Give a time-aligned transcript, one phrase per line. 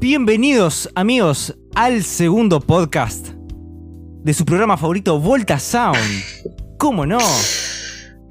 [0.00, 3.28] Bienvenidos amigos al segundo podcast
[4.22, 5.98] de su programa favorito Volta Sound.
[6.78, 7.18] ¿Cómo no?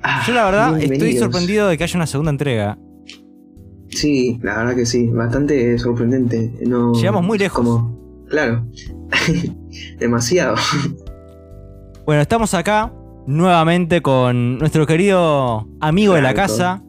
[0.02, 2.78] Ah, Yo la verdad estoy sorprendido de que haya una segunda entrega.
[3.90, 6.54] Sí, la verdad que sí, bastante sorprendente.
[6.66, 7.64] No, Llegamos muy lejos.
[7.64, 8.66] Como, claro,
[10.00, 10.56] demasiado.
[12.06, 12.92] Bueno, estamos acá
[13.28, 16.48] nuevamente con nuestro querido amigo de la Franco.
[16.54, 16.84] casa,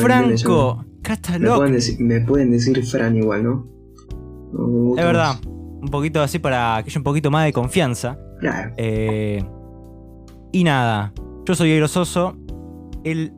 [0.00, 1.56] Franco Me Catalog.
[1.56, 3.73] pueden, decir, me pueden decir Fran igual, ¿no?
[4.96, 8.18] Es verdad, un poquito así para que haya un poquito más de confianza.
[8.40, 8.72] Claro.
[8.76, 9.44] Eh,
[10.52, 11.12] y nada,
[11.46, 12.36] yo soy Eiro Soso,
[13.04, 13.32] el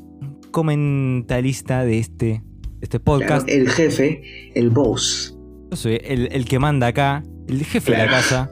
[0.51, 2.43] comentarista de este, de
[2.83, 3.47] este podcast.
[3.47, 4.23] claro, el jefe,
[4.55, 5.37] el boss.
[5.71, 8.51] Yo soy el, el que manda acá, el jefe de la casa.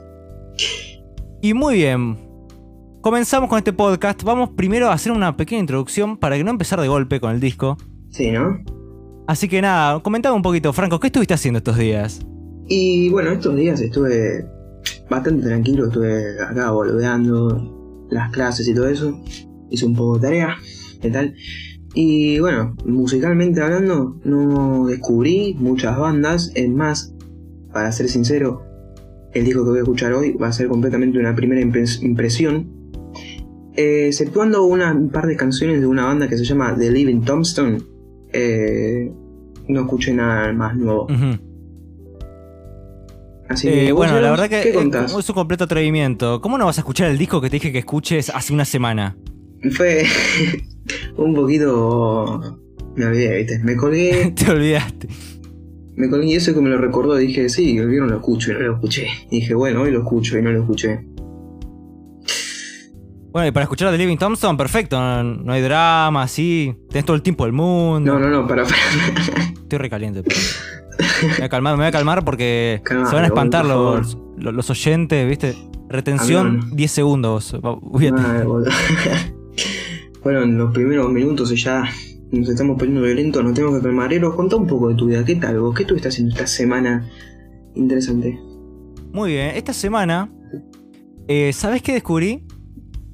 [1.43, 2.19] Y muy bien,
[3.03, 4.23] comenzamos con este podcast.
[4.23, 7.41] Vamos primero a hacer una pequeña introducción para que no empezar de golpe con el
[7.41, 7.77] disco.
[8.11, 8.63] Sí, ¿no?
[9.27, 12.25] Así que nada, comentame un poquito, Franco, ¿qué estuviste haciendo estos días?
[12.69, 14.47] Y bueno, estos días estuve
[15.11, 19.21] bastante tranquilo, estuve acá boludeando las clases y todo eso.
[19.71, 20.57] Hice un poco de tarea,
[21.01, 21.35] ¿qué tal?
[21.95, 26.51] Y bueno, musicalmente hablando, no descubrí muchas bandas.
[26.55, 27.15] Es más,
[27.73, 28.63] para ser sincero,
[29.33, 32.73] el disco que voy a escuchar hoy va a ser completamente una primera impres- impresión.
[33.77, 37.23] Eh, exceptuando una, un par de canciones de una banda que se llama The Living
[37.23, 37.79] Tombstone,
[38.33, 39.13] eh,
[39.69, 41.05] no escuché nada más nuevo.
[41.05, 41.44] Ujú.
[43.49, 46.41] Así Eh, que, bueno, la verdad que ¿qué es, un completo atrevimiento.
[46.41, 49.17] ¿Cómo no vas a escuchar el disco que te dije que escuches hace una semana?
[49.73, 50.05] Fue
[51.17, 52.61] un poquito.
[52.97, 53.59] Me olvidé, ¿viste?
[53.61, 55.09] Me colgué, te olvidaste.
[55.97, 57.17] me colgué y eso que me lo recordó.
[57.17, 59.09] Dije, sí, el viernes lo escucho y no lo escuché.
[59.31, 61.05] Y dije, bueno, hoy lo escucho y no lo escuché.
[63.33, 64.97] Bueno, y para escuchar a The Living Thompson, perfecto.
[64.99, 66.73] No, no hay drama, así.
[66.89, 68.13] Tenés todo el tiempo del mundo.
[68.13, 68.77] No, no, no, para, para.
[69.61, 70.37] Estoy recaliente, pero.
[70.99, 73.99] Me voy a calmar, me voy a calmar porque Calmate, se van a espantar boludo,
[73.99, 75.55] los, los, los oyentes, ¿viste?
[75.89, 76.77] Retención, Amigo, no.
[76.77, 77.55] 10 segundos.
[77.55, 77.61] Ay,
[78.45, 78.71] boludo.
[80.23, 81.85] Fueron los primeros minutos y ya
[82.33, 84.13] nos estamos poniendo violentos, nos tenemos que calmar.
[84.13, 85.25] Eros, contá un poco de tu vida.
[85.25, 85.75] ¿Qué tal vos?
[85.75, 87.07] ¿Qué estuviste haciendo esta semana
[87.75, 88.39] interesante?
[89.13, 90.29] Muy bien, esta semana,
[91.29, 92.45] eh, ¿sabés qué descubrí?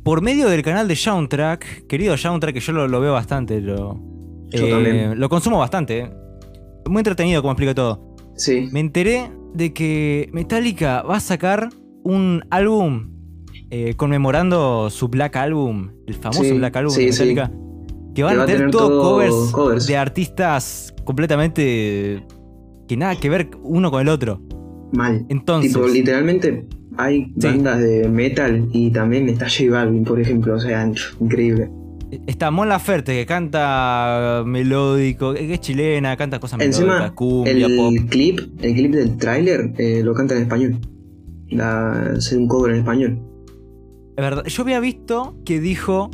[0.03, 4.01] Por medio del canal de Soundtrack, querido Soundtrack, que yo lo, lo veo bastante, lo,
[4.49, 5.21] Yo eh, también.
[5.21, 6.11] lo consumo bastante.
[6.89, 8.15] Muy entretenido como explico todo.
[8.37, 8.69] Sí.
[8.73, 11.69] Me enteré de que Metallica va a sacar
[12.03, 13.11] un álbum
[13.71, 17.21] eh, conmemorando su Black Album, el famoso Sí, Black Album sí, de sí.
[17.23, 17.51] Metallica,
[18.15, 19.87] que van Que va a tener tener todos todo covers, covers.
[19.87, 22.27] de artistas completamente
[22.89, 24.41] que nada que ver uno con el otro.
[24.93, 25.25] Mal.
[25.29, 26.67] Entonces, Tipo, literalmente
[26.97, 27.47] hay Sí.
[27.47, 30.55] bandas de metal y también está J Balvin, por ejemplo.
[30.57, 31.71] O sea, increíble.
[32.27, 37.95] Está Mon Laferte que canta melódico, que es chilena, canta cosas melódicas, cumbia, el pop.
[38.09, 40.79] clip, el clip del tráiler eh, lo canta en español.
[41.49, 43.19] La, hace un cover en español.
[44.17, 46.11] Es verdad, yo había visto que dijo,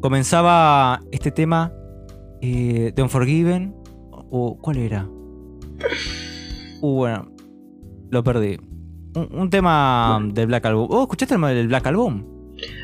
[0.00, 1.72] comenzaba este tema
[2.40, 3.74] eh, de Unforgiven,
[4.30, 5.08] o ¿cuál era?
[6.84, 7.28] Uh, bueno,
[8.10, 8.58] lo perdí.
[9.14, 10.32] Un, un tema Bueno.
[10.34, 10.88] del Black Album.
[10.90, 12.24] ¿Oh, escuchaste el, el Black Album?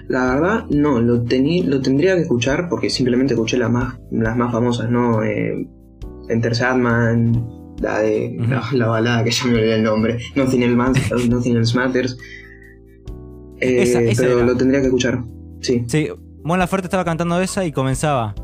[0.09, 4.37] La verdad, no, lo, tení, lo tendría que escuchar porque simplemente escuché las más, las
[4.37, 5.22] más famosas, ¿no?
[5.22, 5.69] Eh,
[6.28, 7.47] Enter Sandman,
[7.81, 11.56] la de la, la balada que ya me olvidé el nombre, Nothing Else, Matters- Nothing
[11.56, 12.19] Else Matters.
[13.61, 14.47] Eh, Esa- esa pero era.
[14.47, 15.22] lo tendría que escuchar,
[15.61, 15.84] sí.
[15.89, 16.09] Sí,
[16.45, 18.34] Mon Laferte estaba cantando esa y comenzaba.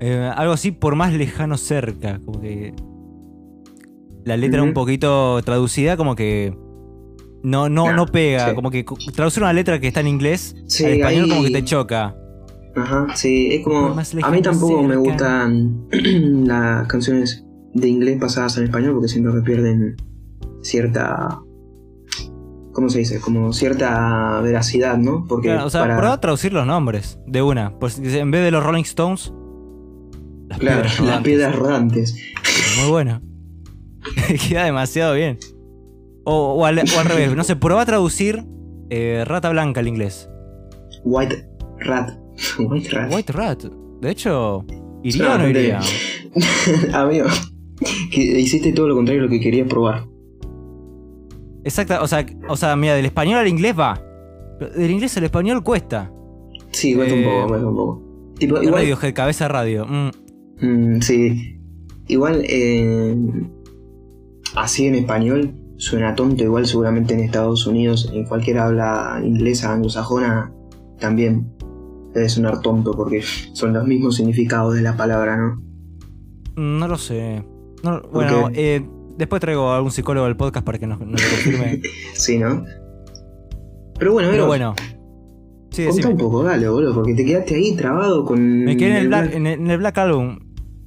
[0.00, 2.20] eh, algo así por más lejano cerca.
[2.24, 2.72] Como que.
[4.24, 6.56] La letra un poquito traducida, como que.
[7.42, 8.48] No, no, no pega.
[8.50, 8.54] sí.
[8.54, 11.50] Como que traducir una letra que está en inglés Sí, al español ahí- como que
[11.50, 12.16] te choca.
[12.74, 13.96] Ajá, sí, es como.
[14.22, 15.86] A mí tampoco me gustan
[16.46, 19.96] las canciones de inglés pasadas en español porque siento que pierden
[20.62, 21.40] cierta.
[22.72, 23.20] ¿Cómo se dice?
[23.20, 25.24] Como cierta veracidad, ¿no?
[25.26, 27.78] Porque Claro, o sea, para- a traducir los nombres de una.
[27.78, 29.32] Pues en vez de los Rolling Stones,
[30.48, 31.24] las Claro, piedras las rodantes.
[31.24, 32.16] piedras rodantes.
[32.82, 33.22] Muy bueno.
[34.48, 35.38] Queda demasiado bien.
[36.28, 38.44] O, o al, o al revés, no sé, prueba a traducir
[38.90, 40.28] eh, rata blanca al inglés.
[41.04, 42.10] White Rat.
[42.58, 43.12] White Rat.
[43.14, 43.64] White Rat.
[44.00, 44.64] De hecho,
[45.04, 45.80] ¿iría o no iría?
[46.92, 47.26] Amigo,
[48.10, 50.04] que hiciste todo lo contrario a lo que querías probar.
[51.64, 54.00] Exacta, o sea, o sea, mira, del español al inglés va.
[54.58, 56.10] Pero Del inglés al español cuesta.
[56.70, 58.02] Sí, cuesta Eh, un poco, cuesta un poco.
[58.38, 59.86] Tipo, igual, Radiohead, cabeza radio.
[59.86, 60.10] Mm.
[60.60, 61.58] Mm, sí.
[62.08, 63.16] Igual, eh,
[64.54, 66.42] así en español, suena tonto.
[66.42, 70.52] Igual, seguramente en Estados Unidos, en cualquier habla inglesa, anglosajona,
[70.98, 71.52] también
[72.14, 75.62] debe sonar tonto porque son los mismos significados de la palabra, ¿no?
[76.56, 77.44] No lo sé.
[77.82, 78.82] No- bueno, eh,
[79.18, 81.82] después traigo a algún psicólogo al podcast para que nos, nos lo confirme.
[82.14, 82.64] Sí, ¿no?
[83.98, 84.74] Pero bueno, Pero bueno.
[85.70, 86.12] Sí, contá decime.
[86.14, 88.64] un poco, dale, boludo, porque te quedaste ahí trabado con.
[88.64, 90.38] Me quedé en el, Black, Black- en, el, en el Black Album.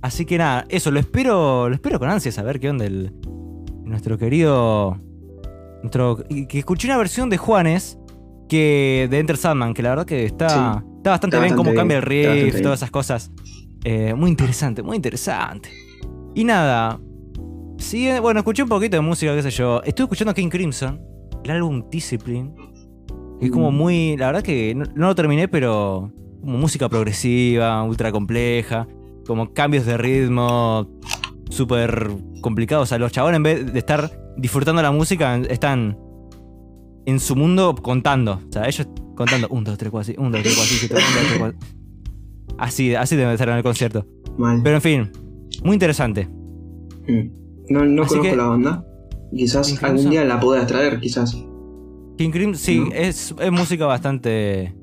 [0.01, 3.11] Así que nada, eso, lo espero, lo espero con ansias a ver qué onda el,
[3.89, 4.97] nuestro querido.
[5.81, 7.97] Nuestro, que escuché una versión de Juanes
[8.49, 10.85] que de Enter Sandman, que la verdad que está, Sí.
[10.97, 13.31] está bastante Está bien, cómo cambia el riff, todas esas cosas.
[13.85, 15.69] Eh, muy interesante, muy interesante.
[16.35, 16.99] Y nada.
[17.77, 19.81] Sí, eh, bueno, escuché un poquito de música, qué sé yo.
[19.83, 20.99] Estuve escuchando King Crimson,
[21.45, 22.53] el álbum Discipline.
[23.39, 23.75] Que es como Mm.
[23.77, 24.17] muy.
[24.17, 26.11] La verdad que no, no lo terminé, pero.
[26.41, 28.85] Como música progresiva, ultra compleja.
[29.25, 30.89] Como cambios de ritmo
[31.49, 32.09] súper
[32.41, 32.83] complicados.
[32.83, 35.97] O sea, los chabones en vez de estar disfrutando la música, están
[37.05, 38.41] en su mundo contando.
[38.49, 40.95] O sea, ellos contando 1, 2, 3, 4, 1, 2, 3, 4, 5, 6, 7,
[40.95, 41.59] 1, 2, 3, 4.
[42.57, 44.05] Así, así debe estar en el concierto.
[44.37, 44.61] Mal.
[44.63, 45.11] Pero en fin,
[45.63, 46.27] muy interesante.
[47.07, 47.29] Mm.
[47.69, 48.85] No, no Así conozco que- la banda.
[49.35, 51.33] Quizás algún día la podrás traer, quizás.
[52.17, 52.87] King Crimson, sí, ¿No?
[52.95, 54.73] es, es música bastante.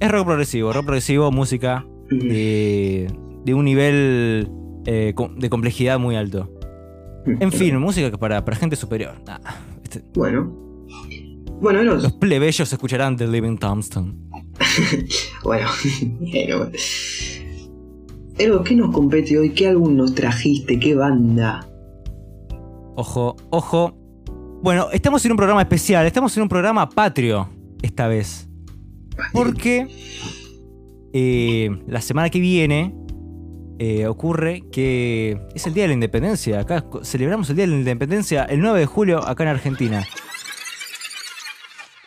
[0.00, 3.12] Es rock progresivo, rock progresivo, música de,
[3.44, 4.50] de un nivel
[4.86, 6.50] eh, de complejidad muy alto.
[7.40, 9.14] En fin, música para, para gente superior.
[9.26, 9.38] Nah,
[9.82, 10.52] este- Bueno.
[11.60, 12.02] Bueno, Eros.
[12.02, 14.14] los plebeyos escucharán The Living Tombstone.
[15.44, 15.68] Bueno.
[18.36, 19.50] bueno, ¿qué nos compete hoy?
[19.50, 20.78] ¿Qué álbum nos trajiste?
[20.78, 21.66] ¿Qué banda?
[22.96, 23.94] Ojo, ojo.
[24.62, 27.48] Bueno, estamos en un programa especial, estamos en un programa patrio
[27.82, 28.48] esta vez.
[29.32, 29.88] Porque
[31.12, 32.94] eh, la semana que viene
[33.82, 36.60] eh, ocurre que es el Día de la Independencia.
[36.60, 40.06] Acá celebramos el Día de la Independencia el 9 de julio acá en Argentina.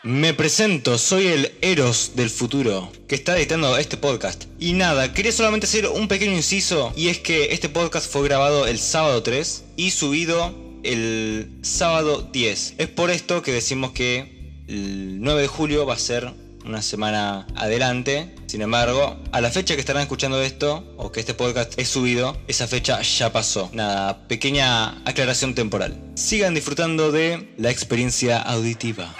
[0.04, 4.44] Me presento, soy el Eros del futuro que está editando este podcast.
[4.60, 8.68] Y nada, quería solamente hacer un pequeño inciso y es que este podcast fue grabado
[8.68, 10.54] el sábado 3 y subido
[10.84, 12.76] el sábado 10.
[12.78, 16.34] Es por esto que decimos que el 9 de julio va a ser
[16.66, 18.36] una semana adelante.
[18.48, 22.38] Sin embargo, a la fecha que estarán escuchando esto o que este podcast es subido,
[22.48, 23.70] esa fecha ya pasó.
[23.74, 26.00] Nada, pequeña aclaración temporal.
[26.16, 29.14] Sigan disfrutando de la experiencia auditiva.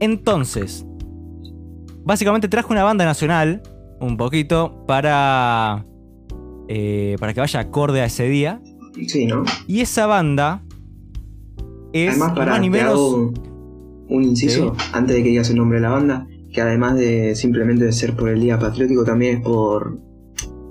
[0.00, 0.84] Entonces,
[2.04, 3.62] básicamente traje una banda nacional,
[4.00, 5.84] un poquito, para,
[6.68, 8.60] eh, para que vaya acorde a ese día.
[9.06, 9.44] Sí, ¿no?
[9.66, 10.62] Y esa banda
[11.92, 12.92] es Además, para más ni te menos.
[12.92, 13.32] hago
[14.08, 17.84] un inciso antes de que digas el nombre de la banda, que además de simplemente
[17.84, 19.98] de ser por el día patriótico, también es por,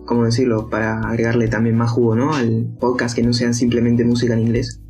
[0.06, 0.70] ¿cómo decirlo?
[0.70, 2.34] Para agregarle también más jugo, ¿no?
[2.34, 4.82] Al podcast que no sea simplemente música en inglés.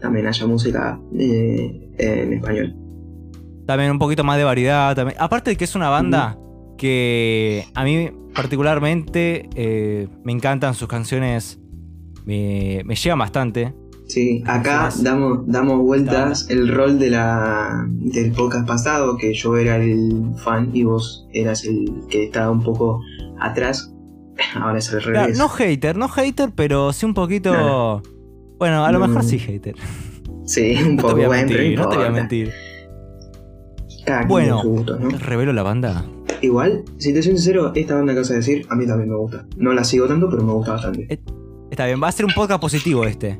[0.00, 2.76] También haya música eh, en español.
[3.66, 4.94] También un poquito más de variedad.
[4.94, 5.16] También.
[5.20, 6.38] Aparte de que es una banda
[6.76, 11.58] que a mí particularmente eh, me encantan sus canciones.
[12.24, 13.74] Me, me llegan bastante.
[14.08, 19.76] Sí, acá damos, damos vueltas el rol de la, del podcast pasado, que yo era
[19.76, 23.00] el fan y vos eras el que estaba un poco
[23.38, 23.92] atrás.
[24.54, 25.38] Ahora es Claro, revés.
[25.38, 27.52] no hater, no hater, pero sí un poquito.
[27.52, 28.02] No,
[28.58, 29.08] Bueno, a lo No.
[29.08, 29.74] mejor sí hater.
[30.46, 32.52] Sí, un te poco voy a bueno, pero mentir, no te voy a mentir.
[34.06, 34.62] Cada Bueno.
[34.62, 35.10] gusto, ¿no?
[35.10, 36.04] ¿Revelo la banda?
[36.40, 39.16] Igual, si te soy sincero, esta banda que vas a decir, a mí también me
[39.16, 39.44] gusta.
[39.58, 41.20] No la sigo tanto, pero me gusta bastante.
[41.70, 43.38] Está bien, va a ser un podcast positivo este.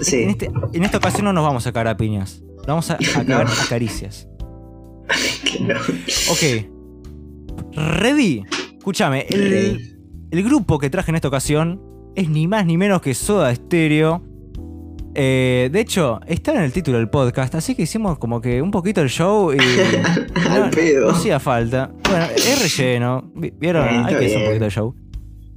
[0.00, 2.42] Sí, En, este- en esta ocasión no nos vamos a cagar a piñas.
[2.66, 4.28] Vamos a, a cagar a caricias.
[5.58, 5.80] claro.
[6.30, 6.70] Ok.
[7.76, 8.42] ¿Ready?
[8.78, 11.80] Escúchame, el, grupo que traje en esta ocasión
[12.14, 14.22] es ni más ni menos que Soda Stereo.
[15.16, 18.70] Eh, de hecho, está en el título del podcast, así que hicimos como que un
[18.70, 19.58] poquito el show y.
[20.48, 21.08] Al no, pedo.
[21.10, 21.92] no hacía falta.
[22.08, 23.30] Bueno, es relleno.
[23.34, 23.88] Vi- ¿Vieron?
[23.88, 24.94] Bien, Hay que hacer un poquito de show.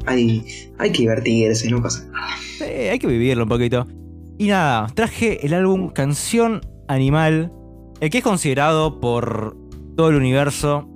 [0.06, 0.46] Hay,
[0.78, 2.28] hay que divertirse, no pasa nada.
[2.60, 3.88] Sí, hay que vivirlo un poquito.
[4.38, 7.52] Y nada, traje el álbum Canción Animal,
[8.00, 9.58] el que es considerado por
[9.96, 10.88] todo el universo.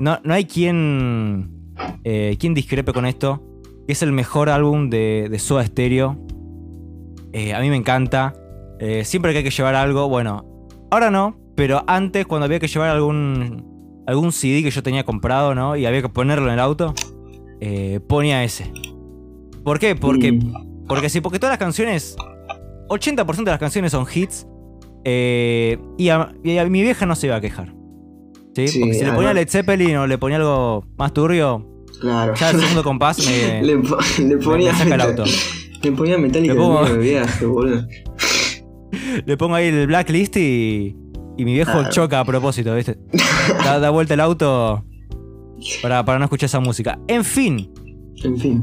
[0.00, 3.42] No, no hay quien, eh, quien discrepe con esto.
[3.86, 6.18] Que es el mejor álbum de, de Soda Stereo.
[7.32, 8.34] Eh, a mí me encanta.
[8.78, 12.68] Eh, siempre que hay que llevar algo, bueno, ahora no, pero antes cuando había que
[12.68, 15.76] llevar algún, algún CD que yo tenía comprado, ¿no?
[15.76, 16.94] Y había que ponerlo en el auto,
[18.08, 18.72] ponía ese.
[19.64, 19.94] ¿Por qué?
[19.96, 22.16] Porque Mm, porque sí, porque todas las canciones,
[22.90, 24.46] 80% de las canciones son hits.
[25.04, 27.74] eh, y, a, y a mi vieja no se iba a quejar.
[28.54, 28.68] ¿Sí?
[28.68, 31.66] Sí, porque si le ponía además- Led Zeppelin o le ponía algo más turbio,
[32.00, 32.34] claro.
[32.34, 35.24] ya el segundo compás me, le, po- le ponía me saca el metal- auto.
[35.82, 37.86] Le ponía metálica Le pongo- viaje, boludo.
[39.26, 40.96] Le pongo ahí el blacklist y,
[41.38, 41.88] y mi viejo Ah.
[41.88, 42.98] choca a propósito, ¿viste?
[43.64, 44.84] Da, da vuelta el auto
[45.82, 46.98] para, para no escuchar esa música.
[47.08, 47.70] En fin,
[48.24, 48.62] En fin.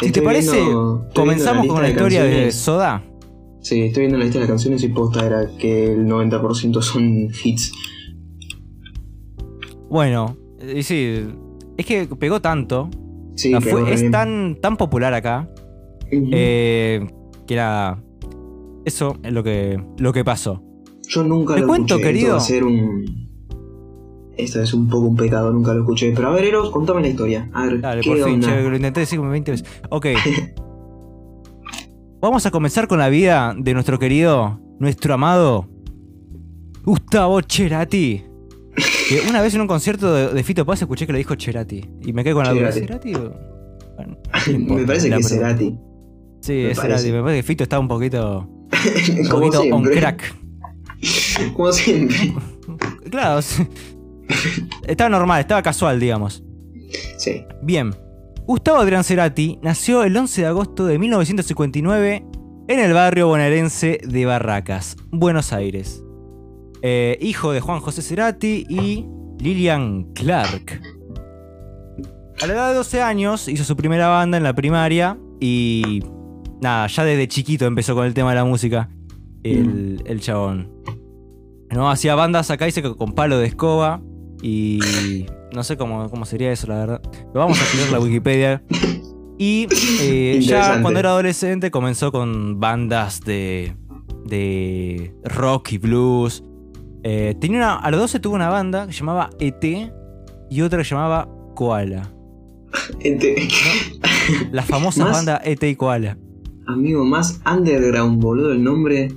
[0.00, 2.52] Si te parece, viendo- comenzamos con la historia de.
[2.52, 3.02] Soda.
[3.60, 7.28] Sí, estoy viendo la lista de las canciones y posta era que el 90% son
[7.44, 7.72] hits.
[9.88, 10.36] Bueno,
[10.74, 11.24] y sí,
[11.76, 12.88] es que pegó tanto.
[13.34, 14.12] Sí, pegó fue- es bien.
[14.12, 15.48] tan, tan popular acá
[16.10, 17.06] eh,
[17.46, 18.02] que era.
[18.84, 20.62] Eso es lo que, lo que pasó.
[21.08, 22.12] Yo nunca te lo cuento, escuché.
[22.12, 22.40] Querido.
[22.40, 23.25] ser un.
[24.36, 26.12] Esto es un poco un pecado, nunca lo escuché.
[26.14, 27.48] Pero a ver, Eros, contame la historia.
[27.52, 28.48] A ver, Dale, ¿qué por fin, onda?
[28.48, 29.66] che, lo intenté decir como 20 veces.
[29.90, 30.06] Ok.
[32.20, 35.68] Vamos a comenzar con la vida de nuestro querido, nuestro amado
[36.84, 38.24] Gustavo Cerati.
[39.08, 41.82] Que una vez en un concierto de, de Fito Paz escuché que lo dijo Cerati.
[42.02, 42.72] Y me quedé con la duda.
[42.72, 43.12] Cerati.
[43.12, 43.34] ¿Cerati o.?
[43.96, 44.18] Bueno,
[44.68, 45.28] no Me parece que es.
[45.28, 45.78] Cerati.
[46.42, 46.98] Sí, me es parece.
[47.04, 47.12] Cerati.
[47.16, 48.48] Me parece que Fito está un poquito.
[49.18, 50.34] Un Como poquito on crack.
[51.54, 52.34] Como siempre.
[53.10, 53.40] Claro.
[54.86, 56.42] Estaba normal, estaba casual, digamos.
[57.18, 57.44] Sí.
[57.62, 57.94] Bien.
[58.46, 62.24] Gustavo Adrián Cerati nació el 11 de agosto de 1959
[62.68, 66.02] en el barrio bonaerense de Barracas, Buenos Aires.
[66.82, 69.04] Eh, hijo de Juan José Cerati y
[69.40, 70.80] Lilian Clark.
[72.40, 76.02] A la edad de 12 años hizo su primera banda en la primaria y
[76.60, 78.90] nada, ya desde chiquito empezó con el tema de la música.
[79.42, 80.72] El, el chabón.
[81.70, 84.02] No, hacía bandas acá, dice que con palo de escoba.
[84.42, 87.02] Y no sé cómo, cómo sería eso, la verdad.
[87.34, 88.62] Lo vamos a escribir la Wikipedia.
[89.38, 89.66] Y
[90.00, 93.74] eh, ya cuando era adolescente comenzó con bandas de,
[94.24, 96.42] de rock y blues.
[97.02, 99.62] Eh, tenía una, a los 12 tuvo una banda que llamaba ET
[100.50, 102.10] y otra que llamaba Koala.
[103.00, 103.48] Este,
[104.52, 106.18] La famosa Más- banda ET y Koala.
[106.66, 109.08] amigo, más underground, boludo, el nombre.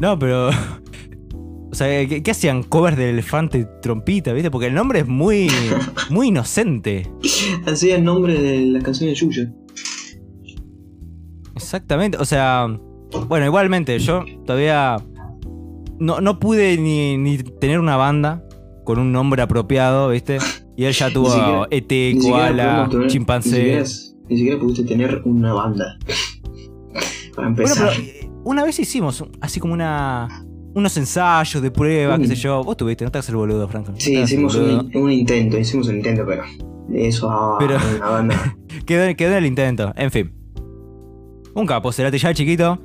[0.00, 0.50] No, pero.
[1.76, 2.62] O sea, ¿qué, qué hacían?
[2.62, 4.50] Covers del elefante trompita, ¿viste?
[4.50, 5.50] Porque el nombre es muy.
[6.10, 7.06] muy inocente.
[7.66, 9.52] Así el nombre de las canciones de Yuya.
[11.54, 12.16] Exactamente.
[12.18, 12.66] O sea.
[13.28, 14.96] Bueno, igualmente, yo todavía.
[15.98, 18.42] No, no pude ni, ni tener una banda
[18.84, 20.38] con un nombre apropiado, ¿viste?
[20.78, 23.50] Y él ya tuvo siquiera- ET, koala, tener- Ni chimpancé.
[23.50, 23.84] siquiera,
[24.30, 25.98] ni siquiera pudiste tener una banda.
[27.36, 27.90] Para Bueno, empezar.
[27.94, 30.45] pero eh, una vez hicimos así como una.
[30.76, 32.28] Unos ensayos de prueba, qué Mm.
[32.28, 32.62] sé yo.
[32.62, 33.92] Vos tuviste, no te hagas el boludo, Franco.
[33.92, 34.80] no sí, hicimos boludo.
[34.94, 36.42] un, un intento, hicimos un intento, pero.
[36.92, 38.56] Eso Pero- una banda.
[38.86, 40.32] Quedó, quedó en el intento, en fin.
[41.54, 42.78] Un capo, Cerati ya chiquito.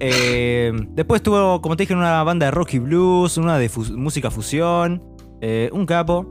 [0.00, 3.96] Eh, después tuvo, como te dije, una banda de rock y blues, una de fu-
[3.96, 5.02] música fusión.
[5.40, 6.26] eh, un capo.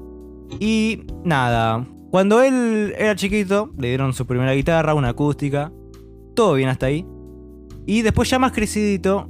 [0.59, 5.71] Y nada, cuando él era chiquito, le dieron su primera guitarra, una acústica.
[6.35, 7.05] Todo bien hasta ahí.
[7.85, 9.29] Y después ya más crecidito,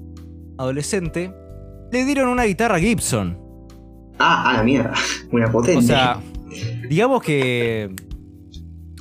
[0.58, 1.34] adolescente,
[1.94, 3.38] le dieron una guitarra Gibson.
[4.20, 4.94] Ah, a la mierda.
[5.32, 5.78] Una potente.
[5.80, 6.20] O sea,
[6.90, 7.90] digamos que.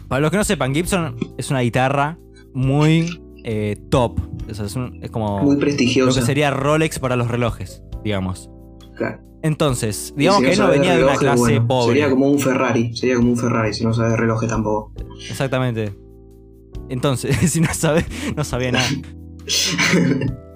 [0.08, 2.18] Para los que no sepan, Gibson es una guitarra
[2.54, 4.18] muy eh, top.
[4.50, 6.20] O sea, es, un- es como muy lo prestigiosa.
[6.20, 8.50] que sería Rolex para los relojes, digamos.
[8.96, 9.20] Claro.
[9.42, 11.94] Entonces, digamos si que él no venía de una relojes, clase bueno, pobre.
[11.94, 12.94] Sería como un Ferrari.
[12.96, 14.92] Sería como un Ferrari si no sabes relojes tampoco.
[15.30, 15.94] Exactamente.
[16.90, 18.04] Entonces, si no sabe,
[18.36, 18.88] no sabía nada.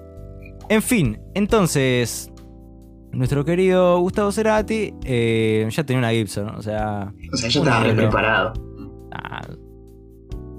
[0.69, 2.31] En fin, entonces.
[3.13, 7.13] Nuestro querido Gustavo Cerati eh, ya tenía una Gibson, o sea.
[7.31, 8.53] O sea, yo estaba preparado.
[9.11, 9.41] Ah.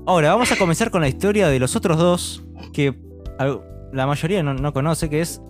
[0.06, 2.98] Ahora, vamos a comenzar con la historia de los otros dos que
[3.92, 5.40] la mayoría no, no conoce, que es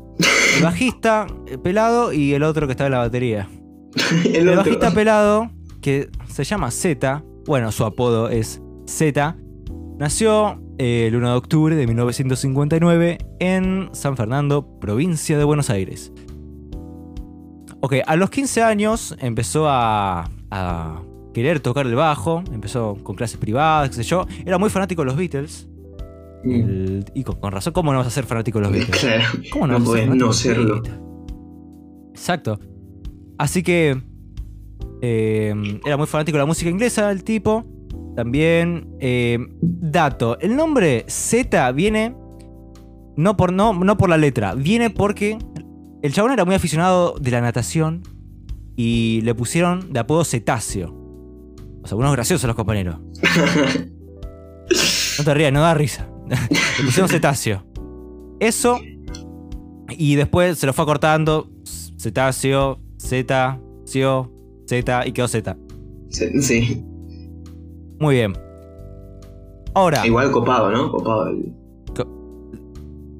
[0.56, 3.48] el bajista eh, pelado y el otro que está en la batería.
[4.24, 5.50] El El, bajista pelado,
[5.80, 9.36] que se llama Z, bueno, su apodo es Z,
[9.98, 16.12] nació el 1 de octubre de 1959 en San Fernando, provincia de Buenos Aires.
[17.80, 21.02] Ok, a los 15 años empezó a, a
[21.35, 24.26] querer tocar el bajo, empezó con clases privadas, qué sé yo.
[24.44, 25.68] Era muy fanático de los Beatles.
[26.44, 26.50] Mm.
[26.50, 29.00] el- y con, con razón, ¿cómo no vas a ser fanático de los Beatles?
[29.00, 29.25] Claro.
[29.52, 30.82] ¿Cómo no, No vas a ser no serlo.
[32.11, 32.58] Exacto.
[33.38, 34.00] Así que
[35.02, 37.64] eh, era muy fanático de la música inglesa el tipo.
[38.18, 42.16] También, eh, dato, el nombre Z viene
[43.16, 45.38] no por, no, no por la letra, viene porque
[46.02, 48.02] el chabón era muy aficionado de la natación
[48.75, 50.92] y le pusieron de apodo cetáceo.
[51.80, 52.98] O sea, unos graciosos los compañeros.
[55.18, 56.08] No te rías, no da risa.
[56.28, 57.64] Le pusieron cetáceo.
[58.40, 58.80] Eso.
[59.90, 61.50] Y después se lo fue acortando.
[61.98, 64.32] Cetáceo, Z, Cio,
[64.66, 65.56] Z y quedó Z.
[66.10, 66.84] Sí, sí.
[67.98, 68.36] Muy bien.
[69.74, 70.90] Ahora, Igual copado, ¿no?
[70.90, 71.28] Copado.
[71.28, 71.52] el-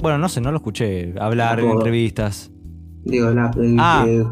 [0.01, 2.51] bueno, no sé, no lo escuché hablar en entrevistas.
[3.05, 4.27] Digo, la, el, Ah, el-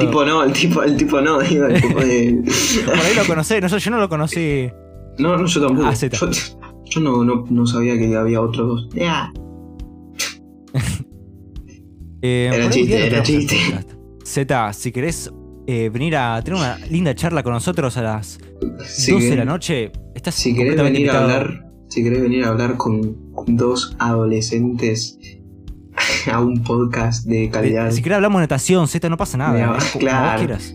[0.00, 2.42] tipo no, el tipo, el tipo no, digo, el tipo de.
[2.86, 4.68] Por ahí lo conocí, no yo no lo conocí.
[5.18, 5.86] No, no, yo tampoco.
[5.88, 5.94] Ah.
[5.94, 6.30] Yo,
[6.86, 8.88] Yo no, no, no sabía que había otros dos.
[8.94, 9.32] Ya.
[12.24, 13.56] Eh, Era chiste, era chiste.
[14.24, 15.32] Z, si querés
[15.66, 18.38] eh, venir a tener una linda charla con nosotros a las
[18.86, 22.48] Si 12 de la noche, estás Si querés venir a hablar, si querés venir a
[22.48, 23.16] hablar con
[23.46, 25.18] dos adolescentes
[26.30, 27.90] a un podcast de calidad.
[27.90, 29.78] si querés hablamos de natación, Z, no pasa nada.
[29.92, 30.38] Como claro.
[30.38, 30.74] quieras.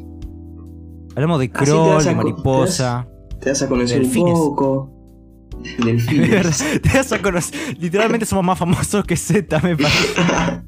[1.15, 3.07] Hablamos de te crawl, de mariposa.
[3.41, 4.33] Te vas a conocer Delfines.
[4.33, 4.93] un poco.
[5.79, 6.29] De Delfines.
[6.31, 7.77] verdad, te vas a conocer.
[7.79, 10.63] Literalmente somos más famosos que Z, me parece.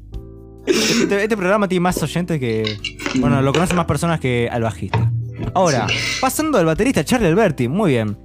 [0.66, 2.76] Este, este programa tiene más oyentes que.
[3.18, 5.09] Bueno, lo conocen más personas que al bajista.
[5.54, 5.86] Ahora,
[6.20, 8.16] pasando al baterista Charlie Alberti, muy bien.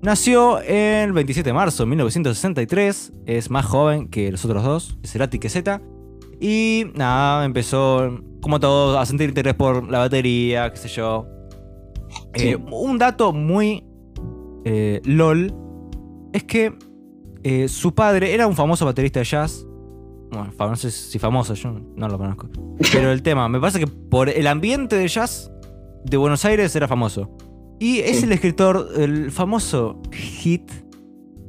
[0.00, 5.38] Nació el 27 de marzo de 1963, es más joven que los otros dos, Cerati
[5.38, 5.80] que Z.
[6.40, 11.26] Y nada, empezó, como todos, a sentir interés por la batería, qué sé yo.
[12.34, 12.50] Sí.
[12.50, 13.84] Eh, un dato muy
[14.64, 15.52] eh, LOL
[16.32, 16.72] es que
[17.42, 19.66] eh, su padre era un famoso baterista de jazz.
[20.30, 22.48] Bueno, no sé si famoso, yo no lo conozco.
[22.92, 25.50] Pero el tema, me parece que por el ambiente de jazz
[26.10, 27.30] de Buenos Aires era famoso.
[27.80, 28.24] Y es Sí.
[28.24, 30.70] el escritor del famoso hit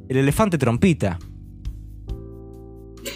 [0.08, 1.18] El elefante trompita.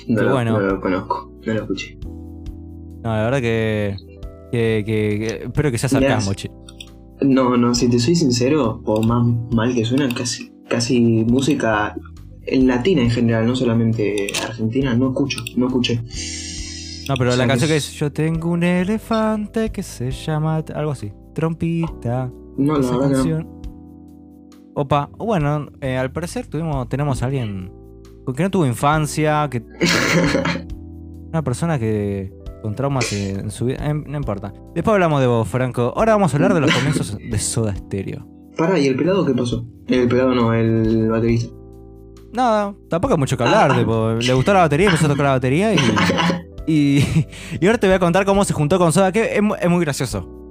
[0.09, 0.53] No, lo, bueno.
[0.53, 1.99] no lo conozco, no lo escuché.
[2.03, 3.97] No, la verdad que.
[4.53, 6.49] que, que- que- espero que sea sarcasmo, che.
[7.21, 11.97] No, no, si te soy sincero, por más mal que suena, casi, casi música
[12.47, 16.01] en latina en general, no solamente argentina, no escucho, no escuché.
[17.09, 20.57] No, pero O sea, la canción que es Yo tengo un elefante que se llama.
[20.75, 21.13] algo así.
[21.35, 22.31] Trompita.
[22.57, 23.15] No, la verdad que no.
[23.15, 23.49] canción.
[24.75, 27.73] Opa, bueno, eh, al parecer tuvimos, tenemos a alguien
[28.33, 29.63] que no tuvo infancia, que
[31.29, 34.53] una persona que con traumas en su vida, eh, no importa.
[34.75, 35.93] Después hablamos de vos, Franco.
[35.95, 38.27] Ahora vamos a hablar de los comienzos de Soda Stereo.
[38.57, 39.67] Pará, ¿y el pelado qué pasó?
[39.87, 41.53] El pelado no, el baterista.
[42.33, 43.73] Nada, tampoco hay mucho que hablar.
[43.73, 43.79] Ah.
[43.79, 45.79] tipo, le gustó la batería, empezó a tocar la batería y,
[46.67, 47.27] y,
[47.61, 50.44] y ahora te voy a contar cómo se juntó con Soda, que es muy gracioso.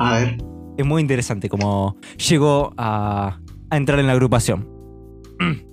[0.00, 0.38] A ver,
[0.78, 1.96] es muy interesante cómo
[2.28, 3.38] llegó a,
[3.70, 4.68] a entrar en la agrupación.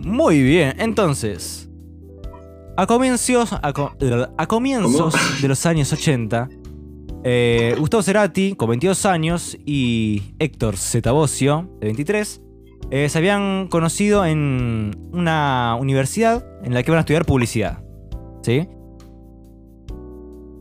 [0.00, 1.68] Muy bien, entonces.
[2.76, 3.92] A comienzos, a, co-
[4.36, 6.48] a comienzos de los años 80,
[7.24, 12.40] eh, Gustavo Cerati, con 22 años, y Héctor Zetabocio, de 23,
[12.92, 17.82] eh, se habían conocido en una universidad en la que iban a estudiar publicidad.
[18.42, 18.68] ¿Sí?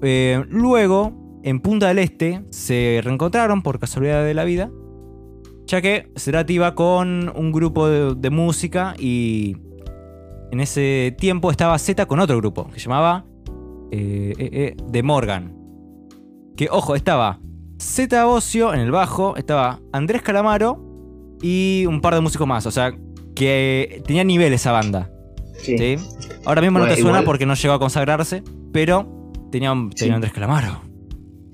[0.02, 4.70] Eh, luego, en Punta del Este, se reencontraron por casualidad de la vida,
[5.66, 9.58] ya que Cerati iba con un grupo de, de música y
[10.52, 13.26] en ese tiempo estaba Z con otro grupo que se llamaba
[13.92, 15.54] eh, eh, eh, The Morgan.
[16.56, 17.40] Que, ojo, estaba
[17.80, 20.84] Z Bocio en el bajo, estaba Andrés Calamaro
[21.42, 22.94] y un par de músicos más, o sea,
[23.36, 25.12] que tenía nivel esa banda.
[25.62, 25.78] sí.
[25.78, 25.96] ¿sí?
[26.46, 30.10] Ahora mismo no te suena igual- porque no llegó a consagrarse, pero tenía, tenía Sí.
[30.10, 30.82] Andrés Calamaro.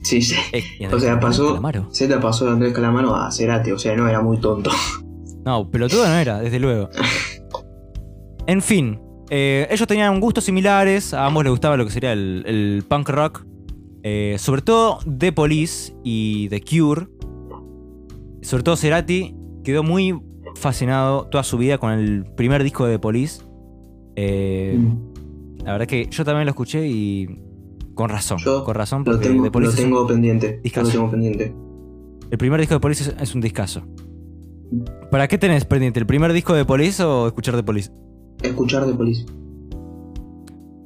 [0.03, 0.35] Sí, sí.
[0.51, 1.59] Eh, O sea, pasó.
[1.91, 4.69] Z pasó de Andrés Calamaro a Cerati, o sea, no era muy tonto.
[5.45, 6.89] No, pelotudo no era, desde luego.
[8.45, 12.43] En fin, eh, ellos tenían gustos similares, a ambos les gustaba lo que sería el,
[12.45, 13.45] el punk rock,
[14.03, 17.07] eh, sobre todo The Police y The Cure.
[18.41, 20.19] Sobre todo Cerati quedó muy
[20.55, 23.41] fascinado toda su vida con el primer disco de The Police.
[24.17, 25.13] Eh, Mm.
[25.63, 27.39] La verdad que yo también lo escuché y
[27.93, 30.61] con razón, Yo con razón Lo tengo, The Police lo es un- tengo pendiente.
[30.75, 31.55] Lo tengo pendiente.
[32.31, 33.83] el primer disco de Police es, un discazo.
[35.11, 35.99] ¿Para qué tenés pendiente?
[35.99, 37.91] ¿El primer disco de Police o escuchar de Police?
[38.41, 39.25] Escuchar de Police.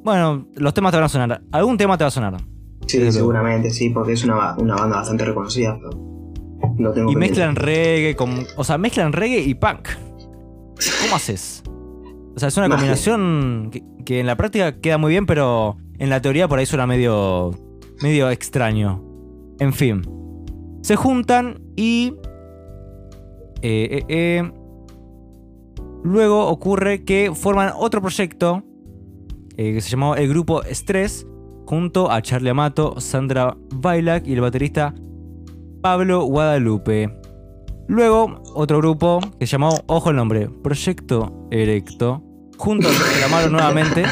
[0.03, 1.41] Bueno, los temas te van a sonar.
[1.51, 2.37] Algún tema te va a sonar.
[2.85, 5.77] Sí, Desde seguramente, sí, porque es una, una banda bastante reconocida.
[5.79, 5.91] Pero
[6.79, 7.17] lo tengo Y pendiente.
[7.41, 8.45] mezclan reggae con.
[8.55, 9.89] O sea, mezclan reggae y punk.
[11.03, 11.63] ¿Cómo haces?
[12.35, 12.77] O sea, es una Magia.
[12.81, 16.65] combinación que, que en la práctica queda muy bien, pero en la teoría por ahí
[16.65, 17.51] suena medio.
[18.01, 19.03] medio extraño.
[19.59, 20.03] En fin.
[20.81, 22.13] Se juntan y.
[23.61, 24.51] eh, eh, eh,
[26.03, 28.63] luego ocurre que forman otro proyecto
[29.55, 31.25] que se llamó el grupo Stress
[31.65, 34.93] junto a Charlie Amato, Sandra Bailac y el baterista
[35.81, 37.11] Pablo Guadalupe.
[37.87, 42.21] Luego, otro grupo que se llamó, ojo el nombre, Proyecto Erecto,
[42.57, 44.03] junto a Calamaro nuevamente.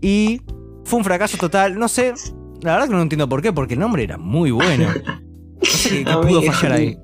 [0.00, 0.40] Y
[0.88, 1.78] fue un fracaso total.
[1.78, 2.14] No sé,
[2.62, 4.88] la verdad que no entiendo por qué, porque el nombre era muy bueno.
[5.60, 6.96] No sé qué, qué A mí- pudo fallar ahí.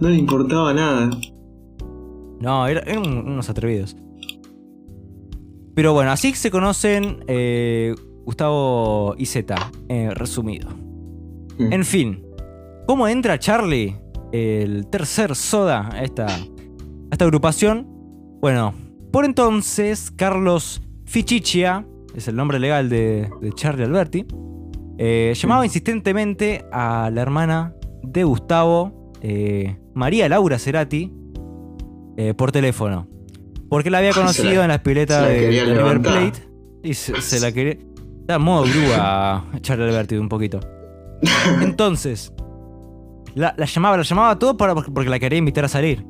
[0.00, 1.10] No le importaba nada.
[2.40, 3.96] No, era- eran unos atrevidos.
[5.74, 7.94] Pero bueno, así se conocen eh,
[8.24, 9.54] Gustavo y Z,
[9.88, 10.68] eh, resumido.
[11.58, 11.72] Mm.
[11.72, 12.22] En fin,
[12.86, 13.96] ¿cómo entra Charlie,
[14.32, 16.38] el tercer soda, a esta, a
[17.10, 17.86] esta agrupación?
[18.40, 18.72] Bueno,
[19.12, 24.26] por entonces, Carlos Fichichia, es el nombre legal de, de Charlie Alberti,
[24.98, 31.12] eh, llamaba insistentemente a la hermana de Gustavo, eh, María Laura Cerati,
[32.16, 33.06] eh, por teléfono.
[33.68, 36.12] Porque la había la- conocido en las piletas la de, River levantar.
[36.30, 36.48] Plate.
[36.82, 37.76] Y se, se la quería.
[38.20, 40.60] Está modo grúa Charlie Alberti un poquito.
[41.62, 42.32] Entonces,
[43.34, 46.04] la, la llamaba, la llamaba todo para, porque la quería invitar a salir.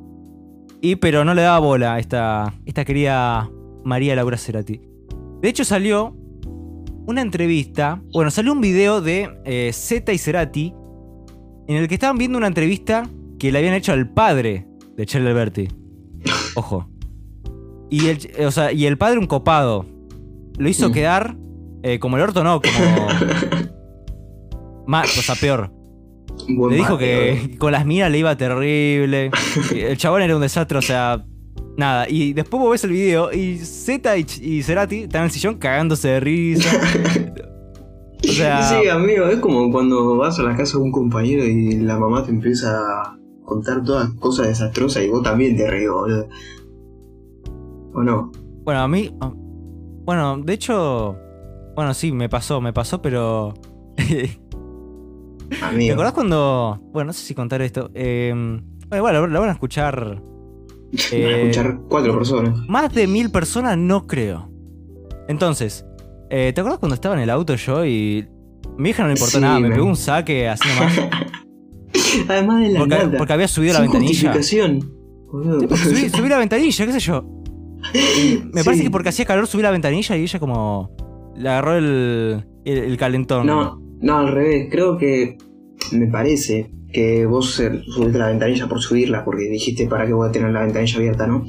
[0.80, 3.50] Y pero no le daba bola a esta, esta querida
[3.84, 4.80] María Laura Cerati.
[5.42, 6.16] De hecho, salió
[7.06, 8.02] una entrevista.
[8.12, 10.74] Bueno, salió un video de eh, Z y Cerati.
[11.68, 15.28] En el que estaban viendo una entrevista que le habían hecho al padre de Charlie
[15.30, 15.68] Alberti.
[16.56, 16.88] Ojo.
[17.90, 19.86] Y el, o sea, y el padre un copado.
[20.58, 20.92] Lo hizo Mm.
[20.92, 21.36] quedar
[21.82, 23.08] eh, como el orto, no, como.
[24.86, 25.72] Más, o sea, peor.
[26.48, 27.04] Buen Le dijo mate,
[27.48, 29.30] que con las minas le iba terrible.
[29.74, 31.24] El chabón era un desastre, o sea.
[31.76, 32.08] Nada.
[32.08, 35.56] Y después vos ves el video y Z y, y Cerati están en el sillón
[35.58, 36.70] cagándose de risa.
[38.28, 38.62] O sea.
[38.62, 42.24] Sí, amigo, es como cuando vas a la casa de un compañero y la mamá
[42.24, 46.26] te empieza a contar todas cosas desastrosas y vos también te ríes, boludo.
[47.92, 48.32] ¿O no?
[48.64, 49.14] Bueno, a mí.
[49.20, 51.14] ah, Bueno, de hecho.
[51.76, 53.52] Bueno, sí, me pasó, me pasó, pero.
[53.96, 54.30] ¿Te
[55.62, 55.92] Amigo.
[55.94, 56.80] acordás cuando.?
[56.92, 57.90] Bueno, no sé si contar esto.
[57.94, 58.32] Eh,
[58.88, 60.20] bueno, lo van a escuchar.
[61.12, 62.58] Eh, escuchar cuatro personas.
[62.68, 64.50] Más de mil personas no creo.
[65.28, 65.84] Entonces,
[66.30, 68.26] eh, ¿te acuerdas cuando estaba en el auto yo y
[68.78, 69.58] mi hija no le importó Sí, nada?
[69.60, 71.00] Me pegó un saque así nomás.
[72.28, 73.18] Además de la Porque, nada.
[73.18, 74.12] porque había subido la Sin ventanilla.
[74.32, 74.92] justificación.
[75.32, 75.76] Boludo.
[75.76, 77.24] Sí, subí, subí la ventanilla, qué sé yo.
[77.94, 78.64] Y me Sí.
[78.64, 80.90] parece que porque hacía calor subí la ventanilla y ella como
[81.36, 83.46] le agarró el, el, el calentón.
[83.46, 84.68] No, no, al revés.
[84.70, 85.36] Creo que
[85.92, 90.28] me parece que vos eh, subiste la ventanilla por subirla porque dijiste para qué voy
[90.28, 91.44] a tener la ventanilla abierta, ¿no?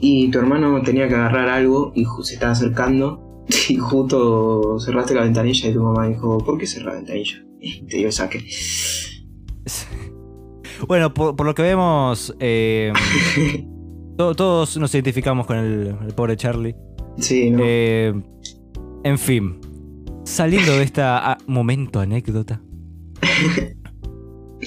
[0.00, 5.22] Y tu hermano tenía que agarrar algo y se estaba acercando y justo cerraste la
[5.22, 7.44] ventanilla y tu mamá dijo, ¿por qué cerrar la ventanilla?
[7.60, 8.44] Y te dio el saque.
[10.88, 12.92] Bueno, por, por lo que vemos, eh,
[14.18, 16.74] to- todos nos identificamos con el, el pobre Charlie.
[17.18, 17.60] Sí, ¿no?
[17.62, 18.12] Eh,
[19.04, 19.60] en fin,
[20.24, 22.60] saliendo de esta ah, momento anécdota,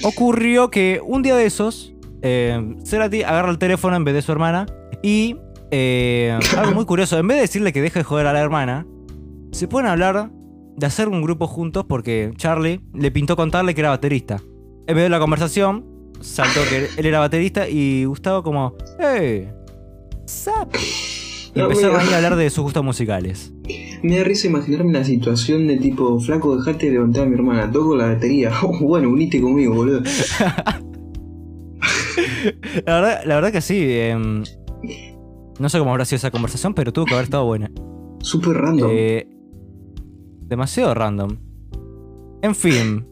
[0.02, 4.32] ocurrió que un día de esos, eh, Cerati agarra el teléfono en vez de su
[4.32, 4.66] hermana
[5.02, 5.36] y
[5.70, 8.86] eh, algo muy curioso, en vez de decirle que deje de joder a la hermana,
[9.52, 10.30] se pueden hablar
[10.76, 14.42] de hacer un grupo juntos porque Charlie le pintó contarle que era baterista.
[14.86, 15.84] En vez de la conversación,
[16.20, 19.48] saltó que él era baterista y Gustavo como, ¡Hey!
[20.28, 20.74] ¡Zap!
[21.56, 22.08] Y No, empezaron amigo.
[22.08, 23.52] ahí a hablar de sus gustos musicales.
[24.02, 27.72] Me da risa imaginarme la situación de tipo, flaco, dejate de levantar a mi hermana,
[27.72, 28.52] toco la batería.
[28.80, 30.02] bueno, unite conmigo, boludo.
[32.86, 33.78] La verdad, la verdad que sí.
[33.90, 34.44] em,
[35.58, 37.70] no sé cómo habrá sido esa conversación, pero tuvo que haber estado buena.
[38.20, 38.90] Súper random.
[38.92, 39.26] Eh,
[40.42, 41.36] demasiado random.
[42.42, 43.06] En fin.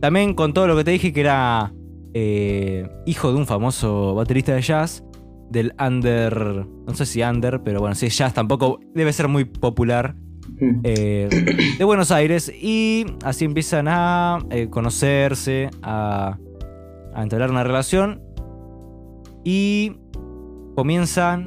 [0.00, 1.72] También con todo lo que te dije que era
[2.14, 5.04] eh, hijo de un famoso baterista de jazz.
[5.52, 6.66] Del under.
[6.86, 10.16] No sé si under, pero bueno, si es jazz tampoco debe ser muy popular.
[10.60, 10.80] Mm.
[10.84, 11.28] eh,
[11.78, 12.50] de Buenos Aires.
[12.50, 16.38] Y así empiezan a eh, conocerse, a,
[17.14, 18.22] a entablar una relación.
[19.44, 19.96] Y
[20.74, 21.44] comienzan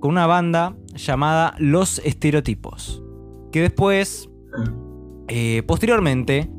[0.00, 3.02] con una banda llamada Los Estereotipos.
[3.52, 4.28] Que después,
[5.28, 6.50] eh, posteriormente,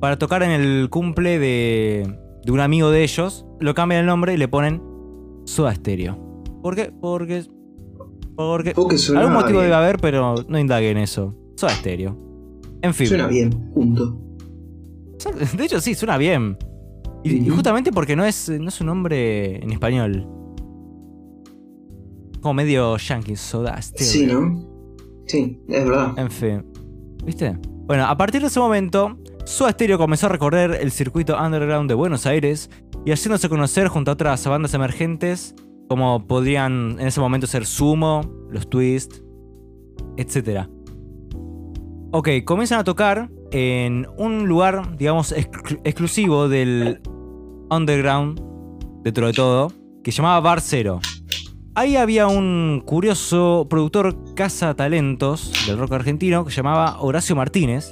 [0.00, 4.34] para tocar en el cumple de, de un amigo de ellos, lo cambian el nombre
[4.34, 4.82] y le ponen
[5.46, 6.42] Soda Stereo.
[6.62, 6.92] ¿Por qué?
[7.00, 7.44] Porque.
[8.36, 8.72] Porque.
[8.74, 9.70] Porque Algún motivo bien.
[9.70, 11.34] debe haber, pero no indague en eso.
[11.56, 12.16] Soda Stereo.
[12.82, 13.06] En fin.
[13.06, 14.20] Suena bien, punto.
[15.56, 16.58] De hecho, sí, suena bien.
[17.24, 20.28] Y, justamente porque no es, no es un nombre en español.
[22.40, 24.06] Como medio yankee, Soda Stereo.
[24.06, 24.76] Sí, ¿no?
[25.26, 26.12] Sí, es verdad.
[26.18, 26.64] En fin.
[27.24, 27.58] ¿Viste?
[27.86, 31.94] Bueno, a partir de ese momento, Soda Stereo comenzó a recorrer el circuito underground de
[31.94, 32.70] Buenos Aires
[33.06, 35.54] y haciéndose conocer junto a otras bandas emergentes,
[35.88, 39.20] como podrían en ese momento ser Sumo, Los Twist,
[40.16, 40.66] etc.
[42.12, 47.00] Ok, comienzan a tocar en un lugar, digamos, exclu- exclusivo del
[47.70, 48.42] underground,
[49.04, 51.00] dentro de todo, que llamaba Bar Cero.
[51.76, 57.90] Ahí había un curioso productor caza talentos del rock argentino que llamaba Horacio Martínez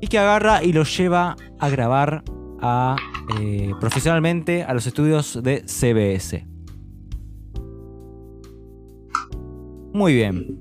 [0.00, 2.22] y que agarra y lo lleva a grabar
[2.60, 2.96] a,
[3.40, 6.46] eh, profesionalmente a los estudios de CBS.
[9.92, 10.60] Muy bien.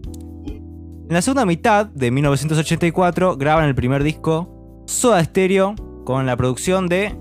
[1.08, 6.88] En la segunda mitad de 1984 graban el primer disco Soda Stereo con la producción
[6.88, 7.16] de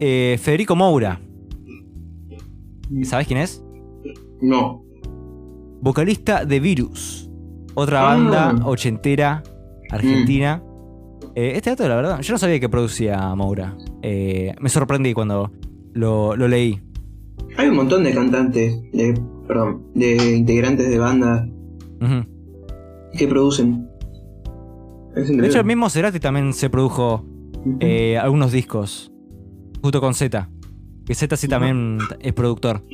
[0.00, 1.20] eh, Federico Moura.
[3.04, 3.64] ¿Sabes quién es?
[4.40, 4.84] No.
[5.80, 7.28] Vocalista de Virus.
[7.74, 8.04] Otra Ah.
[8.14, 9.42] banda ochentera
[9.90, 10.62] argentina.
[11.34, 13.76] Eh, este dato, la verdad, yo no sabía que producía Moura.
[14.08, 15.50] Eh, me sorprendí cuando
[15.92, 16.80] lo, lo leí.
[17.56, 21.48] Hay un montón de cantantes, de, perdón, de integrantes de bandas
[23.18, 23.88] que producen.
[25.12, 27.26] De hecho, el mismo Cerati también se produjo
[27.80, 29.10] eh, algunos discos.
[29.82, 30.50] Junto con Z.
[31.04, 32.84] Que Z sí también es productor.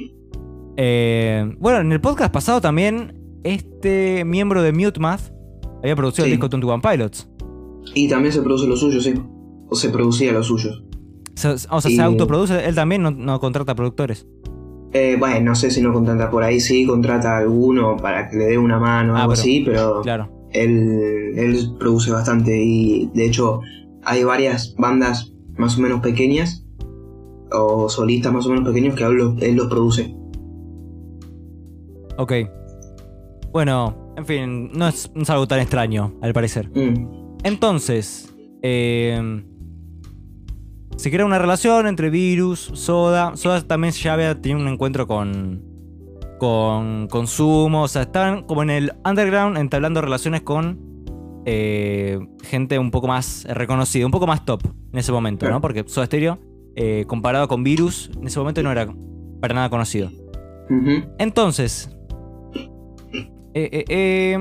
[0.78, 5.30] Eh, bueno, en el podcast pasado también, este miembro de Mute Math
[5.82, 7.28] había producido el disco 21 Pilots.
[7.94, 9.12] Y también se produce lo suyo, sí.
[9.68, 10.70] O se producía lo suyo.
[11.70, 14.26] O sea, Y- se autoproduce, él también no, no contrata productores.
[14.92, 18.36] Eh, bueno, no sé si no contrata por ahí, sí, contrata a alguno para que
[18.36, 20.48] le dé una mano o Ah, algo pero- así, pero Claro.
[20.52, 23.60] él, él produce bastante y de hecho
[24.04, 26.66] hay varias bandas más o menos pequeñas
[27.50, 30.14] o solistas más o menos pequeños que él los, él los produce.
[32.18, 32.32] Ok.
[33.52, 36.68] Bueno, en fin, no es, no es algo tan extraño, al parecer.
[36.74, 39.42] Mm, Entonces, eh,
[40.96, 43.36] se crea una relación entre Virus, Soda.
[43.36, 45.62] Soda también ya había tenido un encuentro con,
[46.38, 47.82] con, con Sumo.
[47.82, 50.92] O sea, estaban como en el underground entablando relaciones con
[51.44, 55.60] eh, gente un poco más reconocida, un poco más top en ese momento, ¿no?
[55.60, 56.38] Porque Soda Stereo,
[56.76, 58.92] eh, comparado con Virus, en ese momento no era
[59.40, 60.10] para nada conocido.
[61.18, 61.90] Entonces,
[63.54, 64.38] eh,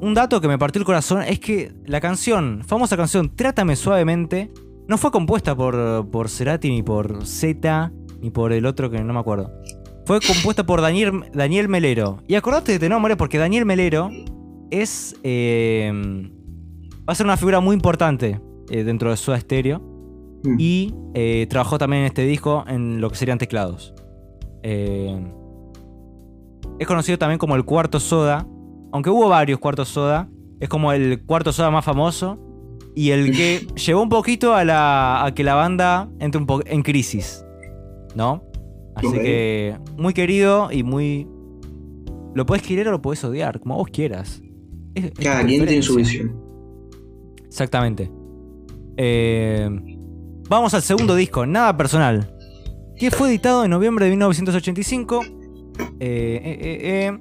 [0.00, 4.50] un dato que me partió el corazón es que la canción, famosa canción Trátame Suavemente,
[4.88, 9.12] no fue compuesta por, por Cerati ni por Z ni por el otro que no
[9.12, 9.50] me acuerdo.
[10.06, 12.22] Fue compuesta por Daniel, Daniel Melero.
[12.28, 14.10] Y acordate de este nombre porque Daniel Melero
[14.70, 15.16] es.
[15.22, 15.90] eh,
[17.08, 19.94] va a ser una figura muy importante eh, dentro de Soda Stereo
[20.44, 20.56] Mm.
[20.58, 23.94] y eh, trabajó también en este disco en lo que serían teclados.
[26.78, 28.46] Es conocido también como el cuarto soda,
[28.92, 30.28] aunque hubo varios cuartos soda,
[30.60, 32.38] es como el cuarto soda más famoso
[32.94, 36.82] y el que llevó un poquito a, la, a que la banda entre un en
[36.82, 37.44] crisis,
[38.14, 38.42] ¿no?
[38.94, 41.26] Así que muy querido y muy...
[42.34, 44.40] Lo puedes querer o lo puedes odiar, como vos quieras.
[44.94, 46.40] Es- es tu Cada quien tiene su visión.
[47.46, 48.10] Exactamente.
[48.96, 49.68] Eh,
[50.48, 52.32] vamos al segundo disco, Nada Personal.
[52.96, 55.20] Que fue editado en noviembre de 1985.
[55.24, 55.30] Eh,
[56.00, 57.18] eh, eh, eh.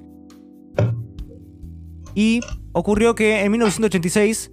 [2.15, 2.41] Y
[2.73, 4.51] ocurrió que en 1986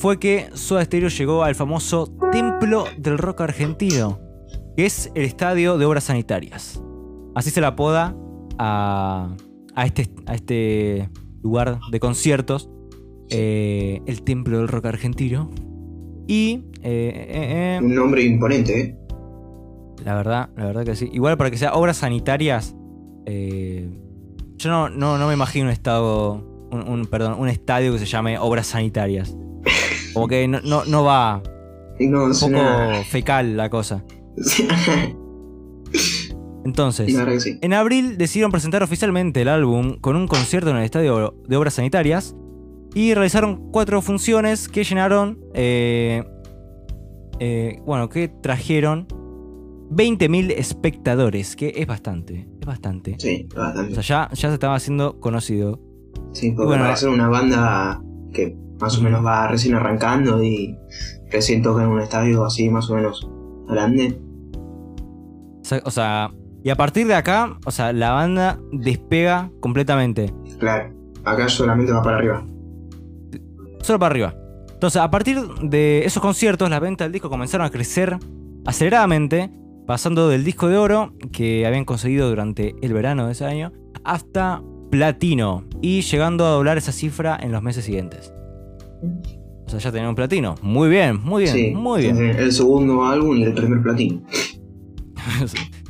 [0.00, 4.18] fue que Soda Stereo llegó al famoso Templo del Rock Argentino,
[4.74, 6.82] que es el estadio de obras sanitarias.
[7.34, 8.16] Así se la apoda
[8.58, 9.36] a,
[9.74, 11.10] a este, a este
[11.42, 12.70] lugar de conciertos,
[13.28, 15.50] eh, el Templo del Rock Argentino.
[16.26, 18.96] Y eh, eh, Un nombre imponente, ¿eh?
[20.02, 21.10] la verdad, la verdad que sí.
[21.12, 22.74] Igual para que sea obras sanitarias,
[23.26, 28.06] yo no, no, no me imagino un estado, un, un- perdón, un estadio que se
[28.06, 29.36] llame obras sanitarias.
[30.14, 31.42] Como que no, no, no va,
[32.00, 34.04] No, un poco fecal la cosa.
[36.64, 37.58] Entonces, sí.
[37.60, 41.74] en abril decidieron presentar oficialmente el álbum con un concierto en el Estadio de Obras
[41.74, 42.36] Sanitarias
[42.94, 46.22] y realizaron cuatro funciones que llenaron, eh,
[47.38, 49.06] eh, bueno, que trajeron
[49.90, 53.16] 20.000 espectadores, que es bastante, es bastante.
[53.18, 53.94] Sí, O bastante.
[54.02, 55.80] sea, ya, ya se estaba haciendo conocido.
[56.32, 56.84] Sí, porque bueno.
[56.84, 60.76] para ser una banda que más o menos va recién arrancando y
[61.30, 63.28] recién toca en un estadio así más o menos
[63.68, 64.20] grande.
[65.60, 66.30] O sea- O sea,
[66.62, 70.32] y a partir de acá, o sea, la banda despega completamente.
[70.58, 70.92] Claro,
[71.24, 72.44] acá solamente va para arriba.
[73.82, 74.34] Solo para arriba.
[74.72, 78.18] Entonces, a partir de esos conciertos, las ventas del disco comenzaron a crecer
[78.66, 79.50] aceleradamente,
[79.86, 83.72] pasando del disco de oro que habían conseguido durante el verano de ese año
[84.04, 88.32] hasta platino y llegando a doblar esa cifra en los meses siguientes.
[89.66, 90.56] O sea, ya tenían un platino.
[90.62, 92.18] Muy bien, muy bien, sí, muy bien.
[92.18, 94.22] El segundo álbum y el primer platino.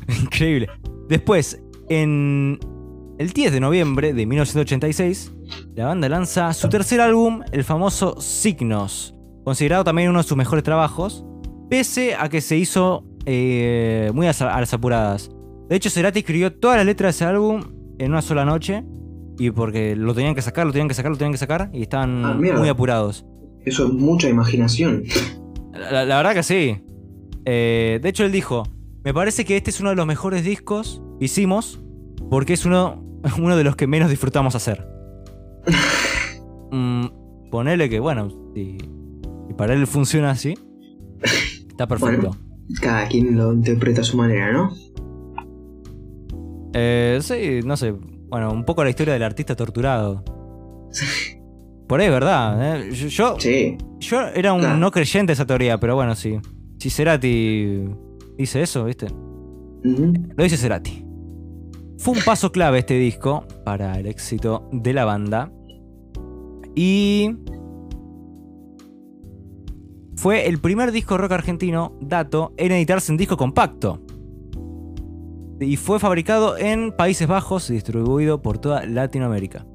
[0.21, 0.69] Increíble.
[1.09, 2.59] Después, en
[3.17, 5.31] el 10 de noviembre de 1986,
[5.75, 10.63] la banda lanza su tercer álbum, el famoso Signos, considerado también uno de sus mejores
[10.63, 11.25] trabajos,
[11.69, 15.31] pese a que se hizo eh, muy a las apuradas.
[15.69, 17.61] De hecho, Cerati escribió todas las letras de ese álbum
[17.97, 18.83] en una sola noche,
[19.45, 21.81] y porque lo tenían que sacar, lo tenían que sacar, lo tenían que sacar, y
[21.81, 23.25] estaban Ah, muy apurados.
[23.65, 25.03] Eso es mucha imaginación.
[25.73, 26.83] La, la verdad que sí.
[27.45, 28.63] Eh, de hecho, él dijo:
[29.03, 31.81] Me parece que este es uno de los mejores discos que hicimos
[32.29, 33.03] porque es uno,
[33.39, 34.87] uno de los que menos disfrutamos hacer.
[36.73, 40.53] Mm, ponele que, bueno, si, si para él funciona así,
[41.67, 42.31] está perfecto.
[42.79, 44.71] Cada quien lo interpreta a su manera, ¿no?
[46.73, 47.93] Eh, sí, no sé.
[48.31, 50.23] Bueno, un poco la historia del artista torturado.
[51.87, 52.77] Por ahí, ¿verdad?
[52.79, 52.91] ¿eh?
[52.93, 53.77] Yo, yo, Sí.
[53.99, 56.39] yo era un no creyente de esa teoría, pero bueno, sí.
[56.79, 57.83] Si Cerati
[58.37, 59.07] dice eso, ¿viste?
[59.83, 61.05] Lo dice Cerati.
[61.97, 65.51] Fue un paso clave este disco para el éxito de la banda.
[66.73, 67.35] Y.
[70.15, 74.01] Fue el primer disco rock argentino, dato, en editarse en disco compacto.
[75.61, 79.65] Y fue fabricado en Países Bajos y distribuido por toda Latinoamérica.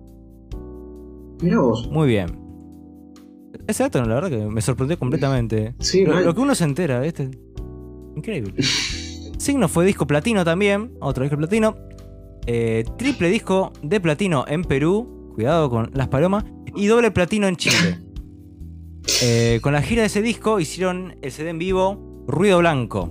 [1.41, 1.89] Mirá vos.
[1.91, 2.39] Muy bien.
[3.69, 5.75] Ese dato, la verdad que me sorprendió completamente.
[5.79, 6.25] Sí, Lo, mal.
[6.25, 7.31] lo que uno se entera, ¿viste?
[8.17, 8.55] Increíble.
[9.39, 11.77] Signo fue disco platino también, otro disco platino.
[12.47, 16.45] Eh, triple disco de platino en Perú, cuidado con las palomas,
[16.75, 18.01] y doble platino en Chile.
[19.23, 23.09] Eh, con la gira de ese disco hicieron el CD en vivo Ruido Blanco,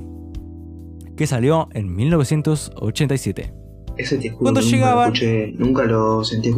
[1.15, 3.54] que salió en 1987.
[3.97, 6.51] Ese te juro, Cuando nunca llegaban- lo escuché, nunca lo sentí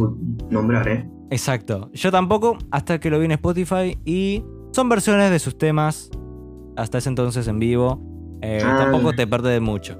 [0.50, 1.08] nombrar, ¿eh?
[1.30, 1.90] Exacto.
[1.92, 4.42] Yo tampoco, hasta que lo vi en Spotify y
[4.72, 6.10] son versiones de sus temas
[6.76, 8.02] hasta ese entonces en vivo.
[8.42, 8.78] Eh, Ah.
[8.78, 9.98] Tampoco te perdés de mucho.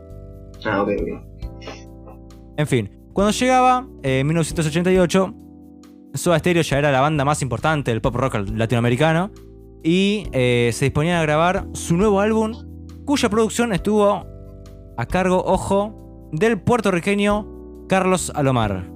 [0.64, 1.08] Ah, ok, ok.
[2.56, 5.34] En fin, cuando llegaba eh, en 1988,
[6.14, 9.30] Soda Stereo ya era la banda más importante del pop rock latinoamericano
[9.84, 12.52] y eh, se disponían a grabar su nuevo álbum,
[13.04, 14.24] cuya producción estuvo
[14.98, 18.90] a cargo, ojo, del puertorriqueño Carlos Alomar,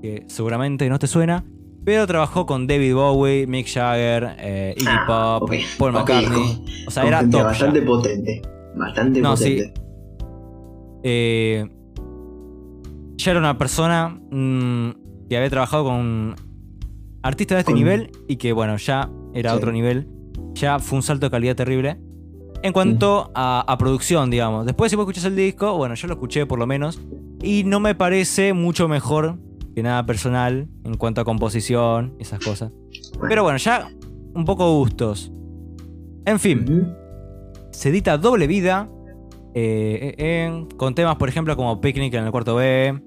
[0.00, 1.44] que seguramente no te suena,
[1.84, 5.50] pero trabajó con David Bowie, Mick Jagger, eh, Iggy Ah, Pop.
[5.78, 6.64] Paul McCartney.
[6.86, 7.42] o sea, era ya.
[7.44, 8.42] bastante potente.
[8.76, 9.56] Bastante No, sí.
[9.56, 9.80] potente.
[11.04, 11.68] Eh,
[13.16, 14.90] ya era una persona mm,
[15.28, 16.34] que había trabajado con
[17.22, 19.56] artistas de este Con- nivel y que, bueno, ya era Sí.
[19.56, 20.08] otro nivel.
[20.54, 21.98] Ya fue un salto de calidad terrible.
[22.62, 24.64] En cuanto a, a producción, digamos.
[24.66, 27.00] Después, si vos escuchás el disco, bueno, yo lo escuché por lo menos.
[27.42, 29.38] Y no me parece mucho mejor
[29.74, 32.70] que nada personal en cuanto a composición, esas cosas.
[33.28, 33.88] Pero bueno, ya
[34.34, 35.32] un poco gustos.
[36.24, 36.94] En fin
[37.72, 38.88] se edita doble vida.
[39.54, 43.02] eh, eh, con temas, por ejemplo, como Picnic en el cuarto B.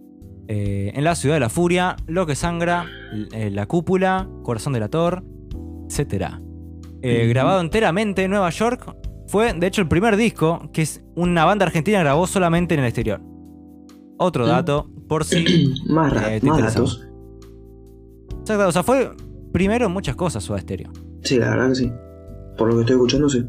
[0.48, 1.96] eh, en la ciudad de la furia.
[2.08, 2.86] Lo que sangra.
[3.32, 4.28] la cúpula.
[4.44, 5.24] Corazón de la Tor.
[5.90, 6.26] Etc.
[7.02, 7.30] Eh, Ujú.
[7.30, 8.96] Grabado enteramente en Nueva York.
[9.36, 12.86] Fue, de hecho, el primer disco que es una banda argentina grabó solamente en el
[12.86, 13.20] exterior.
[14.18, 14.48] Otro Mm.
[14.48, 15.74] dato, por si.
[15.90, 17.06] más ra- Eh, más datos.
[18.40, 19.12] Exacto, o sea, fue
[19.52, 20.90] primero en muchas cosas Soda Stereo.
[21.24, 21.92] Sí, la verdad que sí.
[22.58, 23.46] Por lo que estoy escuchando, sí.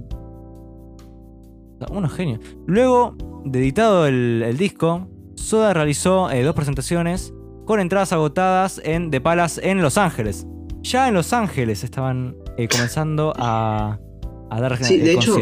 [1.88, 2.40] Unos genios.
[2.66, 7.32] Luego, de editado el, el disco, Soda realizó eh, dos presentaciones
[7.64, 10.48] con entradas agotadas en The Palace en Los Ángeles.
[10.82, 14.00] Ya en Los Ángeles estaban eh, comenzando a,
[14.50, 15.34] a dar Sí, de hecho-.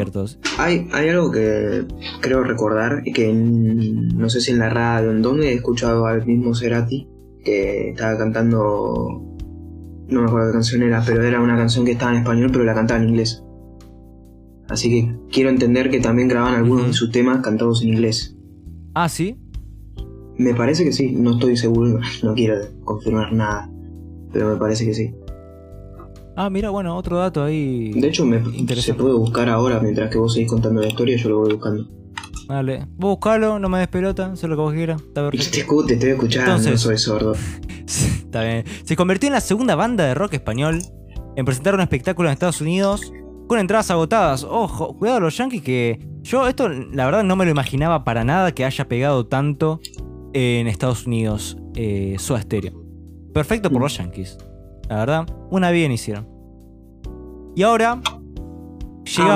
[0.58, 1.84] Hay, hay algo que
[2.20, 6.06] creo recordar y que en- no sé si en la radio, en donde he escuchado
[6.06, 7.08] al mismo Cerati
[7.44, 9.22] que estaba cantando,
[10.08, 12.64] no me acuerdo qué canción era, pero era una canción que estaba en español pero
[12.64, 13.42] la cantaba en inglés.
[14.68, 18.34] Así que quiero entender que también graban algunos de sus temas cantados en inglés.
[18.94, 19.38] Ah, sí.
[20.38, 23.70] Me parece que sí, no estoy seguro, no quiero confirmar nada,
[24.32, 25.14] pero me parece que sí.
[26.36, 27.92] Ah, mira, bueno, otro dato ahí.
[27.92, 28.42] De hecho, me,
[28.74, 31.88] se puede buscar ahora mientras que vos seguís contando la historia, yo lo voy buscando.
[32.48, 32.86] Dale.
[32.96, 35.00] Vos buscalo, no me des pelota, sé lo que vos quieras.
[35.00, 35.58] Está te, perfecto.
[35.74, 37.34] escu- te estoy escuchando, Entonces- no soy sordo.
[37.86, 38.64] Está bien.
[38.84, 40.82] Se convirtió en la segunda banda de rock español
[41.36, 43.12] en presentar un espectáculo en Estados Unidos
[43.46, 44.44] con entradas agotadas.
[44.44, 48.52] Ojo, cuidado los Yankees que yo esto la verdad no me lo imaginaba para nada
[48.52, 49.80] que haya pegado tanto
[50.32, 52.82] en Estados Unidos eh, Soda Stereo.
[53.32, 54.36] Perfecto por los Yankees.
[54.88, 56.26] La verdad, una bien hicieron.
[57.56, 58.20] Y ahora Ah,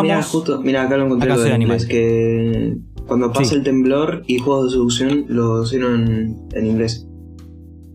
[0.02, 3.54] llegamos justo, mira, acá lo encontré a lo inglés, que cuando pasa Sí.
[3.56, 7.06] el temblor y juegos de seducción lo hicieron en inglés.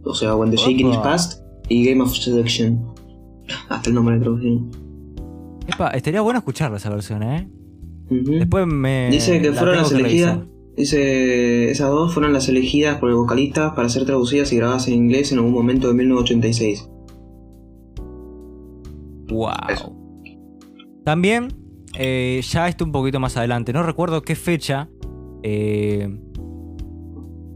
[0.06, 0.98] O sea, When the Shaking is.
[0.98, 2.80] Past y Game of Seduction.
[3.70, 4.72] Hasta el nombre de traducción.
[5.68, 7.50] Epa, estaría bueno escucharla esa versión, ¿eh?
[8.10, 10.36] Después me Dice que la fueron las que elegidas.
[10.38, 10.54] revisar.
[10.76, 14.96] Dice, esas dos fueron las elegidas por el vocalista para ser traducidas y grabadas en
[14.96, 16.90] inglés en algún momento de 1986.
[19.30, 19.52] Wow.
[19.70, 19.96] Eso.
[21.04, 21.50] También,
[21.98, 24.90] eh, ya esto un poquito más adelante, no recuerdo qué fecha.
[25.44, 26.10] Eh,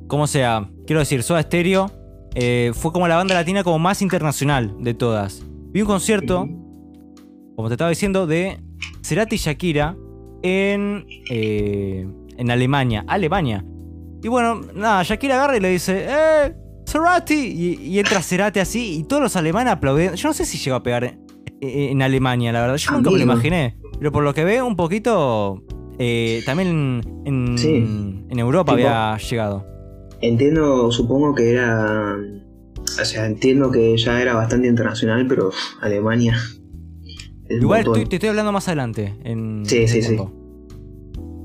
[0.08, 1.92] como sea, quiero decir, Soda Stereo
[2.36, 5.44] eh, fue como la banda latina como más internacional de todas.
[5.72, 6.48] Vi un concierto,
[7.56, 8.60] como te estaba diciendo, de
[9.04, 9.98] Cerati y Shakira
[10.44, 13.06] en, en Alemania.
[13.08, 13.66] Alemania.
[14.24, 16.56] Y bueno, nada, Shakira agarra y le dice, ¡Eh!
[16.86, 17.34] Cerati!
[17.34, 20.16] Y, y entra Cerati así y todos los alemanes aplauden.
[20.16, 21.18] Yo no sé si llegó a pegar
[21.62, 22.78] en, en Alemania, la verdad.
[22.78, 23.78] Yo nunca me lo imaginé.
[24.00, 25.64] Pero por lo que veo, un poquito.
[26.00, 27.68] eh, también en, Sí.
[28.30, 29.66] en Europa Tipo- había llegado.
[30.22, 32.16] entiendo, supongo que era.
[33.02, 35.50] O sea, entiendo que ya era bastante internacional, pero
[35.82, 36.38] Alemania.
[37.50, 39.16] Igual estoy- te estoy hablando más adelante.
[39.24, 40.18] En, Sí, en sí, sí.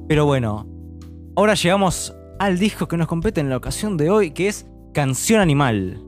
[0.08, 0.66] Pero bueno,
[1.36, 5.40] ahora llegamos al disco que nos compete en la ocasión de hoy, que es Canción
[5.40, 5.98] Animal.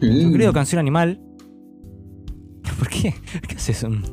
[0.00, 0.32] Mm.
[0.32, 1.20] querido Canción Animal.
[2.84, 3.14] ¿Por qué?
[3.48, 4.04] ¿Qué haces un.?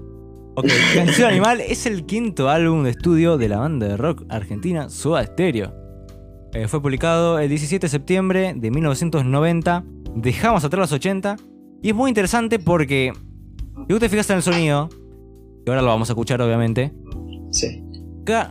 [0.55, 4.89] Ok, Canción Animal es el quinto álbum de estudio de la banda de rock argentina
[4.89, 5.73] Soda Stereo.
[6.53, 9.83] Eh, fue publicado el 17 de septiembre de 1990.
[10.15, 11.35] Dejamos atrás los 80.
[11.81, 13.11] Y es muy interesante porque.
[13.87, 14.89] Si vos te fijas en el sonido,
[15.65, 16.93] que ahora lo vamos a escuchar obviamente.
[17.51, 17.83] Sí.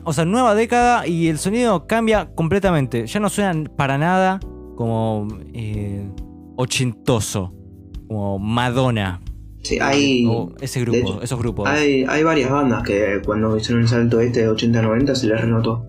[0.04, 3.06] O sea, nueva década y el sonido cambia completamente.
[3.06, 4.40] Ya no suenan para nada
[4.76, 6.10] como eh,
[6.56, 7.54] ochentoso.
[8.08, 9.22] Como Madonna.
[9.62, 10.26] Sí, hay.
[10.26, 11.68] O ese grupo, hecho, esos grupos.
[11.68, 15.84] Hay, hay varias bandas que cuando hicieron el salto este de 80-90 se les renotó.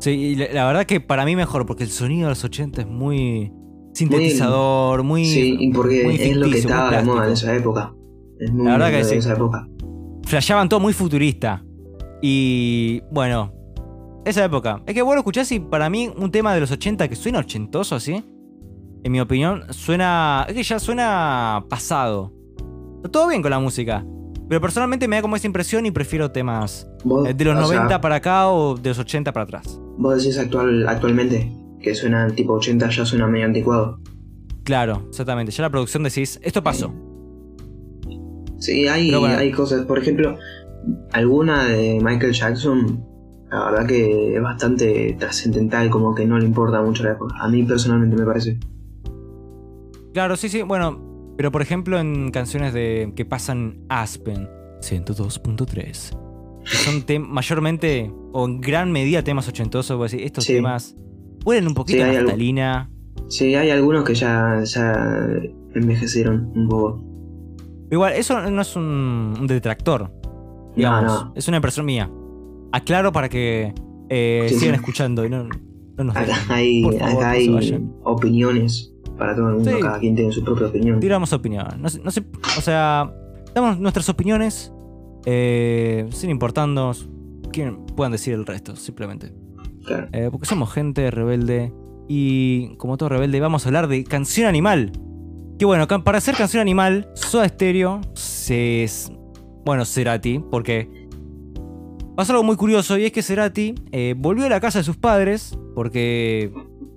[0.00, 2.82] Sí, y la, la verdad que para mí mejor, porque el sonido de los 80
[2.82, 3.52] es muy
[3.92, 5.24] sintetizador, muy.
[5.24, 7.92] sí, y porque muy es lo que estaba de moda en esa época.
[8.38, 9.14] Es muy La verdad que de sí.
[9.16, 9.66] esa época.
[10.24, 11.64] flasheaban todo muy futurista.
[12.22, 13.52] Y bueno,
[14.24, 14.82] esa época.
[14.86, 17.40] Es que vos lo escuchás y para mí un tema de los 80 que suena
[17.40, 18.24] ochentoso así,
[19.02, 20.46] en mi opinión, suena.
[20.48, 22.32] Es que ya suena pasado.
[23.10, 24.04] Todo bien con la música.
[24.48, 26.88] Pero personalmente me da como esa impresión y prefiero temas
[27.26, 29.78] eh, de los o 90 sea, para acá o de los 80 para atrás.
[29.98, 34.00] vos decís actual, actualmente que suena tipo 80 ya suena medio anticuado.
[34.64, 35.52] Claro, exactamente.
[35.52, 36.92] Ya la producción decís, esto pasó.
[38.58, 39.36] Sí, hay, bueno.
[39.36, 39.86] hay cosas.
[39.86, 40.36] Por ejemplo,
[41.12, 43.04] alguna de Michael Jackson,
[43.50, 47.36] la verdad que es bastante trascendental, como que no le importa mucho la época.
[47.38, 48.58] A mí personalmente me parece.
[50.12, 50.62] Claro, sí, sí.
[50.62, 51.07] Bueno,
[51.38, 54.46] pero por ejemplo en canciones de que pasan Aspen
[54.80, 56.16] 102.3.
[56.64, 59.98] que Son mayormente o en gran medida temas ochentosos.
[60.12, 60.54] decís, estos Sí.
[60.54, 60.94] temas
[61.44, 62.90] huelen un poquito Sí, a.
[63.28, 64.92] Sí, hay algunos que ya, ya
[65.74, 67.02] envejecieron un poco.
[67.90, 70.12] Igual, eso no es un, un detractor.
[70.76, 71.32] Digamos, no.
[71.34, 72.10] es una impresión mía.
[72.72, 73.72] Aclaro para que
[74.10, 74.56] eh, Sí.
[74.60, 75.44] sigan escuchando y no,
[75.96, 76.52] no nos Acá dejen.
[76.52, 77.28] hay, favor, acá no
[77.58, 79.70] hay opiniones para todo el mundo.
[79.70, 79.80] Sí.
[79.80, 81.00] Cada quien tiene su propia opinión.
[81.00, 81.66] Tiramos opinión.
[81.80, 82.24] No, sé- no sé,
[82.56, 83.12] o sea,
[83.54, 84.72] damos nuestras opiniones
[85.26, 87.08] eh, sin importarnos
[87.52, 89.32] quién puedan decir el resto, simplemente.
[89.84, 90.08] Claro.
[90.12, 91.72] Eh, porque somos gente rebelde
[92.08, 94.92] y como todo rebelde vamos a hablar de Canción Animal.
[95.58, 99.10] Que bueno, para hacer Canción Animal, Soda Stereo se es,
[99.64, 100.88] bueno, Cerati, porque
[102.16, 104.96] pasó algo muy curioso y es que Cerati eh, volvió a la casa de sus
[104.96, 106.52] padres porque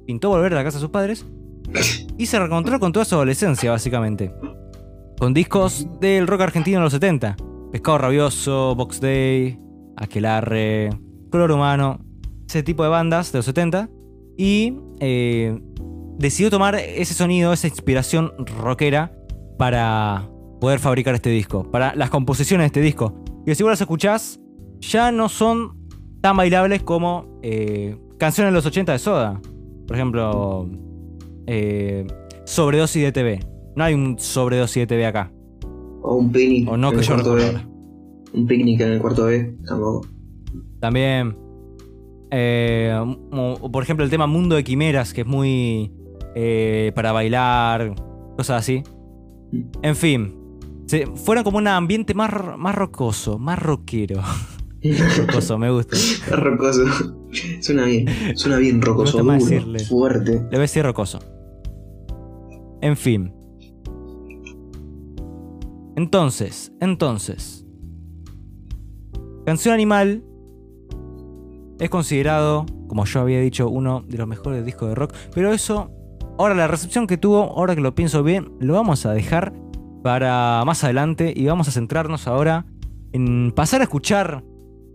[0.05, 1.25] pintó volver a la casa de sus padres
[2.17, 4.33] y se reencontró con toda su adolescencia, básicamente.
[5.17, 7.35] Con discos del rock argentino de los 70.
[7.71, 9.59] Pescado Rabioso, Box Day,
[9.97, 10.89] Aquelarre,
[11.31, 11.99] Color Humano,
[12.47, 13.89] ese tipo de bandas de los 70.
[14.37, 15.59] Y eh,
[16.17, 19.13] decidió tomar ese sonido, esa inspiración rockera
[19.57, 23.23] para poder fabricar este disco, para las composiciones de este disco.
[23.45, 24.39] Y si vos las escuchás,
[24.79, 25.77] ya no son
[26.21, 29.41] tan bailables como eh, canciones de los 80 de Soda.
[29.87, 30.69] Por ejemplo,
[31.47, 32.05] eh,
[32.45, 33.39] Sobredosis de TV.
[33.75, 35.31] No hay un Sobredosis de TV acá.
[36.03, 37.59] O un picnic O no en que el yo recuerdo.
[38.33, 40.07] Un picnic en el cuarto B, tampoco.
[40.79, 41.37] También.
[42.31, 42.93] eh,
[43.31, 45.91] o por ejemplo, el tema Mundo de Quimeras, que es muy
[46.35, 47.93] eh, para bailar,
[48.37, 48.83] cosas así.
[49.81, 50.35] En fin.
[50.85, 54.21] se- fueron como un ambiente más, más rocoso, más rockero.
[55.17, 55.95] rocoso, me gusta.
[56.35, 56.83] rocoso.
[57.61, 58.07] Suena bien.
[58.35, 59.19] Suena bien rocoso.
[59.19, 59.79] duro, decirle.
[59.79, 60.31] fuerte.
[60.31, 61.19] Le voy a decir rocoso.
[62.81, 63.33] En fin.
[65.95, 67.65] Entonces, entonces.
[69.45, 70.23] Canción Animal
[71.79, 75.13] es considerado, como yo había dicho, uno de los mejores discos de rock.
[75.33, 75.91] Pero eso,
[76.39, 79.53] ahora la recepción que tuvo, ahora que lo pienso bien, lo vamos a dejar
[80.03, 82.65] para más adelante y vamos a centrarnos ahora
[83.11, 84.43] en pasar a escuchar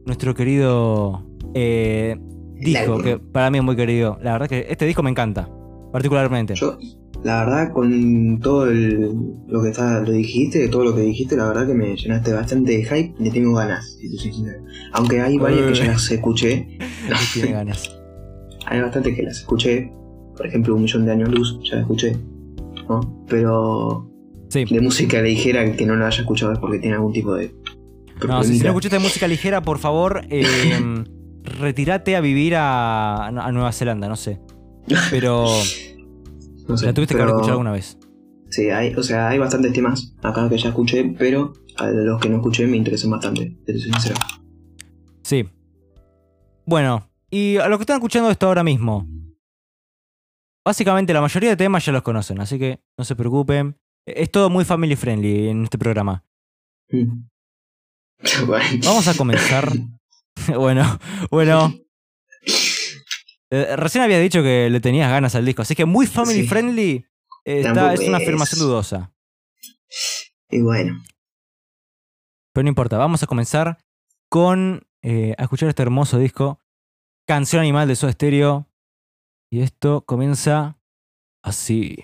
[0.07, 1.23] nuestro querido
[1.55, 2.17] eh,
[2.55, 4.19] disco, que para mí es muy querido.
[4.23, 5.49] La verdad que este disco me encanta,
[5.93, 6.55] particularmente.
[6.55, 6.79] Yo,
[7.25, 9.11] la verdad, con todo el-
[9.49, 12.73] lo que está, lo dijiste, todo lo que dijiste, la verdad que me llenaste bastante
[12.73, 14.51] de hype y tengo ganas, si te.
[14.93, 16.79] Aunque hay varias que ya las escuché,
[17.35, 17.99] Tiene ganas.
[18.67, 19.93] hay bastantes que las escuché.
[20.37, 22.17] Por ejemplo, Un Millón de Años Luz, ya la escuché.
[22.89, 23.25] ¿no?
[23.29, 24.09] Pero
[24.49, 24.65] Sí.
[24.65, 27.53] de música ligera, el que no la haya escuchado es porque tiene algún tipo de.
[28.27, 31.05] No, si, no escuchaste música ligera, por favor, eh,
[31.43, 34.41] retírate a vivir a, a Nueva Zelanda, no sé.
[35.11, 35.47] Pero
[36.69, 37.99] No sé, la tuviste que haber escuchado alguna vez.
[38.49, 42.29] Sí, hay, o sea, hay bastantes temas acá que ya escuché, pero a los que
[42.29, 44.17] no escuché me interesan bastante, te soy sincero.
[45.23, 45.49] Sí.
[46.65, 49.07] Bueno, y a lo que están escuchando esto ahora mismo.
[50.65, 53.79] Básicamente la mayoría de temas ya los conocen, así que no se preocupen.
[54.05, 56.25] Es todo muy family friendly en este programa.
[56.91, 57.27] Mm.
[58.85, 59.73] Vamos a comenzar.
[60.57, 60.99] bueno,
[61.31, 61.75] bueno.
[63.51, 66.49] Eh, recién había dicho que le tenías ganas al disco, así que muy family Sí.
[66.49, 67.07] friendly
[67.45, 68.23] eh, está, es una es.
[68.25, 69.13] afirmación dudosa.
[70.51, 71.03] Y bueno,
[72.53, 73.79] Pero no importa, vamos a comenzar
[74.29, 76.61] con eh, a escuchar este hermoso disco,
[77.27, 78.69] Canción Animal de Soda Stereo.
[79.51, 80.79] Y esto comienza
[81.43, 81.97] así.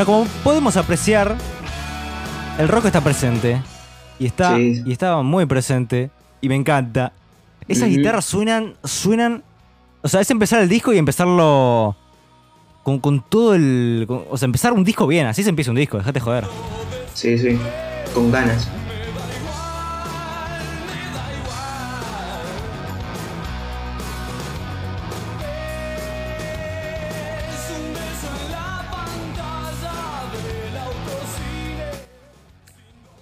[0.00, 1.36] Bueno, como podemos apreciar,
[2.58, 3.60] el rock está presente.
[4.18, 4.82] Y está, Sí.
[4.86, 6.10] y estaba muy presente.
[6.40, 7.12] Y me encanta.
[7.68, 9.42] Esas guitarras suenan, suenan.
[10.00, 11.94] O sea, es empezar el disco y empezarlo
[12.82, 14.06] con, con todo el.
[14.08, 15.26] con- o sea, empezar un disco bien.
[15.26, 16.46] Así se empieza un disco, dejate joder.
[17.12, 17.58] sí, sí.
[18.14, 18.68] Con ganas.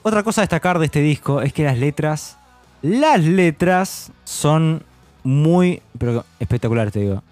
[0.03, 2.39] Otra cosa a destacar de este disco es que las letras.
[2.83, 4.83] Las letras son
[5.23, 5.83] muy.
[5.99, 7.23] Pero espectaculares, te digo.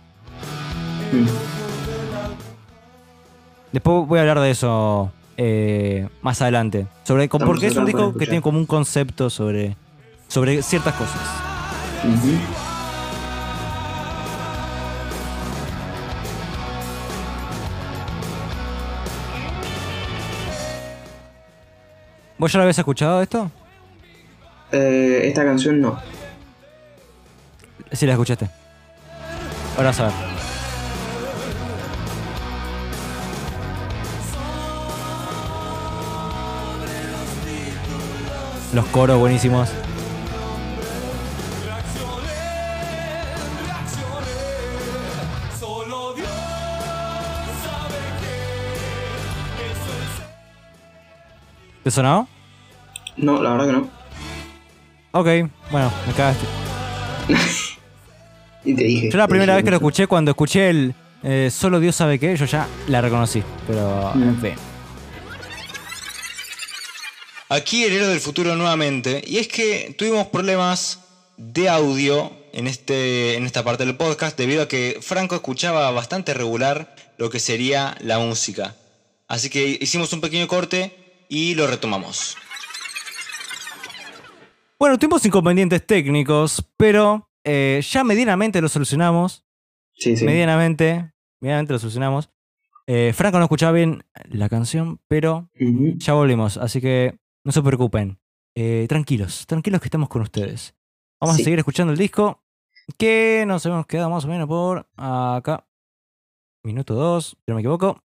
[3.72, 6.86] Después voy a hablar de eso eh, más adelante.
[7.04, 9.76] Sobre, Estamos porque es un disco que tiene como un concepto sobre,
[10.28, 11.20] sobre ciertas cosas.
[12.04, 12.65] Ujú.
[22.38, 23.50] ¿Vos ya lo habías escuchado esto?
[24.72, 25.98] Eh, esta canción no.
[27.92, 28.48] Sí, la escuchaste.
[29.76, 30.12] Ahora a ver.
[38.74, 39.70] Los coros buenísimos.
[51.86, 52.28] ¿Te sonó?
[53.16, 53.90] No, la verdad que no.
[55.12, 55.28] Ok,
[55.70, 56.44] bueno, me cagaste.
[58.64, 59.08] Y te dije.
[59.12, 62.36] Yo la primera vez que lo escuché, cuando escuché el eh, Solo Dios sabe qué,
[62.36, 63.40] yo ya la reconocí.
[63.68, 64.22] Pero, Mm.
[64.24, 64.54] en fin.
[67.50, 69.22] Aquí el héroe del futuro nuevamente.
[69.24, 70.98] Y es que tuvimos problemas
[71.36, 76.34] de audio en, este, en esta parte del podcast debido a que Franco escuchaba bastante
[76.34, 78.74] regular lo que sería la música.
[79.28, 82.36] Así que hicimos un pequeño corte y lo retomamos.
[84.78, 89.44] Bueno, tuvimos inconvenientes técnicos, pero eh, ya medianamente lo solucionamos.
[89.94, 90.24] Sí, sí.
[90.24, 92.30] Medianamente, medianamente lo solucionamos.
[92.86, 95.48] Eh, Franco no escuchaba bien la canción, pero
[95.96, 98.18] ya volvimos, así que no se preocupen.
[98.54, 100.74] Eh, tranquilos, tranquilos que estamos con ustedes.
[101.20, 101.42] Vamos Sí.
[101.42, 102.44] a seguir escuchando el disco,
[102.98, 105.66] que nos hemos quedado más o menos por acá.
[106.62, 108.02] Minuto 2, si no me equivoco.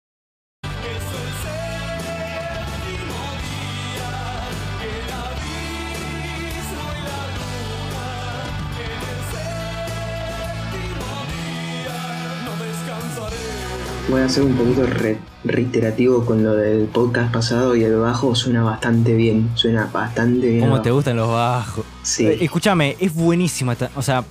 [14.12, 18.36] Voy a ser un poquito re- reiterativo con lo del podcast pasado y el bajo
[18.36, 19.50] suena bastante bien.
[19.56, 20.60] Suena bastante bien.
[20.62, 21.86] ¿Cómo te gustan los bajos?
[22.04, 22.26] Sí.
[22.28, 23.72] Eh, escúchame, es buenísima.
[23.74, 24.24] esta- o sea.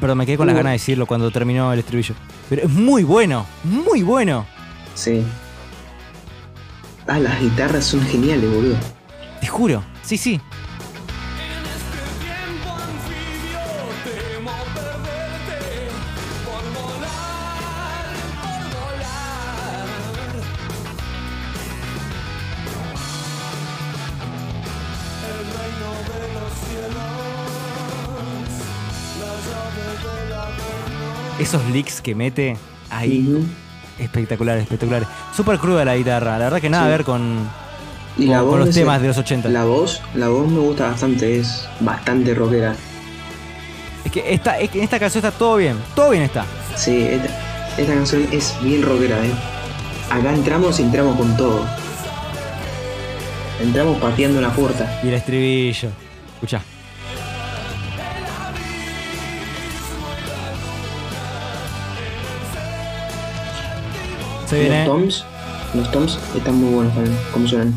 [0.00, 0.58] Perdón, me quedé con las Uh.
[0.58, 2.14] ganas de decirlo cuando terminó el estribillo.
[2.48, 4.46] Pero es muy bueno, muy bueno.
[4.94, 5.22] Sí.
[7.06, 8.76] Ah, las guitarras son geniales, boludo.
[9.40, 9.82] Te juro.
[10.02, 10.40] Sí, sí.
[31.48, 32.58] Esos licks que mete
[32.90, 33.42] ahí, Ujú.
[33.98, 35.06] espectacular, espectacular.
[35.34, 36.88] Súper cruda la guitarra, la verdad que nada Sí.
[36.88, 37.48] a ver con,
[38.18, 39.48] Y con- la con voz los de ese- temas de los 80.
[39.48, 42.74] La voz, la voz me gusta bastante, es bastante rockera.
[44.04, 46.44] Es que esta, es que en esta canción está todo bien, todo bien está.
[46.76, 47.28] Sí, esta,
[47.78, 49.32] esta canción es bien rockera, eh.
[50.10, 51.64] Acá entramos y entramos con todo.
[53.62, 55.00] Entramos pateando la puerta.
[55.02, 55.88] Y el estribillo.
[56.34, 56.60] Escucha.
[64.48, 64.86] Se viene.
[64.86, 65.24] Los toms,
[65.74, 67.74] los toms están muy buenos también, como suenan.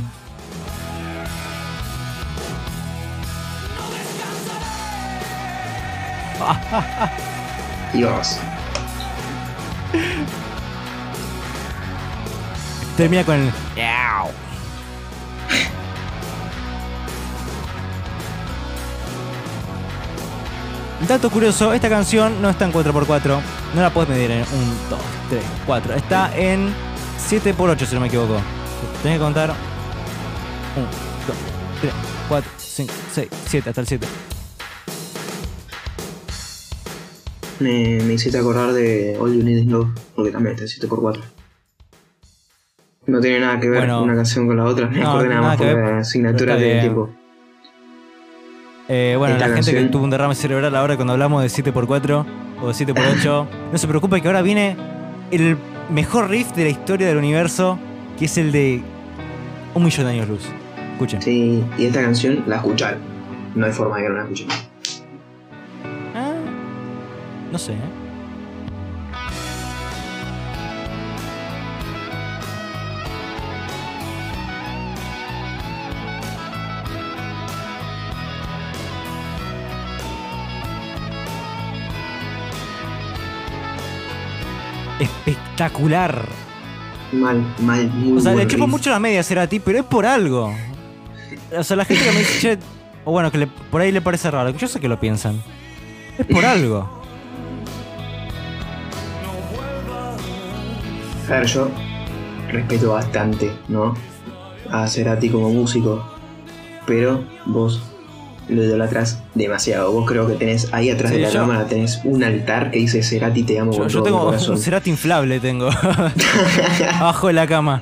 [7.94, 8.38] Dios.
[12.96, 13.52] Termina con el.
[21.08, 23.40] Dato curioso, esta canción no está en 4x4,
[23.76, 24.48] no la puedes medir en 1,
[24.90, 25.00] 2,
[25.30, 26.70] 3, 4, está en
[27.30, 28.40] 7x8 si no me equivoco.
[29.04, 29.50] Tenés que contar
[30.76, 30.86] 1,
[31.28, 31.38] 2,
[31.82, 31.94] 3,
[32.30, 34.08] 4, 5, 6, 7, hasta el 7.
[37.60, 41.22] Me, me hiciste acordar de All You Need Is Love, porque también está en 7x4.
[43.08, 44.04] No tiene nada que ver Bueno.
[44.04, 46.62] una canción con la otra, me No, acordé nada más por la asignatura pero está
[46.64, 46.82] de bien.
[46.82, 47.10] tiempo.
[48.94, 52.26] Eh, bueno, la gente que tuvo un derrame cerebral ahora cuando hablamos de 7x4
[52.62, 54.76] o de 7x8, no se preocupe que ahora viene
[55.32, 55.56] el
[55.90, 57.80] mejor riff de la historia del universo,
[58.20, 58.82] que es el de
[59.74, 60.44] un millón de años luz.
[60.92, 61.22] Escuchen.
[61.22, 63.00] Sí, y esta canción la escucharon.
[63.56, 64.48] No hay forma de que no la escuchen.
[66.14, 66.34] Ah,
[67.50, 68.01] no sé, ¿eh?
[85.02, 86.26] Espectacular.
[87.12, 90.06] Mal, mal, muy O sea, le chupo mucho las medias a ti, pero es por
[90.06, 90.54] algo.
[91.58, 92.58] O sea, la gente que me dice, che,
[93.04, 95.42] o bueno, que le- por ahí le parece raro, yo sé que lo piensan.
[96.18, 96.88] Es por algo.
[101.28, 101.70] A ver, yo
[102.50, 103.94] respeto bastante, ¿no?
[104.70, 106.06] A Cerati como músico.
[106.86, 107.82] Pero vos
[108.52, 109.92] lo idolatras demasiado.
[109.92, 112.80] Vos creo que tenés ahí atrás Sí, de la yo- cámara tenés un altar que
[112.80, 114.56] dice Cerati te amo Yo, con yo todo mi tengo corazón.
[114.56, 115.70] un Cerati inflable, tengo.
[117.00, 117.82] Abajo de la cama.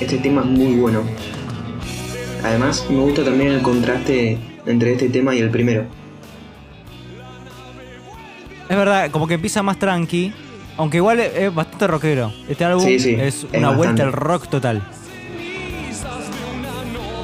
[0.00, 1.02] Este tema es muy bueno.
[2.42, 5.84] Además, me gusta también el contraste entre este tema y el primero.
[8.72, 10.32] Es verdad, como que empieza más tranqui.
[10.78, 12.32] Aunque igual es, bastante rockero.
[12.48, 14.80] Este álbum Sí, sí, es es una vuelta al rock total.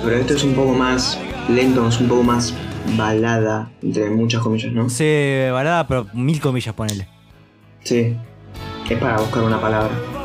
[0.04, 1.18] Pero esto es un poco más
[1.48, 2.54] lento, es un poco más
[2.98, 4.90] balada, entre muchas comillas, ¿no?
[4.90, 7.08] Sí, balada, pero mil comillas, ponele.
[7.82, 8.14] Sí.
[8.90, 10.17] Es para buscar una palabra.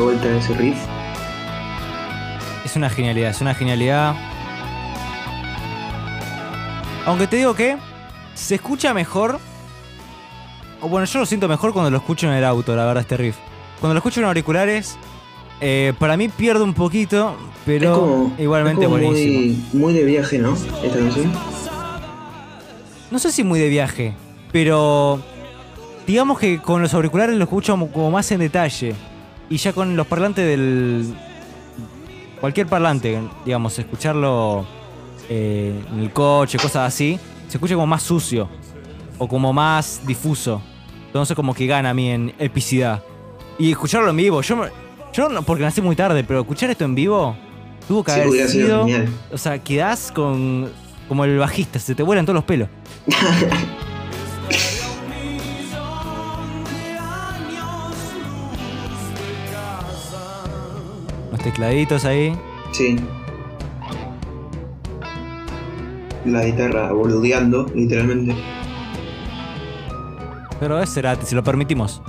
[0.00, 0.78] Vuelta a ese riff.
[2.64, 4.14] Es una genialidad, es una genialidad.
[7.06, 7.76] Aunque te digo que
[8.34, 9.38] se escucha mejor.
[10.80, 13.16] O bueno, yo lo siento mejor cuando lo escucho en el auto, la verdad, este
[13.16, 13.36] riff.
[13.80, 14.96] Cuando lo escucho en auriculares,
[15.60, 17.36] eh, para mí pierde un poquito,
[17.66, 19.40] pero como, igualmente es buenísimo.
[19.40, 20.54] Muy, muy de viaje, ¿no?
[20.54, 21.32] Esta canción.
[23.10, 24.14] No sé si muy de viaje,
[24.52, 25.20] pero
[26.06, 28.94] digamos que con los auriculares lo escucho como más en detalle.
[29.50, 31.14] Y ya con los parlantes del.
[32.40, 34.64] Cualquier parlante, digamos, escucharlo
[35.28, 38.48] eh, en el coche, cosas así, se escucha como más sucio
[39.18, 40.62] o como más difuso.
[41.06, 43.02] Entonces, como que gana a mí en epicidad.
[43.58, 44.62] Y escucharlo en vivo, yo,
[45.12, 47.36] yo no, porque nací muy tarde, pero escuchar esto en vivo
[47.86, 48.86] tuvo que Sí, haber sido.
[49.32, 50.70] O sea, quedás con.
[51.08, 52.68] como el bajista, se te vuelan todos los pelos.
[61.42, 62.36] tecladitos ahí.
[62.72, 62.96] Sí.
[66.24, 68.34] La guitarra boludeando, literalmente.
[70.58, 72.02] Pero es Cerati, si lo permitimos.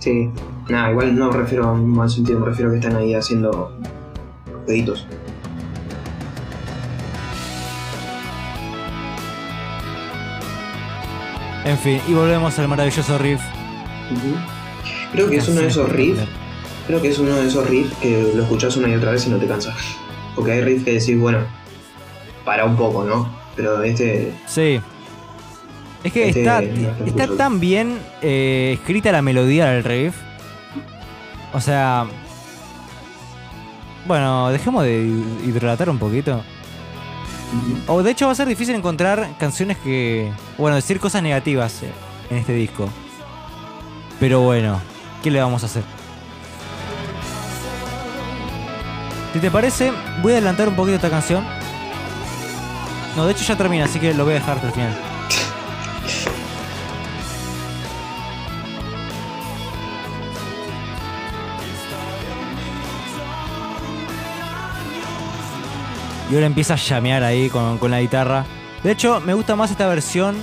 [0.00, 0.30] Sí.
[0.68, 3.14] Nada, igual no me refiero a un mal sentido, me refiero a que están ahí
[3.14, 3.72] haciendo
[4.66, 5.06] deditos.
[11.64, 13.40] En fin, y volvemos al maravilloso riff.
[15.12, 16.20] Creo que es uno de esos riffs.
[16.86, 19.30] Creo que es uno de esos riffs que lo escuchás una y otra vez y
[19.30, 19.76] no te cansas.
[20.34, 21.38] Porque hay riffs que decís, bueno,
[22.44, 23.28] para un poco, ¿no?
[23.56, 24.80] Pero este, Sí.
[26.02, 30.14] Es que Este está, no está tan bien eh, escrita la melodía del riff.
[31.54, 32.06] O sea.
[34.06, 35.00] Bueno, dejemos de
[35.46, 36.42] hidratar un poquito.
[37.86, 40.30] O de hecho va a ser difícil encontrar canciones que.
[40.58, 41.80] Bueno, decir cosas negativas
[42.28, 42.88] en este disco.
[44.20, 44.80] Pero bueno,
[45.22, 45.93] ¿qué le vamos a hacer?
[49.34, 51.44] Si te parece, voy a adelantar un poquito esta canción.
[53.16, 54.96] No, de hecho ya termina, así que lo voy a dejar hasta el final.
[66.30, 68.44] Y ahora empieza a llamear ahí con, la guitarra.
[68.84, 70.36] De hecho, me gusta más esta versión.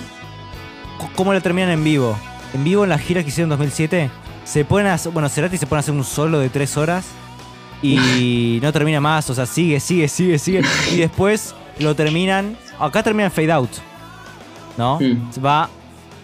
[1.16, 2.20] Cómo la terminan en vivo.
[2.54, 4.12] En vivo en la gira que hicieron en 2007.
[4.44, 7.21] Se ponen a, bueno, Cerati se pone a hacer un solo de tres horas.
[7.82, 9.30] Y no termina más.
[9.30, 10.62] O sea, sigue, sigue, sigue, sigue.
[10.92, 12.58] Y después lo terminan.
[12.80, 13.72] Acá termina en fade out.
[14.78, 15.00] ¿No?
[15.00, 15.32] Mm.
[15.32, 15.70] Se va.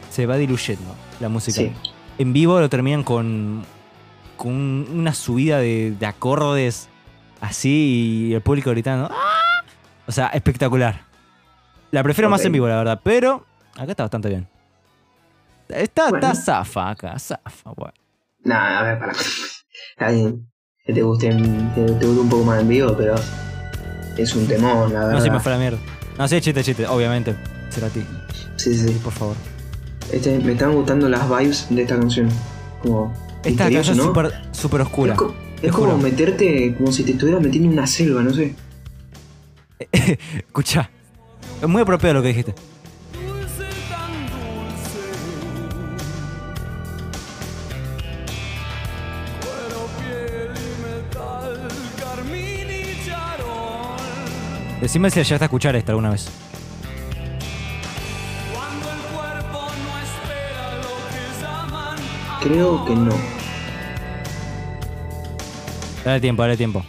[0.10, 1.58] Se va diluyendo la música.
[1.62, 1.72] Sí.
[2.18, 3.64] En vivo lo terminan con.
[4.36, 4.54] Con
[4.92, 6.90] una subida de, de acordes.
[7.42, 8.28] Así.
[8.30, 9.10] Y el público gritando.
[9.12, 9.64] ¡Ah!
[10.06, 11.02] O sea, espectacular.
[11.92, 13.00] La prefiero más en vivo, la verdad.
[13.04, 13.46] Pero
[13.76, 14.48] acá está bastante bien.
[15.70, 16.28] Está, Bueno.
[16.28, 17.72] está zafa acá, zafa.
[17.76, 17.94] Bueno.
[18.44, 19.12] Nah, a ver, para.
[19.12, 20.48] Está bien.
[20.88, 23.16] Que te guste, que te guste un poco más en vivo, pero
[24.18, 25.14] es un temón, la verdad.
[25.14, 25.78] No se me fue la mierda.
[26.18, 27.36] No, sí, chiste, chiste, obviamente.
[27.70, 28.04] Será a ti,
[28.56, 29.00] Sí, sí, sí.
[29.04, 29.36] por favor.
[30.12, 32.30] Este, me están gustando las vibes de esta canción.
[32.82, 33.14] Como.
[33.44, 35.14] Esta canción es súper súper oscura.
[35.14, 35.98] Es, co- te es como juro.
[35.98, 38.56] meterte como si te estuvieras metiendo en una selva, no sé.
[40.38, 40.90] Escucha.
[41.62, 42.56] Es muy apropiado lo que dijiste.
[54.88, 56.30] Decime si llegaste a escuchar esta alguna vez.
[62.42, 63.14] Creo que no.
[66.06, 66.86] Dale tiempo, dale tiempo.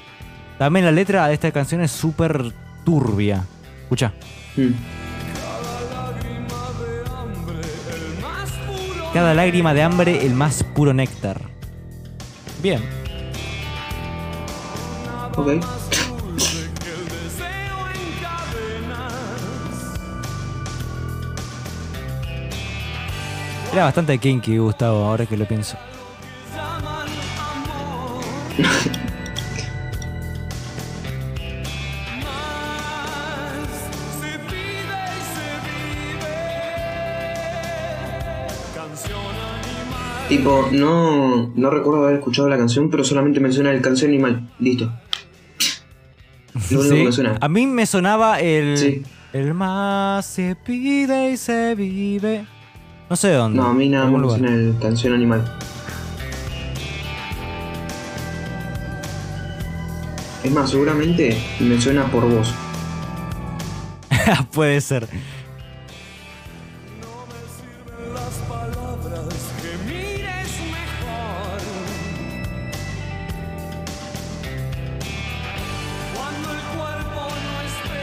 [0.59, 2.53] También la letra de esta canción es súper
[2.85, 3.45] turbia.
[3.83, 4.13] Escucha.
[4.57, 4.75] Mm.
[9.13, 11.41] Cada lágrima de hambre, el más puro néctar.
[12.63, 12.81] Bien.
[15.35, 15.88] Ok.
[23.73, 25.77] Era bastante kinky, Gustavo, ahora que lo pienso.
[40.29, 44.47] Tipo, no, no recuerdo haber escuchado la canción, pero solamente menciona el canción animal.
[44.59, 44.93] Listo.
[46.71, 47.39] Lo único Sí, que me suena.
[47.41, 48.77] A mí me sonaba el.
[48.77, 49.03] Sí.
[49.33, 52.47] El más se pide y se vive.
[53.11, 53.59] No sé de dónde.
[53.59, 55.43] No, a mí nada en más suena el canción animal.
[60.45, 62.55] Es más, seguramente me suena por vos.
[64.53, 65.09] Puede ser.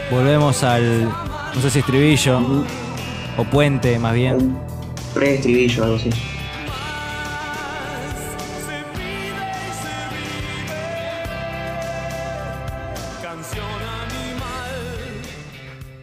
[0.09, 1.03] Volvemos al.
[1.03, 2.39] No sé si estribillo.
[3.37, 4.64] O puente, más bien.
[5.15, 6.09] Pre-estribillo, algo así.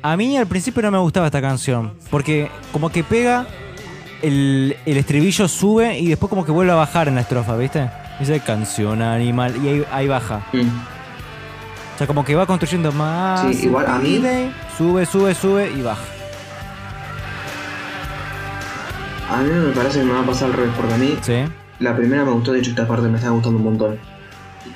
[0.02, 1.92] A mí al principio no me gustaba esta canción.
[2.10, 3.46] Porque como que pega.
[4.20, 7.90] El, el estribillo sube y después como que vuelve a bajar en la estrofa, ¿viste?
[8.20, 10.46] Dice canción animal y ahí, ahí baja.
[10.52, 10.60] Mm.
[10.60, 13.40] O sea, como que va construyendo más.
[13.56, 14.22] Sí, igual a mí-
[14.78, 16.04] Sube, sube, sube y baja.
[19.32, 21.36] A mí me parece que me va a pasar al revés, porque a mí ¿Sí?
[21.78, 23.98] la primera me gustó, de hecho esta parte me está gustando un montón.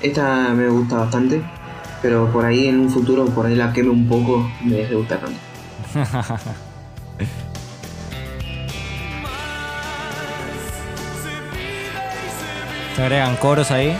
[0.00, 1.42] Esta me gusta bastante,
[2.00, 4.96] pero por ahí en un futuro, por ahí la queme un poco, me deje de
[4.96, 5.38] gustar tanto.
[12.96, 13.94] Se agregan coros ahí.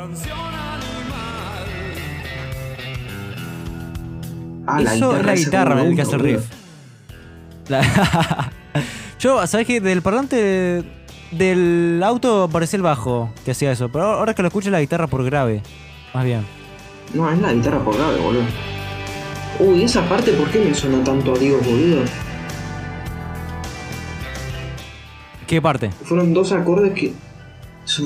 [0.00, 1.66] Canción animal.
[4.66, 6.40] Ah, la Eso guitarra es la guitarra me que hace el riff.
[7.68, 8.50] La-
[9.20, 9.82] Yo, ¿sabes qué?
[9.82, 10.82] Del parlante
[11.32, 13.90] del auto parecía el bajo que hacía eso.
[13.92, 15.62] Pero ahora que lo escucho la guitarra por grave.
[16.14, 16.46] Más bien.
[17.12, 18.44] No, es la guitarra por grave, boludo.
[19.58, 22.04] Uy, esa parte, ¿por qué me sonó tanto a Dios, boludo?
[25.46, 25.90] ¿Qué parte?
[26.04, 27.12] Fueron dos acordes que.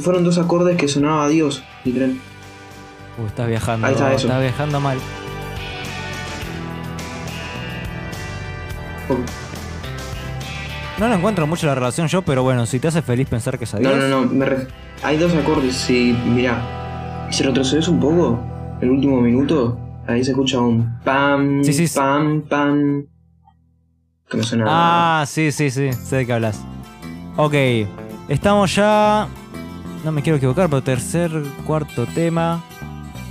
[0.02, 2.16] Fueron dos acordes que sonaba a Dios, literal.
[3.18, 3.86] Uh, estás viajando.
[3.86, 4.26] Ahí está eso.
[4.26, 4.98] Estás viajando mal.
[10.98, 13.66] No lo encuentro mucho la relación yo, pero bueno, si te hace feliz pensar que
[13.66, 13.80] Dios.
[13.80, 14.46] No, no, no, me
[15.02, 18.40] hay dos acordes, si, mirá, si retrocedes un poco,
[18.80, 21.98] el último minuto, Ahí se escucha un pam, Sí, sí, sí.
[21.98, 23.06] pam, pam.
[24.28, 24.64] Que me suena.
[24.68, 25.92] Ah, sí, sí, sí.
[25.92, 26.60] Sé de qué hablas.
[27.36, 27.54] Ok.
[28.28, 29.26] Estamos ya.
[30.04, 31.30] No me quiero equivocar, pero tercer,
[31.66, 32.62] cuarto tema.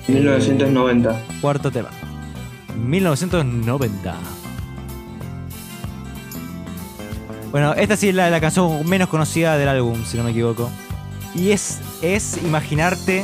[0.08, 1.22] 1990.
[1.40, 1.90] Cuarto tema.
[2.76, 4.16] 1990.
[7.52, 10.70] Bueno, esta sí es la, la canción menos conocida del álbum, si no me equivoco.
[11.36, 13.24] Y es, es imaginarte...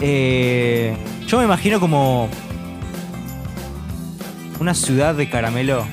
[0.00, 0.96] eh,
[1.28, 2.28] yo me imagino como...
[4.58, 5.84] Una ciudad de caramelo.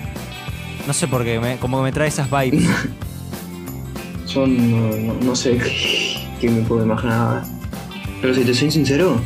[0.88, 2.68] No sé por qué, me- como que me trae esas vibes.
[4.26, 4.72] Son.
[4.72, 5.58] No, no- no sé
[6.40, 7.44] qué me puedo imaginar.
[8.22, 9.20] Pero si te soy sincero,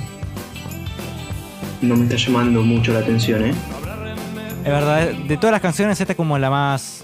[1.81, 3.53] no me está llamando mucho la atención, ¿eh?
[4.63, 7.03] Es verdad, de todas las canciones esta es como la más...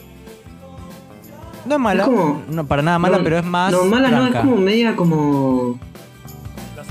[1.65, 3.71] No es mala, Es como- no, para nada mala, No, pero es más...
[3.71, 5.77] No, mala no, es como media como.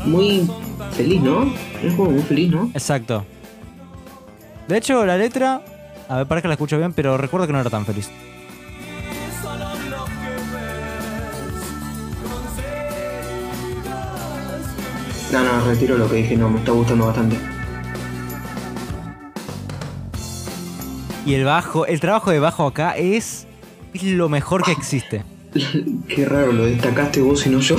[0.04, 0.48] Muy
[0.92, 1.52] feliz, ¿no?
[1.82, 2.70] Es como muy feliz, ¿no?
[2.74, 3.24] Exacto.
[4.68, 5.62] De hecho, la letra,
[6.08, 8.10] a ver, para que la escucho bien, pero recuerdo que no era tan feliz.
[15.32, 17.36] No, no, retiro lo que dije, no, me está gustando bastante.
[21.26, 23.46] Y el bajo, el trabajo de bajo acá es,
[23.92, 25.22] es lo mejor que existe.
[26.08, 27.76] Qué raro, lo destacaste vos y no yo.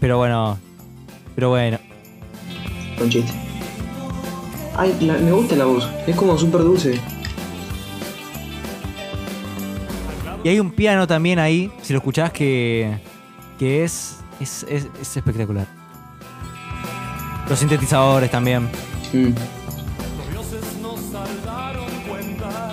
[0.00, 0.58] Pero bueno,
[1.34, 1.78] pero bueno.
[2.98, 3.32] Con chiste.
[4.76, 7.00] Ay, la- me gusta la voz, es como súper dulce.
[10.44, 12.98] Y hay un piano también ahí, si lo escuchás, que,
[13.58, 15.66] que es, es, es, es espectacular.
[17.48, 18.68] Los sintetizadores también.
[19.12, 19.30] Mm.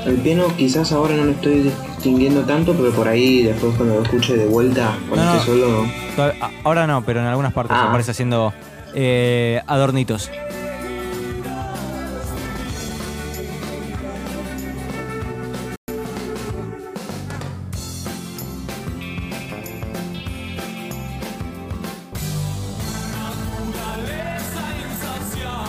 [0.05, 4.03] El piano quizás ahora no lo estoy distinguiendo tanto, pero por ahí después cuando lo
[4.03, 5.39] escuche de vuelta, cuando No, no.
[5.39, 5.85] esté solo,
[6.65, 7.87] Ahora no, pero en algunas partes Ah.
[7.89, 8.53] aparece haciendo
[8.93, 10.29] eh, adornitos.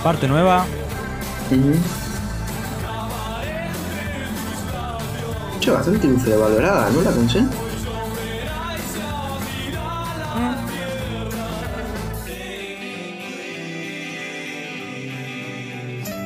[0.04, 0.66] Parte nueva.
[1.50, 1.80] Ujú.
[5.60, 7.00] Che, bastante infravalorada, ¿no?
[7.00, 7.50] La canción.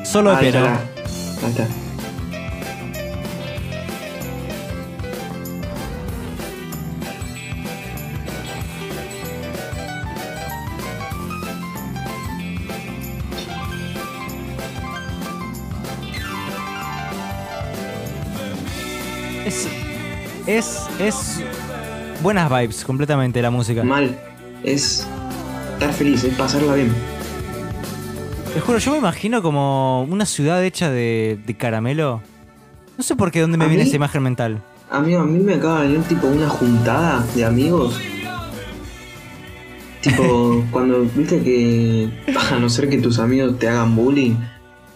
[0.02, 1.87] Solo de Ahí está.
[20.98, 21.42] Es,
[22.22, 23.82] buenas vibes completamente la música.
[23.84, 24.18] Mal.
[24.62, 25.06] Es
[25.74, 26.92] estar feliz, es pasarla bien.
[28.52, 32.20] Te juro, yo me imagino como una ciudad hecha de, de caramelo.
[32.96, 33.88] No sé por qué dónde me ¿A viene mí?
[33.88, 34.62] esa imagen mental.
[34.90, 38.00] Amigo, a mí me acaba de venir tipo una juntada de amigos.
[40.00, 42.10] Tipo, cuando viste que
[42.50, 44.36] a no ser que tus amigos te hagan bullying,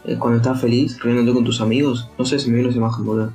[0.04, 2.08] es cuando estás feliz riéndote con tus amigos.
[2.18, 3.32] No sé si me viene esa imagen, boludo.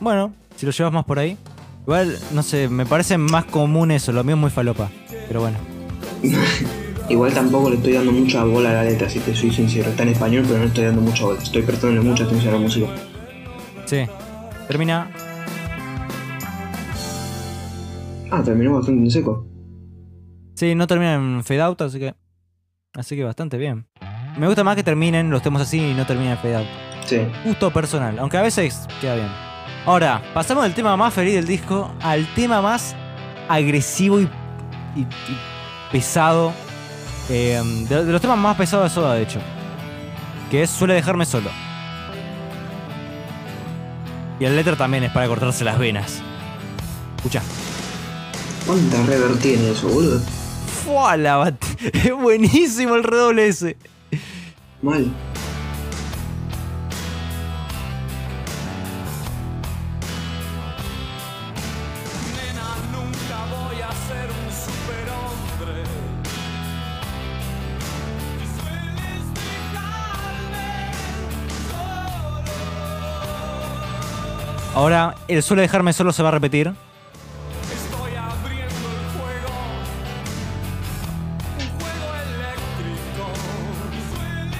[0.00, 1.38] Bueno, si lo llevas más por ahí.
[1.82, 4.90] Igual, no sé, me parece más común eso, lo mío es muy falopa.
[5.28, 5.56] Pero bueno.
[7.08, 9.88] Igual tampoco le estoy dando mucha bola a la letra, si te soy sincero.
[9.88, 11.40] Está en español, pero no estoy dando mucha bola.
[11.40, 12.86] Estoy prestándole mucha atención a la música.
[13.86, 14.04] Sí.
[14.66, 15.10] Termina.
[18.30, 19.46] Ah, terminó bastante en seco.
[20.56, 22.14] Sí, no termina en fade out, así que.
[22.94, 23.86] Así que bastante bien.
[24.36, 26.66] Me gusta más que terminen los temas así y no terminen en fade out.
[27.06, 27.20] Sí.
[27.44, 29.47] Gusto personal, aunque a veces queda bien.
[29.86, 32.94] Ahora, pasamos del tema más feliz del disco al tema más
[33.48, 34.24] agresivo y,
[34.96, 35.38] y- y
[35.92, 36.52] pesado.
[37.30, 39.40] eh, de, de los temas más pesados de Soda, de hecho.
[40.50, 41.50] Que es Suele dejarme solo.
[44.40, 46.20] Y el letra también es para cortarse las venas.
[47.16, 47.42] Escucha.
[48.66, 50.20] ¿Cuánta rever tiene eso, boludo?
[50.84, 51.16] ¡Fua!
[51.16, 53.76] La bat- Es buenísimo el redoble ese.
[54.82, 55.10] Mal.
[74.78, 76.68] Ahora, el suele dejarme solo se va a repetir.
[76.68, 79.50] Estoy abriendo el juego.
[81.58, 83.26] Un juego eléctrico.
[83.90, 84.54] Y sueles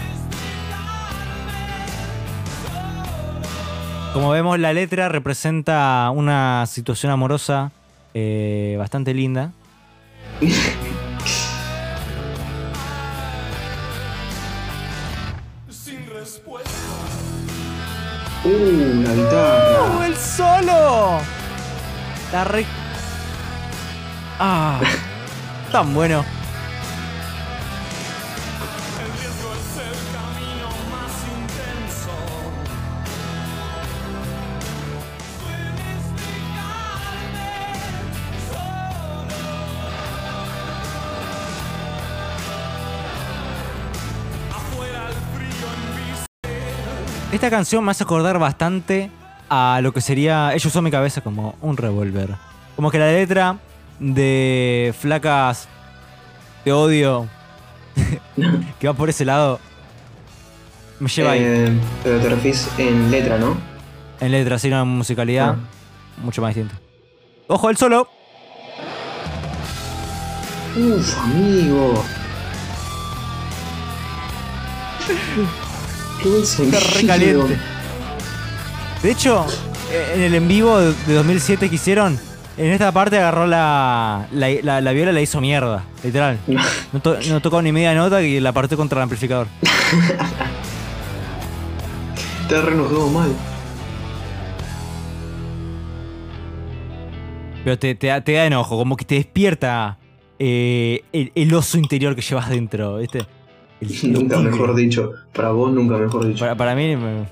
[4.13, 7.71] Como vemos, la letra representa una situación amorosa
[8.13, 9.53] eh, bastante linda.
[18.49, 20.07] Uh, la ¡Oh, guitarra.
[20.07, 21.21] el solo!
[22.33, 22.65] La re...
[24.39, 24.81] Ah,
[25.73, 26.25] tan bueno.
[47.33, 49.11] Esta canción me hace acordar bastante
[49.51, 50.51] a lo que sería.
[50.53, 52.35] Ellos usó mi cabeza como un revólver.
[52.77, 53.59] Como que la letra
[53.99, 55.69] de Flacas
[56.65, 57.27] Te odio,
[58.81, 59.59] que va por ese lado,
[61.01, 61.41] me lleva ahí.
[61.43, 61.73] Eh,
[62.03, 63.57] pero te refieres en letra, ¿no?
[64.21, 65.57] En letra, sí, en musicalidad, Ah.
[66.23, 66.75] mucho más distinto.
[67.47, 68.09] ¡Ojo, el solo!
[70.77, 72.05] Uf, amigo.
[76.23, 77.07] Qué Está re sonido.
[77.07, 77.57] caliente.
[79.03, 79.47] De hecho,
[79.93, 82.19] eh, en el en vivo de de 2007 que hicieron,
[82.57, 86.39] en esta parte agarró la, la, la- la viola y la hizo mierda, literal.
[86.93, 89.47] No, to- no tocó ni media nota y la partió contra el amplificador.
[92.49, 93.31] Te re enojado mal.
[97.65, 99.99] Pero te, te da- te da enojo, como que te despierta
[100.39, 103.27] eh, el, el oso interior que llevas dentro, ¿viste?
[103.81, 104.51] El- Nunca tigre.
[104.51, 105.13] mejor dicho.
[105.33, 106.41] Para vos, nunca mejor dicho.
[106.41, 107.27] Para, para mí, me-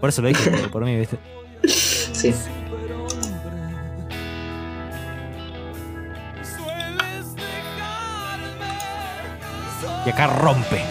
[0.00, 1.18] por eso lo dije, por, mí, ¿viste?
[1.64, 2.32] Sí.
[10.06, 10.82] Y acá rompe.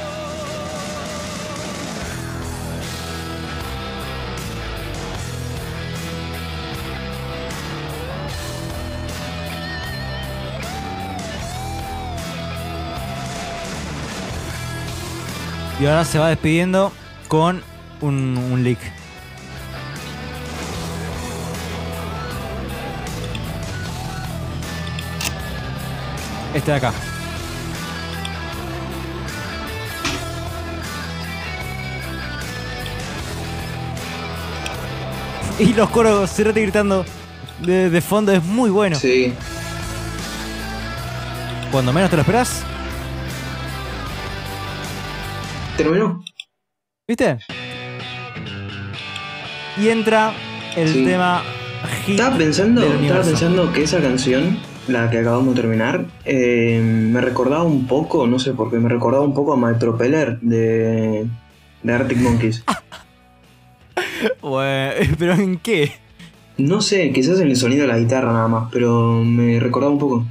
[15.79, 16.91] Y ahora se va despidiendo
[17.27, 17.61] con
[18.01, 18.79] un, un lick.
[26.53, 26.93] Este de acá.
[35.59, 37.03] Y los coros Cerati gritando
[37.63, 38.95] de, de fondo es muy bueno.
[38.95, 39.33] Sí.
[41.71, 42.63] Cuando menos te lo esperas,
[45.77, 46.23] ¿Terminó?
[47.07, 47.37] ¿viste?
[49.77, 50.33] Y entra
[50.75, 51.05] el Sí.
[51.05, 51.43] tema
[52.05, 54.57] hit Estaba pensando, del estaba pensando que esa canción,
[54.87, 58.89] la que acabamos de terminar, eh, me recordaba un poco, no sé por qué, me
[58.89, 61.27] recordaba un poco a My Propeller de,
[61.83, 62.63] de Arctic Monkeys.
[64.41, 65.91] Bueno, ¿Pero en qué?
[66.57, 69.99] No sé, quizás en el sonido de la guitarra nada más, pero me recordaba un
[69.99, 70.25] poco.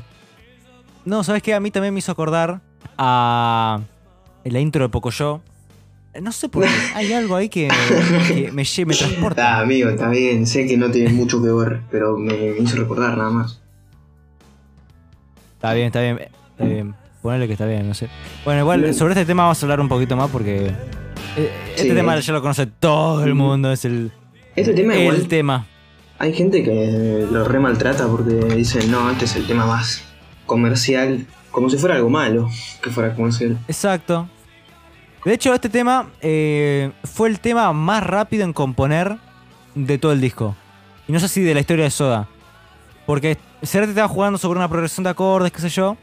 [1.05, 1.55] No, ¿sabes qué?
[1.55, 2.61] A mí también me hizo acordar
[2.99, 3.81] a
[4.51, 5.41] la intro de Pocoyo.
[6.21, 6.71] No sé por qué.
[6.95, 7.69] Hay algo ahí que,
[8.29, 9.61] que me, me transporta.
[9.61, 13.17] amigo, está bien, sé que no tiene mucho que ver, pero me, me hizo recordar
[13.19, 13.61] nada más.
[15.57, 16.19] Está bien, está bien.
[16.53, 16.95] Está bien.
[17.23, 18.09] Ponele que está bien, no sé.
[18.45, 20.67] Bueno, igual sobre este tema vamos a hablar un poquito más porque
[21.37, 21.95] eh, este Sí.
[21.95, 23.73] tema ya lo conoce todo el mundo.
[23.73, 24.13] Es el,
[24.55, 25.67] Este tema el igual, tema.
[26.19, 30.05] hay gente que lo re maltrata porque dicen, no, este es el tema más
[30.47, 32.49] comercial, como si fuera algo malo
[32.83, 33.59] que fuera comercial.
[33.67, 34.29] Exacto.
[35.27, 39.17] De hecho, este tema eh, fue el tema más rápido en componer
[39.75, 40.55] de todo el disco.
[41.09, 42.29] Y no sé si de la historia de Soda.
[43.07, 45.97] Porque Cerati estaba jugando sobre una progresión de acordes, qué sé yo.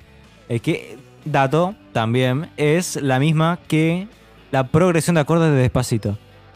[0.49, 4.09] eh, que, dato, también, es la misma que
[4.51, 6.09] la progresión de acordes de Despacito.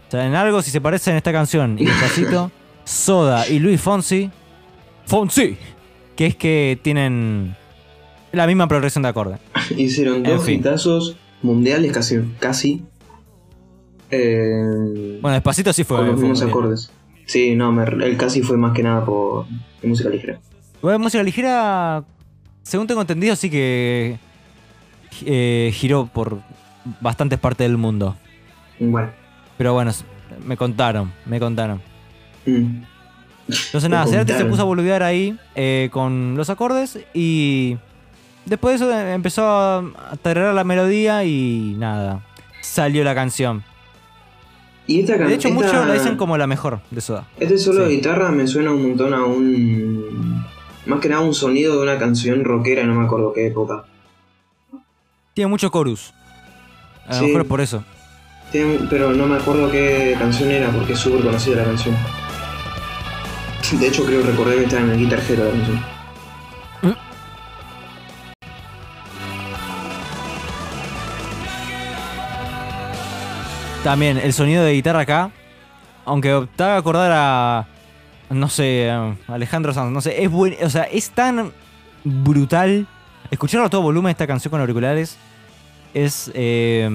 [0.08, 2.52] O sea, en algo, si se parece en esta canción y Despacito,
[2.84, 4.30] Soda y Luis Fonsi.
[5.06, 5.58] Fonsi.
[6.18, 7.56] Que es que tienen
[8.34, 9.40] la misma progresión de acordes.
[9.78, 10.60] Hicieron En dos fin.
[10.60, 12.20] hitazos mundiales casi.
[12.40, 12.84] casi
[14.12, 15.98] eh, Bueno, Despacito sí fue.
[15.98, 16.92] con los mismos acordes.
[17.26, 19.46] Sí, no, me- el casi fue más que nada por
[19.84, 20.40] música ligera.
[20.82, 22.04] Bueno, música ligera,
[22.64, 24.18] según tengo entendido, sí que
[25.26, 26.40] eh, giró por
[27.02, 28.16] bastantes partes del mundo.
[28.80, 29.10] Bueno.
[29.58, 29.92] Pero bueno,
[30.46, 31.82] me contaron, me contaron.
[32.46, 32.84] Mm.
[33.50, 37.78] Entonces nada, Cerati se puso a boludear ahí eh, con los acordes y
[38.48, 42.22] después de eso eh, empezó a a tararear la melodía y nada,
[42.62, 43.64] salió la canción.
[44.88, 47.26] Y esta De hecho, muchos la dicen como la mejor de Soda.
[47.40, 50.46] Este solo de guitarra me suena un montón a un.
[50.86, 53.84] Más que nada un sonido de una canción rockera, no me acuerdo qué época.
[55.34, 56.14] Tiene mucho chorus.
[57.06, 57.26] A lo Sí.
[57.26, 57.84] mejor es por eso.
[58.52, 61.96] Tiene- pero no me acuerdo qué canción era porque es súper conocida la canción.
[63.78, 65.97] De hecho, creo recordar que estaba en el Guitar Hero la canción.
[73.84, 75.32] También el sonido de guitarra acá,
[76.06, 77.68] aunque te haga acordar a,
[78.30, 81.52] no sé, a Alejandro Sanz, no sé, es buen, o sea, es tan
[82.04, 82.86] brutal.
[83.32, 85.18] Escucharlo a todo volumen esta canción con auriculares
[85.94, 86.90] es eh,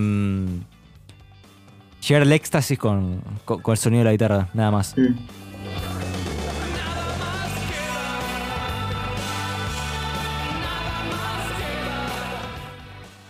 [2.07, 4.95] llegar al éxtasis con, con- con el sonido de la guitarra, nada más.
[4.97, 5.15] Mm.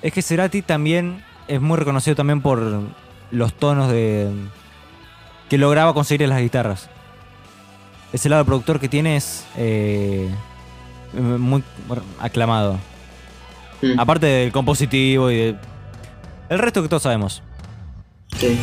[0.03, 2.80] Es que Cerati también es muy reconocido también por
[3.33, 4.30] los tonos de
[5.49, 6.89] que lograba conseguir en las guitarras.
[8.12, 10.30] Ese lado productor que tiene es eh,
[11.14, 11.64] muy
[12.20, 12.78] aclamado.
[13.80, 13.99] Mm.
[13.99, 15.57] Aparte del compositivo y de...
[16.49, 17.43] El resto que todos sabemos.
[18.37, 18.59] Sí.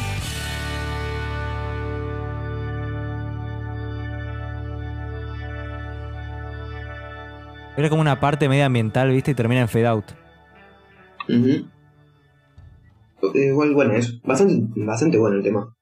[7.76, 9.32] Era como una parte medioambiental, ¿viste?
[9.32, 10.06] Y termina en fade out.
[13.34, 15.76] Igual, bueno, es bastante, bastante bueno el tema.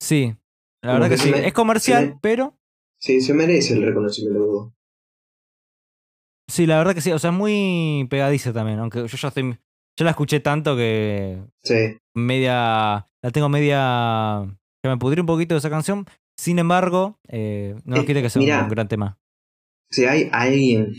[0.00, 0.34] Sí,
[0.82, 1.30] la Como verdad que que sí.
[1.30, 2.56] me- Es comercial, me- pero...
[2.98, 4.74] Sí, se merece el reconocimiento.
[6.48, 7.10] Sí, la verdad que sí.
[7.12, 8.78] O sea, es muy pegadiza también.
[8.78, 9.58] Aunque yo ya estoy...
[9.96, 11.96] Yo la escuché tanto que Sí.
[12.14, 13.08] media.
[13.22, 14.44] La tengo media.
[14.82, 16.06] Que me pudrí un poquito de esa canción.
[16.36, 18.62] Sin embargo, eh, no nos Eh, quita que sea mirá.
[18.64, 19.18] un gran tema.
[19.90, 20.92] Si hay alguien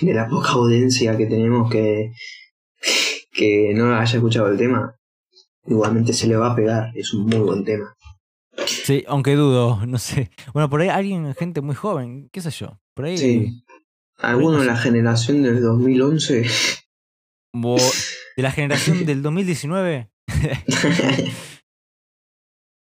[0.00, 2.12] de la poca audiencia que tenemos que,
[3.38, 4.96] que no haya escuchado el tema,
[5.66, 6.90] igualmente se le va a pegar.
[6.96, 7.96] Es un muy buen tema.
[8.66, 10.30] Sí, aunque dudo, no sé.
[10.52, 12.80] Bueno, por ahí alguien, gente muy joven, qué sé yo.
[12.94, 13.16] Por ahí.
[13.16, 13.64] Sí.
[14.18, 16.44] Alguno de la generación del 2011.
[17.54, 17.76] bo-
[18.36, 20.10] de la generación del 2019.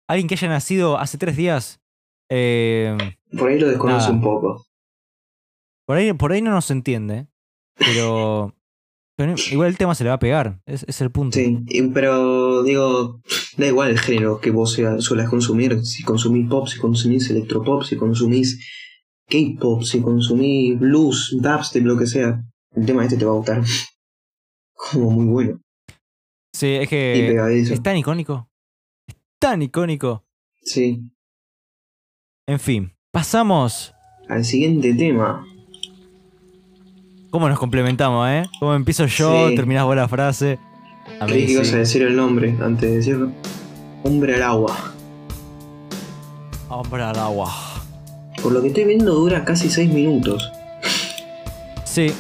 [0.09, 1.81] alguien que haya nacido hace tres días.
[2.31, 2.97] eh,
[3.37, 4.13] Por ahí lo desconoce Nada.
[4.13, 4.65] un poco.
[5.87, 7.27] por, ahí, por ahí no nos entiende.
[7.77, 8.55] Pero.
[9.19, 10.61] Pero igual el tema se le va a pegar.
[10.65, 11.37] Es, es el punto.
[11.37, 11.59] Sí,
[11.93, 13.21] pero digo,
[13.57, 15.85] da igual el género que vos suelas consumir.
[15.85, 18.65] Si consumís pop, si consumís electropop, si consumís
[19.29, 22.45] K-pop, si consumís blues, dubstep, lo que sea,
[22.77, 23.65] el tema este te va a gustar.
[24.93, 25.61] Como muy bueno
[26.53, 27.35] Sí, es que.
[27.73, 28.49] Es tan icónico.
[29.09, 30.25] Es tan icónico.
[30.63, 31.03] Sí.
[32.47, 33.93] En fin, pasamos.
[34.29, 35.45] Al siguiente tema.
[37.31, 38.45] ¿Cómo nos complementamos, eh?
[38.59, 39.49] ¿Cómo empiezo yo?
[39.49, 39.57] Sí.
[39.57, 40.59] Terminás vos la frase.
[41.21, 43.31] A mí Creí que ibas a decir el nombre antes de decirlo.
[44.03, 44.77] Hombre al agua.
[46.69, 47.53] Hombre al agua.
[48.43, 50.51] Por lo que estoy viendo dura casi 6 minutos.
[51.85, 52.13] Sí,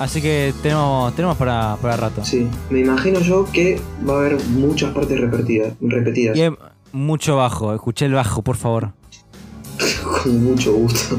[0.00, 2.24] así que tenemos, tenemos para, para rato.
[2.24, 2.48] Sí.
[2.70, 5.74] Me imagino yo que va a haber muchas partes repetidas.
[5.80, 6.36] repetidas.
[6.36, 6.48] Y
[6.92, 7.72] mucho bajo.
[7.72, 8.92] Escuché el bajo, por favor.
[10.22, 11.18] Con mucho gusto.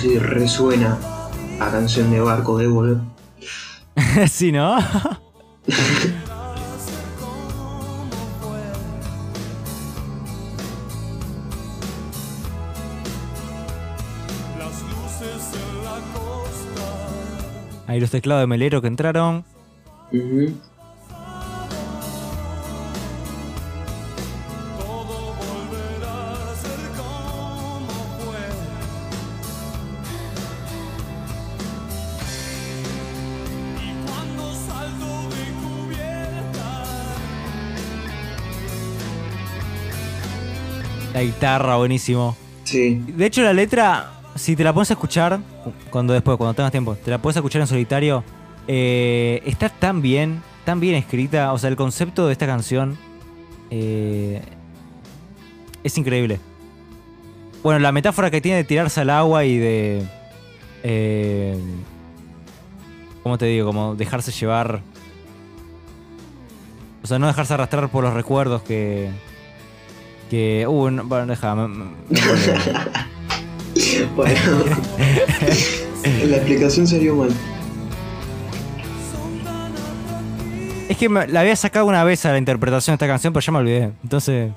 [0.00, 0.98] Sí, resuena
[1.60, 3.02] a canción de barco de boludo.
[4.30, 4.76] sí, ¿no?
[4.76, 4.88] Las
[14.58, 16.86] luces en la costa.
[17.86, 19.44] Ahí los teclados de Melero que entraron.
[41.20, 42.34] La guitarra, buenísimo.
[42.64, 45.38] Sí, De hecho, la letra, si te la pones a escuchar,
[45.90, 48.24] cuando después, cuando tengas tiempo, te la puedes escuchar en solitario,
[48.66, 51.52] eh, está tan bien, tan bien escrita.
[51.52, 52.96] O sea, el concepto de esta canción
[53.70, 54.40] eh,
[55.84, 56.40] es increíble.
[57.62, 60.02] Bueno, la metáfora que tiene de tirarse al agua y de.
[60.82, 61.58] Eh,
[63.22, 63.66] ¿Cómo te digo?
[63.66, 64.80] Como dejarse llevar.
[67.02, 69.10] O sea, no dejarse arrastrar por los recuerdos que.
[70.30, 70.64] Que.
[70.66, 71.54] Uh, no, bueno, deja.
[71.54, 74.06] me- me- me envolé.
[74.16, 74.34] bueno.
[76.28, 77.30] la explicación salió mal.
[80.88, 83.44] Es que me- la había sacado una vez a la interpretación de esta canción, pero
[83.44, 83.92] ya me olvidé.
[84.02, 84.50] Entonces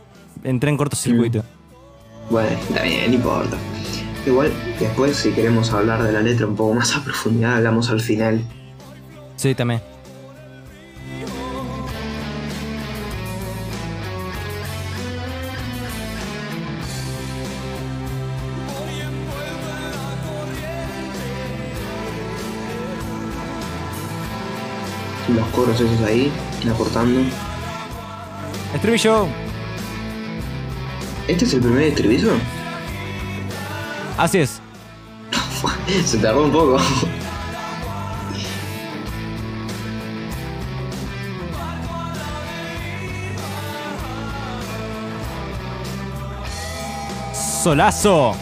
[0.44, 1.44] entré en cortocircuito.
[2.30, 3.58] Bueno, está bien, no importa.
[4.26, 8.00] Igual, después, si queremos hablar de la letra un poco más a profundidad, hablamos al
[8.00, 8.42] final.
[9.36, 9.82] Sí, también.
[25.66, 26.30] Los coros esos ahí,
[26.70, 27.22] aportando.
[28.74, 29.28] Estribillo.
[31.26, 32.32] ¿Este es el primer estribillo?
[34.18, 34.62] Así es.
[36.06, 36.78] Se tardó un poco.
[47.64, 48.36] Solazo.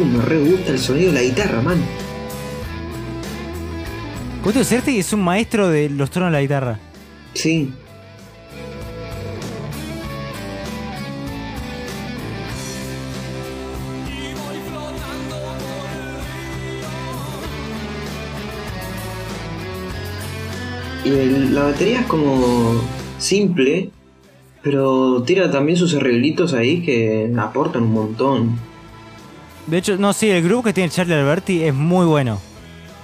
[0.00, 1.78] Uh, me re gusta el sonido de la guitarra, man.
[4.42, 6.78] Cuento Certi es un maestro de los tonos de la guitarra.
[7.34, 7.72] Sí.
[21.04, 22.80] Y el- la batería es como
[23.18, 23.90] simple,
[24.62, 28.69] pero tira también sus arreglitos ahí que aportan un montón.
[29.70, 32.36] De hecho, no, sí, el grupo que tiene Charlie Alberti es muy bueno.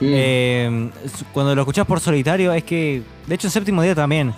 [0.01, 0.05] Mm.
[0.11, 0.91] Eh,
[1.33, 3.03] cuando lo escuchás por solitario, es que.
[3.27, 4.35] De hecho, en séptimo día también.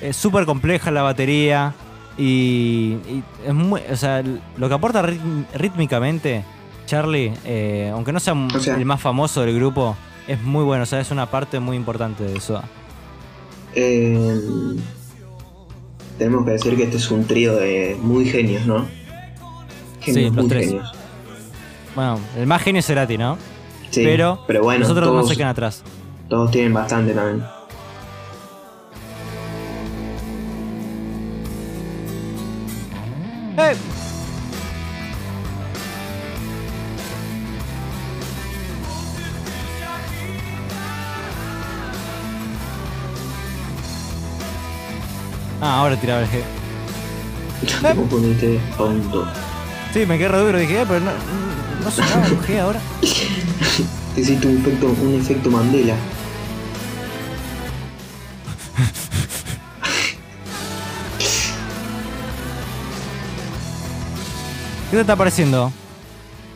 [0.00, 1.74] Es súper compleja la batería.
[2.18, 3.80] Y, y es muy.
[3.90, 4.22] O sea,
[4.56, 5.02] lo que aporta
[5.54, 6.44] rítmicamente,
[6.86, 9.96] Charlie, eh, aunque no sea, O sea- el más famoso del grupo,
[10.28, 10.82] es muy bueno.
[10.82, 12.62] O sea, es una parte muy importante de eso.
[13.74, 14.38] Eh,
[16.18, 18.86] tenemos que decir que este es un trío de muy genios, ¿no?
[20.00, 20.66] Genios, Sí, los muy tres.
[20.66, 20.92] genios.
[21.94, 23.36] Bueno, el más genio es Cerati, ¿no?
[23.90, 25.82] Sí, pero, pero bueno, los otros no todos, se quedan atrás.
[26.28, 27.44] todos tienen bastante también.
[33.58, 33.74] ¡Eh!
[45.62, 46.40] Ah, ahora tiraba el G.
[48.78, 49.26] Tonto.
[49.92, 50.58] Sí, me quedé duro.
[50.58, 51.10] Dije, eh, pero no,
[51.84, 52.80] no sonaba G ahora.
[54.16, 55.94] Hiciste un efecto, un efecto Mandela.
[64.90, 65.72] ¿Qué te está pareciendo?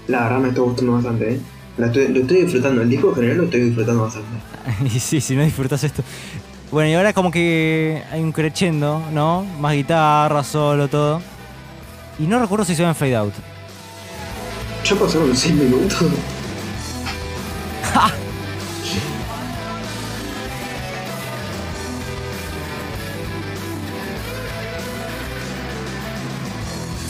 [0.08, 1.40] La verdad me está gustando bastante, ¿eh?
[1.78, 4.28] La estoy- lo estoy disfrutando, el disco en general lo estoy disfrutando bastante.
[4.84, 6.02] y sí, si no disfrutas esto.
[6.70, 9.44] Bueno, y ahora como que hay un crescendo, ¿no?
[9.60, 11.22] Más guitarra, solo, todo.
[12.18, 13.34] Y no recuerdo si se llama Fade Out.
[14.84, 16.12] Ya pasaron 6 minutos.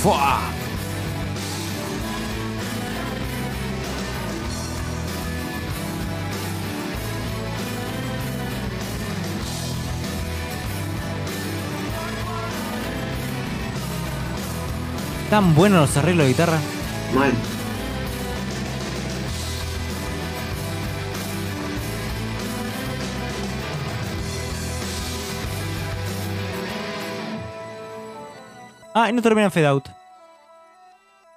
[0.00, 0.38] ¡Fua!
[15.28, 16.58] Tan buenos los arreglos de guitarra.
[17.12, 17.32] Mal.
[28.94, 29.84] Ah, y no termina en Fade Out.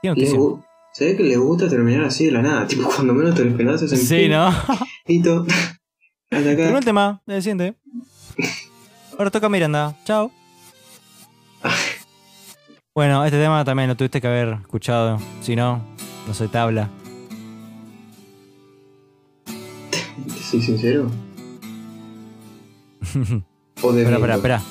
[0.02, 0.64] ¿Qué Le gu-
[0.94, 2.68] Se ve que les gusta terminar así de la nada.
[2.68, 4.50] Tipo, cuando menos te lo esperás, hacen Sí, pim, ¿no?
[5.08, 5.46] Listo.
[6.32, 6.78] Hasta acá.
[6.78, 7.76] el tema, del siguiente.
[9.18, 9.96] Ahora toca Miranda.
[10.06, 10.32] Chao.
[12.94, 15.20] Bueno, este tema también lo tuviste que haber escuchado.
[15.42, 15.82] Si no,
[16.28, 16.90] no se tabla.
[20.50, 21.10] ¿Sí, sincero?
[23.82, 24.62] O de Espera, espera, espera.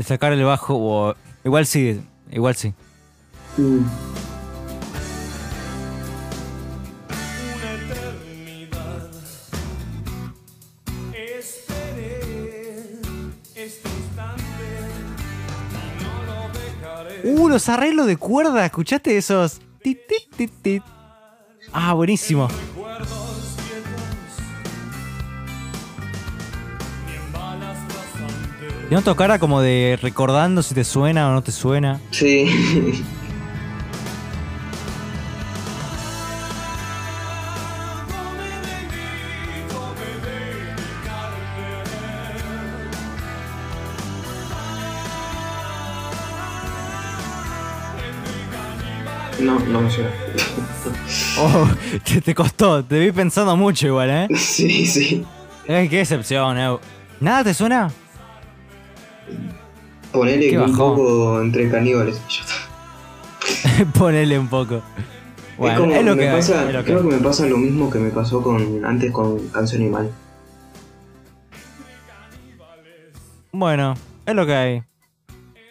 [0.00, 1.14] De sacar el bajo o...
[1.44, 2.00] Igual sí,
[2.30, 2.72] igual sí.
[3.58, 3.84] Una
[7.74, 9.10] eternidad.
[11.12, 12.72] Esperé
[13.54, 14.42] este instante
[16.00, 17.20] y no lo dejaré.
[17.34, 19.60] Uh, los arreglos de cuerda, ¿escuchaste esos?
[19.82, 20.82] Tit, tit, tit, tit.
[21.74, 22.48] Ah, buenísimo.
[28.90, 32.00] ¿Y no tocara como de recordando si te suena o no te suena?
[32.10, 33.04] Sí.
[49.40, 50.10] No, no me suena.
[51.38, 51.66] Oh,
[52.04, 54.28] te, te costó, te vi pensando mucho igual, ¿eh?
[54.36, 55.24] Sí, sí.
[55.66, 56.76] Eh, qué excepción, eh.
[57.20, 57.90] ¿Nada te suena?
[60.12, 62.20] Ponele un poco entre caníbales.
[63.98, 64.82] Ponele un poco.
[65.56, 67.46] Bueno, es como es lo me que pasa, es lo que creo que me pasa
[67.46, 70.10] lo mismo que me pasó con antes con Canción Animal.
[73.52, 73.94] Bueno,
[74.26, 74.82] es lo que hay.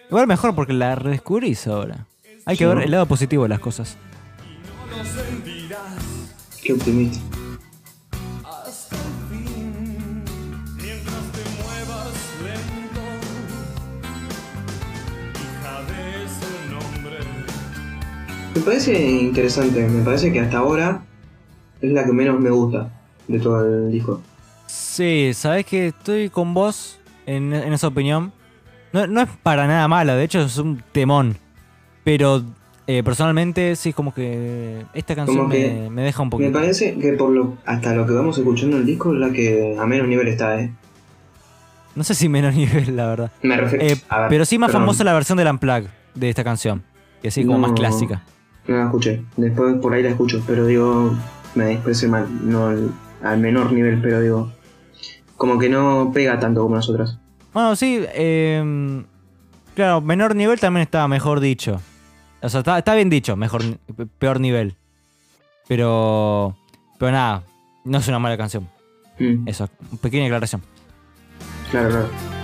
[0.10, 2.06] Igual mejor porque la redescubrís ahora.
[2.46, 3.98] Hay que ver el lado positivo de las cosas.
[6.62, 7.29] Qué optimista.
[18.56, 21.02] Me parece interesante, me parece que hasta ahora
[21.82, 22.90] es la que menos me gusta
[23.28, 24.22] de todo el disco.
[24.68, 28.32] Sí, sabes que estoy con vos en, en esa opinión.
[28.92, 31.38] No, no es para nada mala, de hecho es un temón.
[32.04, 32.44] Pero
[32.88, 36.52] eh, personalmente sí, como que esta canción me, me deja un Me poquito.
[36.52, 39.78] parece que por lo hasta lo que vamos escuchando en el disco es la que
[39.80, 40.72] a menos nivel está, ¿eh?
[41.96, 43.32] No sé si menos nivel, la verdad.
[43.44, 43.86] Me refiero.
[43.86, 46.84] Eh, a ver, pero sí más perdón, famosa la versión del Unplugged de esta canción.
[47.22, 47.68] Que sí, como No.
[47.68, 48.24] más clásica.
[48.70, 49.24] No la escuché.
[49.36, 51.16] Después por ahí la escucho, pero digo,
[51.56, 52.28] me expresé mal.
[52.48, 52.92] No al,
[53.24, 54.52] al menor nivel, pero digo,
[55.38, 57.18] como que no pega tanto como las otras.
[57.52, 59.04] Bueno, sí, eh,
[59.74, 61.82] claro, menor nivel también está mejor dicho.
[62.42, 63.64] O sea, está, está bien dicho, mejor,
[64.20, 64.76] peor nivel.
[65.68, 66.56] Pero,
[67.00, 67.44] pero nada,
[67.86, 68.70] no es una mala canción.
[69.18, 69.68] Mm, Eso,
[70.00, 70.62] pequeña aclaración.
[71.72, 72.39] claro, claro.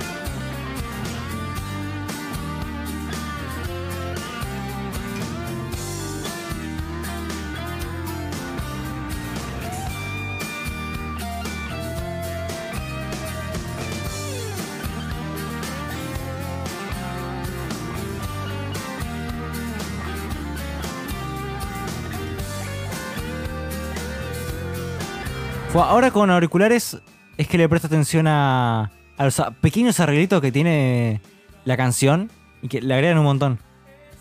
[25.84, 26.98] Ahora con auriculares
[27.38, 31.22] es que le presto atención a, a los a- pequeños arreglitos que tiene
[31.66, 32.30] la canción
[32.62, 33.60] y que le agregan un montón.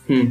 [0.08, 0.28] Mm.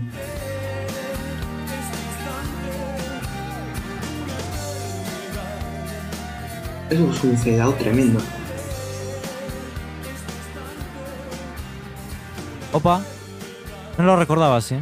[6.89, 8.19] Eso es un fade out tremendo.
[12.71, 13.01] Opa,
[13.97, 14.75] no lo recordaba así.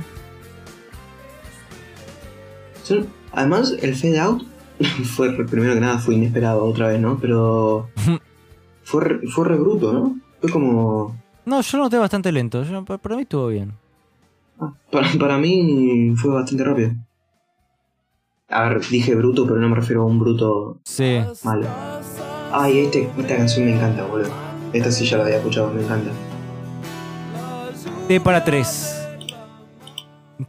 [3.34, 4.44] Además, el fade out
[5.16, 7.18] fue, primero que nada, fue inesperado otra vez, ¿no?
[7.20, 7.90] Pero
[8.84, 10.16] fue, re- fue re bruto, ¿no?
[10.40, 11.16] Fue como...
[11.46, 12.64] No, yo lo noté bastante lento.
[12.64, 13.74] yo- para mí estuvo bien.
[14.60, 16.92] ah, Para, para mí fue bastante rápido.
[18.50, 21.20] A ver, dije bruto, pero no me refiero a un bruto Sí.
[21.44, 21.66] malo.
[22.52, 24.30] Ay, este, esta canción me encanta, boludo.
[24.74, 26.12] Esta sí ya la había escuchado, me encanta.
[28.08, 29.01] T para 3.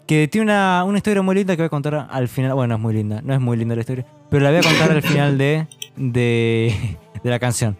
[0.06, 2.54] Que tiene una, una historia muy linda que voy a contar al final.
[2.54, 4.06] Bueno, no es muy linda, no es muy linda la historia.
[4.30, 5.66] Pero la voy a contar al final de,
[5.96, 6.74] de,
[7.22, 7.76] de la canción.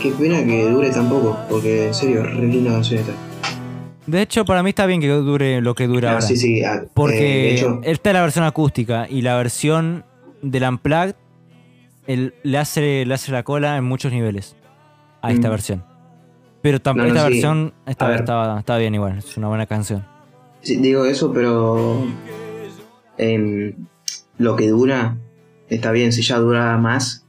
[0.00, 3.12] Qué pena que dure tan poco, porque en serio, re linda canción esta.
[4.06, 6.26] De hecho, para mí está bien que dure lo que dura Ah, ahora.
[6.26, 10.04] sí, sí, ah, eh, Porque hecho, esta es la versión acústica y la versión
[10.42, 11.14] del Unplugged
[12.08, 14.56] el- le, hace, le hace la cola en muchos niveles
[15.20, 15.50] a esta Mm.
[15.52, 15.84] versión.
[16.62, 17.32] Pero tam- No, no, esta sí.
[17.32, 17.72] versión
[18.08, 18.20] ver.
[18.20, 20.04] estaba, estaba bien igual, es una buena canción.
[20.62, 22.04] Sí, digo eso, pero
[23.18, 23.74] em,
[24.38, 25.16] lo que dura
[25.68, 26.12] está bien.
[26.12, 27.24] Si ya dura más,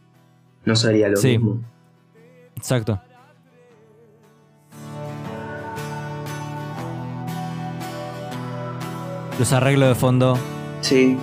[0.65, 1.37] no sería lo Sí.
[1.37, 1.61] mismo.
[2.55, 2.99] Exacto.
[9.39, 10.37] Los arreglos de fondo,
[10.81, 11.17] Sí,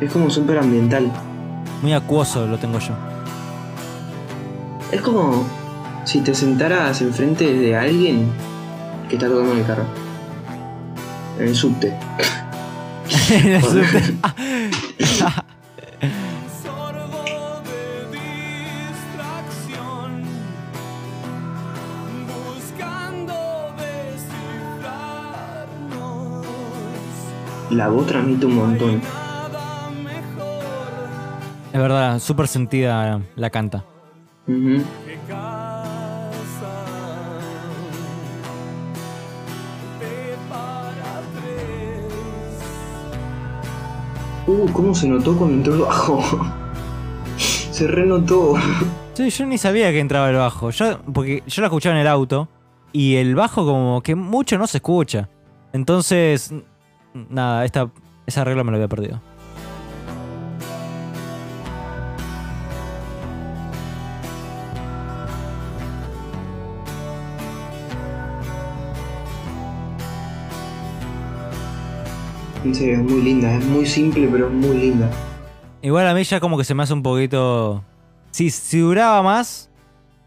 [0.00, 1.10] es como súper ambiental.
[1.82, 2.94] muy acuoso lo tengo yo.
[4.92, 5.46] Es como
[6.04, 8.28] si te sentaras enfrente de alguien
[9.08, 9.84] que está tocando carro.
[11.38, 11.92] En el subte.
[13.30, 14.02] En el subte.
[27.70, 29.02] La voz transmite un montón.
[31.72, 33.84] Es verdad, súper sentida la canta.
[44.46, 46.22] Uh, cómo se notó cuando entró el bajo.
[47.36, 48.54] se renotó.
[49.14, 50.70] Sí, yo ni sabía que entraba el bajo.
[50.70, 52.48] Yo, porque yo la escuchaba en el auto
[52.92, 55.28] y el bajo como que mucho no se escucha.
[55.72, 56.54] Entonces,
[57.28, 57.90] nada, esta,
[58.26, 59.20] ese arreglo me lo había perdido.
[72.66, 73.56] En serio, es muy linda.
[73.56, 75.08] Es muy simple, pero es muy linda.
[75.82, 77.84] Igual a mí ya como que se me hace un poquito...
[78.32, 79.70] Si, si duraba más...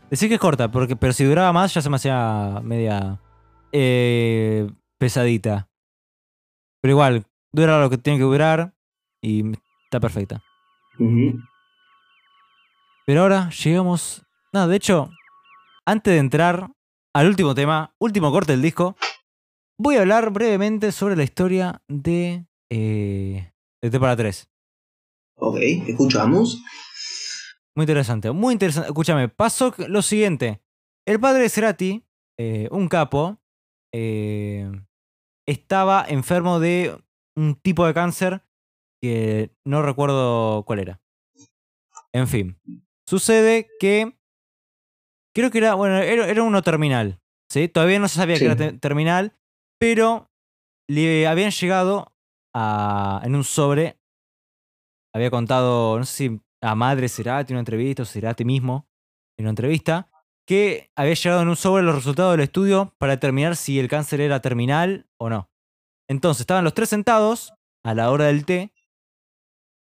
[0.10, 3.20] Decir que es corta, porque, pero si duraba más ya se me hacía media...
[3.74, 5.68] eh, pesadita.
[6.82, 8.74] Pero igual, dura lo que tiene que durar
[9.22, 9.52] y
[9.84, 10.42] está perfecta.
[13.06, 14.26] Pero ahora llegamos.
[14.54, 15.10] No, de hecho,
[15.86, 16.70] antes de entrar
[17.14, 18.96] al último tema, último corte del disco,
[19.80, 23.52] voy a hablar brevemente sobre la historia de, eh,
[23.82, 24.50] de T para 3.
[25.38, 25.58] Ok,
[25.88, 26.62] escuchamos.
[27.76, 28.90] Muy interesante, muy interesante.
[28.90, 30.62] Escúchame, pasó lo siguiente.
[31.08, 32.06] El padre de Cerati,
[32.38, 33.40] eh, un capo,
[33.94, 34.70] eh,
[35.48, 37.02] estaba enfermo de
[37.38, 38.44] un tipo de cáncer
[39.02, 41.02] que no recuerdo cuál era.
[42.14, 42.60] En fin,
[43.08, 44.18] sucede que
[45.34, 47.22] creo que era, bueno, era, era uno terminal.
[47.50, 47.70] ¿sí?
[47.70, 48.42] Todavía no se sabía Sí.
[48.42, 49.38] que era te- terminal,
[49.80, 50.30] pero
[50.88, 52.14] le habían llegado
[52.54, 53.98] en un sobre.
[55.14, 58.88] Había contado, no sé si a Madre Cerati en una entrevista o Cerati mismo
[59.38, 60.12] en una entrevista,
[60.46, 64.20] que había llegado en un sobre los resultados del estudio para determinar si el cáncer
[64.20, 65.50] era terminal o no.
[66.10, 67.54] Entonces estaban los tres sentados
[67.84, 68.74] a la hora del té,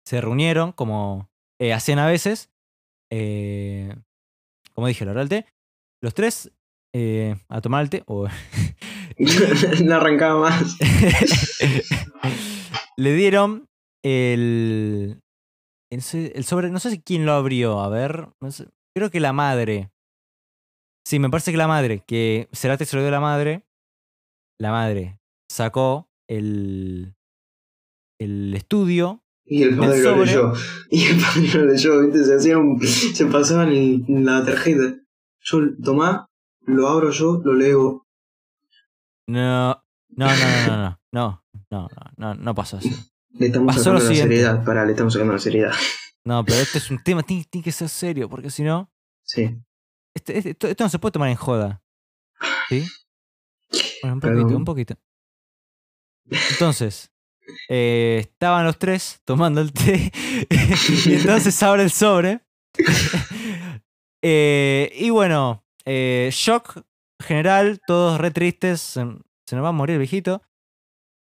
[0.06, 2.50] se reunieron como eh, hacían a veces,
[3.10, 3.94] eh,
[4.72, 5.46] como dije, la hora del té,
[6.00, 6.52] los tres
[6.94, 8.04] eh, a tomar el té,
[9.84, 10.76] no arrancaba más.
[12.96, 13.68] le dieron
[14.02, 15.20] el,
[15.90, 19.32] el, sobre, no sé si quién lo abrió, a ver, no sé, creo que la
[19.32, 19.90] madre.
[21.06, 23.64] Sí, me parece que la madre, que Cerati se lo dio a la madre,
[24.60, 25.18] la madre
[25.50, 27.14] sacó el,
[28.20, 30.52] el estudio, Y el padre El lo leyó.
[30.90, 32.24] Y el padre lo leyó, ¿viste?
[32.24, 34.96] Se hacían se pasaban en la tarjeta.
[35.40, 36.26] Yo, tomá,
[36.66, 38.06] lo abro yo, lo leo.
[39.32, 40.26] No, no, no,
[40.66, 42.90] no, no, no, no, no, no, no pasó así.
[43.32, 44.64] Le estamos Pasó sacando la seriedad.
[44.64, 45.72] Pará, le estamos sacando la seriedad.
[46.24, 48.90] No, pero este es un tema, tiene, tiene que ser serio, porque si no,
[49.24, 49.56] Sí.
[50.14, 51.82] este- este- esto, esto no se puede tomar en joda.
[52.68, 52.84] ¿Sí?
[54.02, 54.42] Bueno, un Perdón.
[54.42, 54.94] poquito, un poquito.
[56.50, 57.10] Entonces,
[57.68, 60.12] eh, estaban los tres tomando el té
[61.06, 62.40] y entonces abre el sobre.
[64.22, 66.82] Eh, y bueno, eh, shock
[67.20, 69.04] general, todos re tristes, se,
[69.46, 70.42] se nos va a morir el viejito.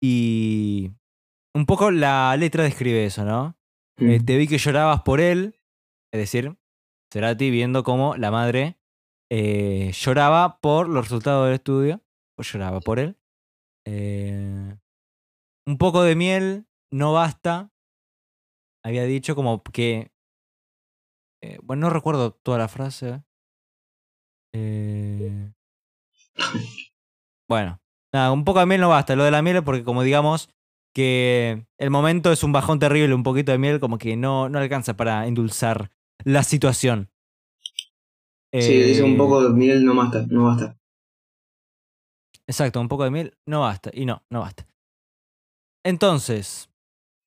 [0.02, 0.92] Y
[1.56, 3.58] un poco la letra describe eso, ¿no?
[3.98, 5.60] Eh, te vi que llorabas por él,
[6.12, 6.58] es decir,
[7.12, 8.80] Cerati viendo cómo la madre
[9.32, 12.02] eh, lloraba por los resultados del estudio,
[12.38, 13.18] o lloraba por él.
[13.86, 14.76] Eh,
[15.68, 17.72] un poco de miel no basta,
[18.84, 20.12] había dicho como que...
[21.64, 23.24] bueno, no recuerdo toda la frase.
[24.54, 25.54] Eh,
[27.50, 27.80] bueno,
[28.14, 29.16] nada, un poco de miel no basta.
[29.16, 30.50] Lo de la miel es porque como digamos
[30.94, 34.60] que el momento es un bajón terrible, un poquito de miel como que no, no
[34.60, 35.90] alcanza para endulzar
[36.24, 37.10] la situación.
[38.54, 40.78] Sí, dice un poco de miel, no basta, no basta.
[42.46, 43.90] Exacto, un poco de miel no basta.
[43.94, 44.68] Y no, no basta.
[45.84, 46.70] Entonces,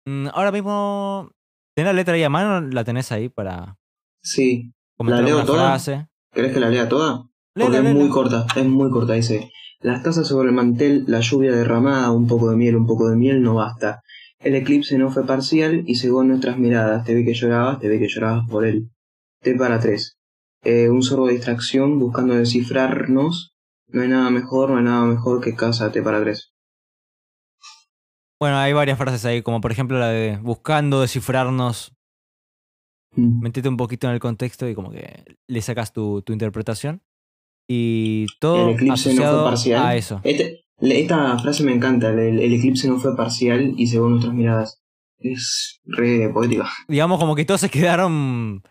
[0.05, 1.31] mm, ahora mismo,
[1.75, 2.61] ¿tenés la letra ahí a mano?
[2.61, 3.77] ¿La tenés ahí para
[4.23, 4.71] Sí.
[4.97, 5.77] comentar leo toda?
[6.33, 7.27] ¿Querés que la lea toda?
[7.59, 9.51] Porque es muy corta, es muy corta, dice.
[9.81, 13.15] Las casas sobre el mantel, la lluvia derramada, un poco de miel, un poco de
[13.15, 14.01] miel, no basta.
[14.39, 17.05] El eclipse no fue parcial y cegó nuestras miradas.
[17.05, 18.89] Te vi que llorabas, te vi que llorabas por él.
[19.41, 20.17] T para tres.
[20.63, 23.53] Eh, un sorbo de distracción buscando descifrarnos.
[23.87, 26.51] No hay nada mejor, no hay nada mejor que casa T para tres.
[28.39, 31.93] Bueno, hay varias frases ahí, como por ejemplo la de buscando descifrarnos.
[33.15, 33.41] Mm.
[33.41, 37.01] Metete un poquito en el contexto y como que le sacas tu, tu interpretación.
[37.71, 39.85] Y todo El eclipse no fue parcial.
[39.85, 40.19] a eso.
[40.23, 42.09] Este- esta frase me encanta.
[42.09, 44.81] El, el eclipse no fue parcial y cegó nuestras miradas.
[45.19, 46.67] Es re poética.
[46.87, 48.63] Digamos como que todos se quedaron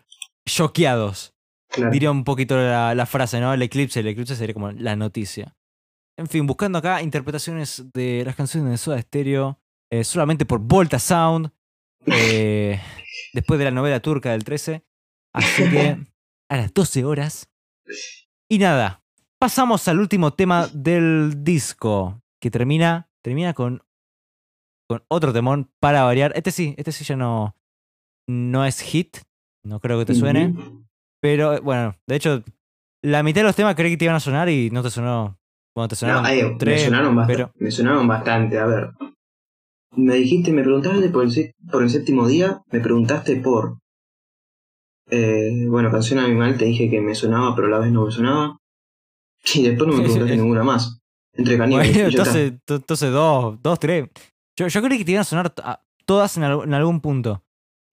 [0.47, 1.33] choqueados.
[1.69, 1.91] Claro.
[1.91, 3.53] Diría un poquito la, la frase, ¿no?
[3.53, 5.55] El eclipse, el eclipse sería como la noticia.
[6.17, 9.61] En fin, buscando acá interpretaciones de las canciones de Soda Stereo
[9.91, 11.51] eh, solamente por Volta Sound,
[12.07, 12.81] eh,
[13.33, 14.83] después de la novela turca del 13.
[15.33, 15.97] Así que
[16.49, 17.47] a las 12 horas.
[18.49, 19.03] Y nada,
[19.37, 23.83] pasamos al último tema del disco, que termina, termina con,
[24.87, 26.33] con otro temón para variar.
[26.35, 27.55] Este sí, este sí ya no,
[28.27, 29.17] no es hit,
[29.63, 30.53] no creo que te suene.
[31.21, 32.43] Pero eh, bueno, de hecho,
[33.03, 35.37] la mitad de los temas creí que te iban a sonar y no te sonó.
[35.75, 38.89] Bueno, te sonaron No, eh, tres, me, sonaron bastante, pero me sonaron bastante, a ver.
[39.95, 43.77] Me dijiste, me preguntaste por el, sé- por el séptimo día, me preguntaste por...
[45.11, 48.11] Eh, bueno, canción animal, te dije que me sonaba, pero a la vez no me
[48.11, 48.57] sonaba.
[49.55, 50.99] Y después no me preguntaste ninguna más.
[51.33, 51.93] Entre caníbales.
[51.93, 54.09] bueno, entonces, to- entonces dos, dos, tres.
[54.57, 55.53] Yo, yo creí que te iban a sonar
[56.05, 57.43] todas en, al- en algún punto.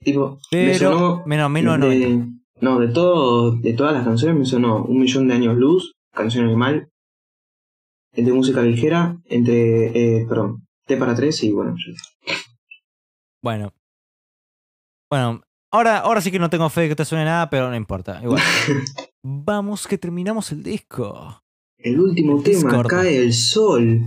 [0.03, 2.09] Tipo, me Pero sonó menos 1990.
[2.09, 5.93] de, no, de todo, de todas las canciones me sonó Un Millón de Años Luz,
[6.13, 6.89] Canción Animal,
[8.13, 11.77] entre música ligera, entre, eh, perdón, T para tres y bueno.
[13.43, 13.73] Bueno.
[15.11, 15.43] Bueno,
[15.77, 18.21] ahora, ahora sí que no tengo fe de que te suene nada, pero no importa.
[18.23, 18.43] Igual.
[19.23, 21.43] Vamos que terminamos el disco.
[21.79, 24.01] El último tema, cae el sol.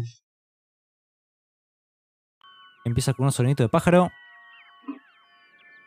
[2.83, 4.09] Empieza con un sonidito de pájaro.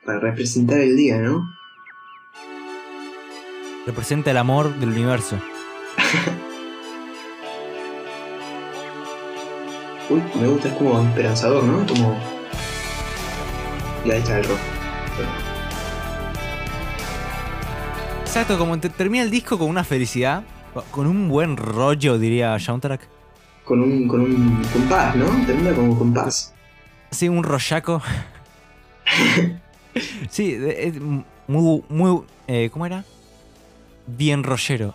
[0.06, 1.44] Para representar el día, ¿no?
[3.86, 5.36] Representa el amor del universo.
[10.10, 11.84] Uy, me gusta, es como esperanzador, ¿no?
[11.86, 12.16] Como.
[14.04, 14.81] Y ahí está el rock.
[18.32, 20.42] Exacto, como te- termina el disco con una felicidad.
[20.90, 23.02] Con un buen rollo, diría Soundtrack.
[23.62, 25.26] Con un, con un compás, ¿no?
[25.44, 26.54] Termina como compás.
[27.10, 28.00] Sí, un rollaco.
[30.30, 30.94] sí, es
[31.46, 32.22] muy, muy.
[32.46, 33.04] eh, ¿Cómo era?
[34.06, 34.94] Bien rollero.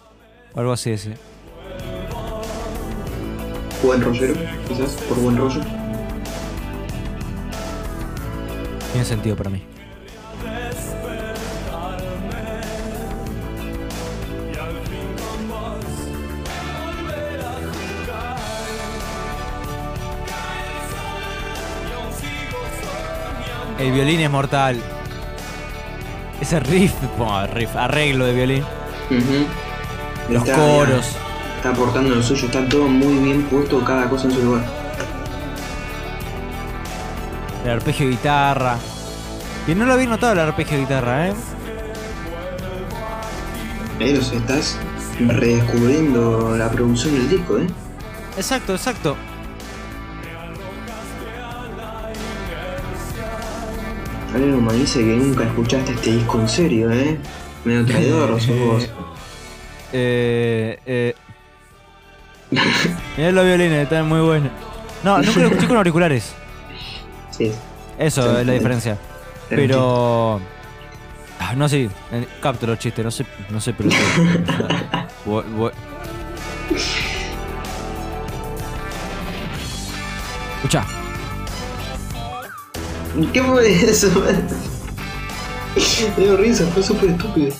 [0.55, 1.13] O algo así ese.
[3.83, 4.33] Buen rollero,
[4.67, 5.61] quizás, por buen rollo.
[8.93, 9.61] Tiene sentido para mí.
[23.79, 24.81] El violín es mortal.
[26.41, 28.63] Ese riff, bueno, riff, arreglo de violín.
[29.09, 30.33] Ujú.
[30.33, 31.15] Los Está- coros.
[31.57, 34.63] Está aportando lo suyo, está todo muy bien puesto, cada cosa en su lugar.
[37.65, 38.77] El arpegio de guitarra.
[39.65, 41.33] Que no lo había notado el arpegio de guitarra, ¿eh?
[43.99, 44.77] Los estás
[45.19, 47.67] redescubriendo la producción del disco, ¿eh?
[48.37, 49.17] Exacto, exacto.
[54.37, 57.17] Aleroma dice que nunca escuchaste este disco en serio, ¿eh?
[57.65, 58.89] Medio traidor, sos vos.
[59.93, 61.15] Eh, eh.
[63.17, 64.51] Mirá los violines, están muy buenos.
[65.03, 66.33] No, nunca lo escuché con auriculares.
[67.31, 67.51] Sí.
[67.97, 68.57] Eso Sí, es la sí.
[68.59, 68.97] diferencia.
[69.49, 70.39] Pero.
[71.39, 73.89] Ah, no sé, eh, capto los chistes, no sé, no sé, pero.
[80.57, 80.85] Escucha.
[83.25, 84.09] ¿Qué fue eso?
[86.17, 87.53] Me dio risa, fue súper estúpido.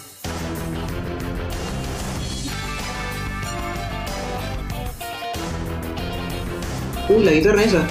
[7.10, 7.88] Uy, la guitarra esa.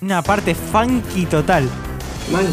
[0.00, 1.68] una parte funky total.
[2.32, 2.46] Mal.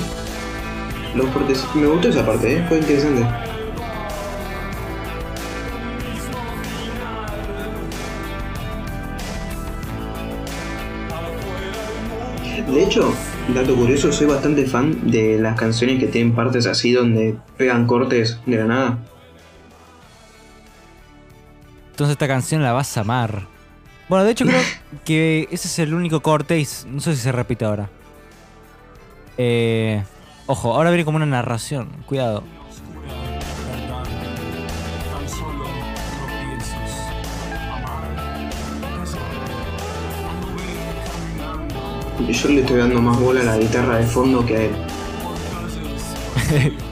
[1.16, 1.64] Los cortes.
[1.74, 2.66] Me gustó esa parte, ¿eh?
[2.68, 3.26] Fue interesante.
[12.76, 13.14] De hecho,
[13.54, 18.38] dato curioso, soy bastante fan de las canciones que tienen partes así donde pegan cortes
[18.46, 18.98] de la nada.
[21.92, 23.48] Entonces esta canción la vas a amar.
[24.10, 24.60] Bueno, de hecho creo
[25.06, 27.90] que ese es el único corte y no sé si se repite ahora.
[29.38, 30.04] Eh,
[30.46, 31.88] ojo, ahora viene como una narración.
[32.06, 32.44] Cuidado.
[42.20, 44.72] Yo le estoy dando más bola a la guitarra de fondo que a él.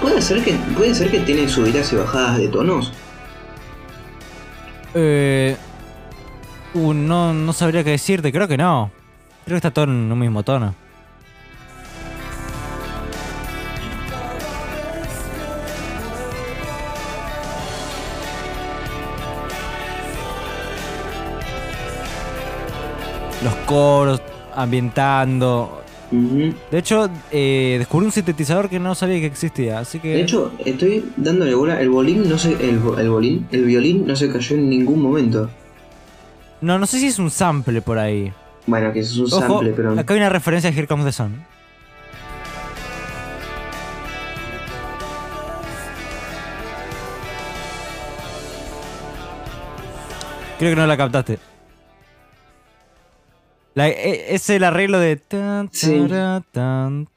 [0.00, 2.92] ¿Puede ser que, puede ser que tiene subidas y bajadas de tonos?
[4.94, 5.56] Eh,
[6.74, 8.90] uh, no, no sabría qué decirte, creo que no.
[9.44, 10.74] Creo que está todo en un mismo tono.
[23.72, 24.20] Coros,
[24.54, 25.78] ambientando.
[26.10, 30.08] De hecho, eh, descubrí un sintetizador que no sabía que existía, así que...
[30.08, 31.80] De hecho, estoy dándole bola.
[31.80, 32.52] El bolín no se.
[32.68, 33.46] El, bo- el bolín.
[33.50, 35.48] El violín no se cayó en ningún momento.
[36.60, 38.30] No, no sé si es un sample por ahí.
[38.66, 39.98] Bueno, que es un Ojo, sample, pero.
[39.98, 41.32] acá hay una referencia a Here Comes the Sun.
[50.58, 51.38] Creo que no la captaste.
[53.74, 55.16] La- e- es el arreglo de...
[55.16, 57.08] tan, tararán.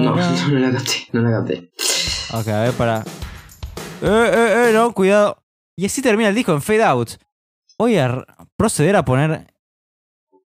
[0.04, 1.70] No, no la capté, no la capté.
[2.32, 2.98] Ok, a ver, para.
[4.02, 5.38] Eh, eh, eh, no, cuidado.
[5.76, 7.10] Y así termina el disco en Fade Out.
[7.78, 8.24] Voy a
[8.56, 9.46] proceder a poner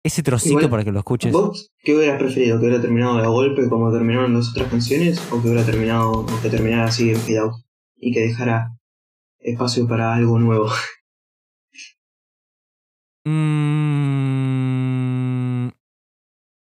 [0.02, 1.32] ese trocito Igual, para que lo escuches.
[1.32, 2.58] ¿Vos qué hubieras preferido?
[2.58, 5.20] ¿Que hubiera terminado de golpe como terminaron las otras canciones?
[5.30, 7.54] ¿O que hubiera terminado, o que terminara así en fade out?
[7.96, 8.76] Y que dejara
[9.38, 10.68] espacio para algo nuevo.
[14.32, 15.68] Mm,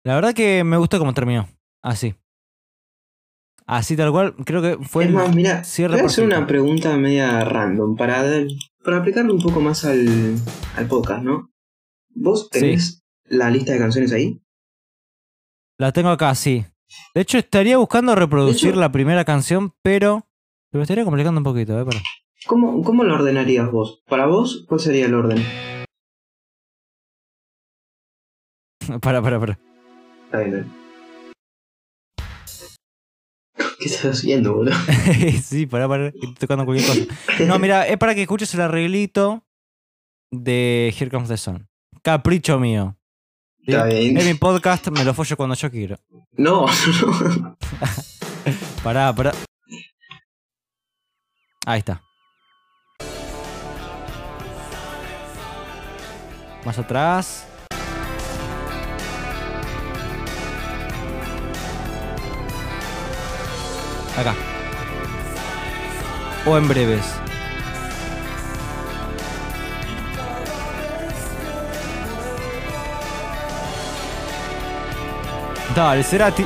[0.06, 1.48] la verdad que me gustó cómo terminó.
[1.81, 2.15] Así.
[3.65, 4.36] Así tal cual.
[4.45, 8.23] Creo que fue es más, mira, voy a hacer una pregunta media random para,
[8.84, 10.36] para aplicarle un poco más al,
[10.76, 11.52] al podcast, ¿no?
[12.15, 14.41] ¿Vos tenés la lista de canciones ahí?
[15.77, 16.65] La tengo acá, sí.
[17.14, 20.26] De hecho, estaría buscando reproducir hecho- la primera canción, pero.
[20.72, 21.86] Me estaría complicando un poquito, ¿eh?
[21.86, 21.99] Para.
[22.48, 24.02] ¿Cómo, ¿Cómo lo ordenarías vos?
[24.07, 25.44] Para vos, ¿cuál sería el orden?
[29.01, 29.59] para, para, para.
[30.25, 30.79] Está bien, está bien.
[33.79, 34.75] ¿Qué estás haciendo, boludo?
[35.43, 36.07] sí, para, para.
[36.07, 37.45] Estoy tocando cualquier cosa.
[37.45, 39.43] No, mira, es para que escuches el arreglito
[40.31, 41.67] de Here Comes the Sun.
[42.01, 42.97] Capricho mío.
[43.59, 43.71] ¿sí?
[43.71, 44.17] Está bien.
[44.17, 45.97] Es mi podcast, me lo follo cuando yo quiero.
[46.33, 46.65] No,
[47.41, 47.57] no.
[48.83, 49.31] Pará, pará.
[51.65, 52.01] Ahí está.
[56.65, 57.48] Más atrás.
[64.19, 64.35] Acá.
[66.45, 67.05] O en breves.
[75.73, 76.45] Dale, Cerati.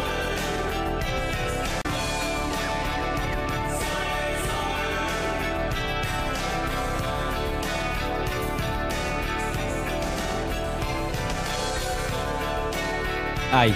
[13.52, 13.74] Ay.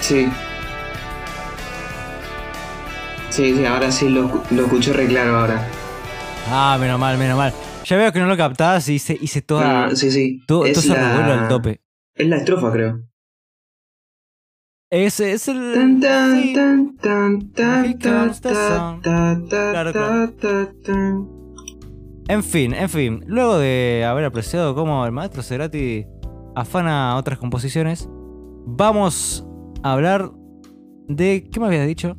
[0.00, 0.30] Sí.
[3.34, 5.68] Sí, sí, ahora sí lo, lo escuché re claro ahora.
[6.48, 7.52] Ah, menos mal, menos mal.
[7.84, 9.88] Ya veo que no lo captabas y hice, hice toda.
[9.88, 10.40] No, sí, sí.
[10.46, 11.80] todo, todo es, ese revuelo al la, tope.
[12.14, 13.00] es la estrofa, creo.
[14.88, 15.74] Es, es el.
[15.74, 16.54] Tan, tan, sí.
[16.54, 16.96] tan,
[20.84, 21.28] tan.
[22.28, 23.24] En fin, en fin.
[23.26, 26.06] Luego de haber apreciado cómo el maestro Cerati
[26.54, 28.08] afana otras composiciones,
[28.64, 29.44] vamos
[29.82, 30.30] a hablar
[31.08, 31.48] de.
[31.52, 32.16] ¿Qué me habías dicho?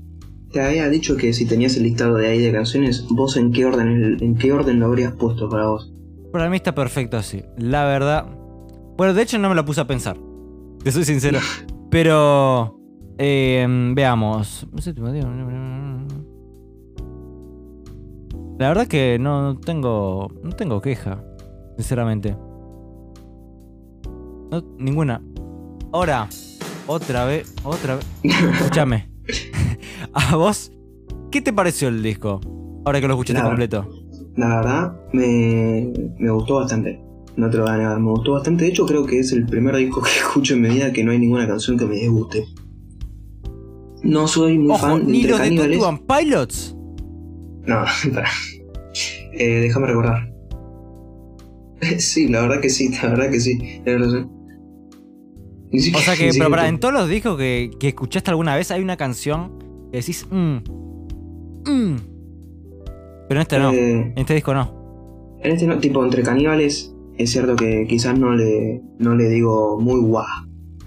[0.56, 3.66] Te había dicho que si tenías el listado de ahí de canciones, vos en qué
[3.66, 5.92] orden, en qué orden lo habrías puesto para vos.
[6.32, 7.44] Para mí está perfecto así.
[7.58, 8.26] La verdad.
[8.96, 10.16] Bueno, de hecho no me la puse a pensar.
[10.82, 11.40] Te soy sincero.
[11.92, 12.80] Pero.
[13.18, 14.66] eh, veamos.
[18.58, 20.30] La verdad que no, no tengo.
[20.42, 21.22] No tengo queja.
[21.76, 22.38] Sinceramente.
[24.52, 25.22] No, ninguna.
[25.92, 26.30] Ahora.
[26.88, 27.54] Otra vez.
[27.66, 28.06] Otra vez.
[28.24, 29.15] Escúchame.
[30.14, 30.72] ¿A vos?
[31.32, 32.40] ¿Qué te pareció el disco?
[32.86, 33.50] Ahora que lo escuchaste Nada.
[33.50, 33.90] completo.
[34.36, 37.02] La verdad, me, me gustó bastante.
[37.38, 38.64] No te lo voy a negar, me gustó bastante.
[38.64, 41.12] De hecho, creo que es el primer disco que escucho en mi vida que no
[41.12, 42.46] hay ninguna canción que me disguste.
[44.04, 45.80] No soy muy Ojo, fan de ni los de Caníbales.
[45.80, 46.76] 21 Pilots.
[47.66, 47.84] No,
[48.14, 48.30] pará.
[49.34, 50.32] Eh, déjame recordar.
[51.98, 53.58] sí, la verdad que sí, la verdad que sí.
[53.84, 54.32] Tienes razón.
[55.96, 58.82] O sea que, pero para, en todos los discos que, que escuchaste alguna vez hay
[58.82, 59.60] una canción
[59.92, 60.58] que decís, mmm,
[61.66, 61.96] mmm.
[63.28, 65.38] Pero en este no, Eh, en este disco no.
[65.42, 69.80] En este no, tipo entre caníbales, es cierto que quizás no le, no le digo
[69.80, 70.26] muy guau,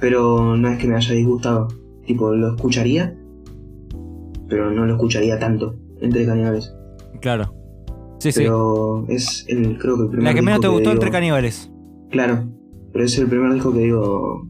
[0.01, 1.69] pero no es que me haya disgustado.
[2.07, 3.17] Tipo, lo escucharía,
[4.49, 6.73] pero no lo escucharía tanto entre caníbales.
[7.21, 7.55] Claro.
[8.19, 8.41] Sí, sí.
[8.41, 11.71] Pero es el, creo que el primer La que menos te gustó digo- entre caníbales.
[12.11, 12.49] Claro,
[12.93, 14.47] pero es el primer disco que digo,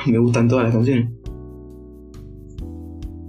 [0.06, 1.08] me gustan todas las canciones.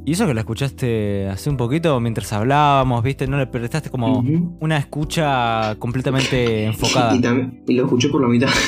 [0.07, 3.25] Y eso que la escuchaste hace un poquito mientras hablábamos, ¿viste?
[3.27, 4.23] No le prestaste como
[4.59, 7.15] una escucha completamente enfocada.
[7.15, 8.49] Y, también, y lo escuché por la mitad.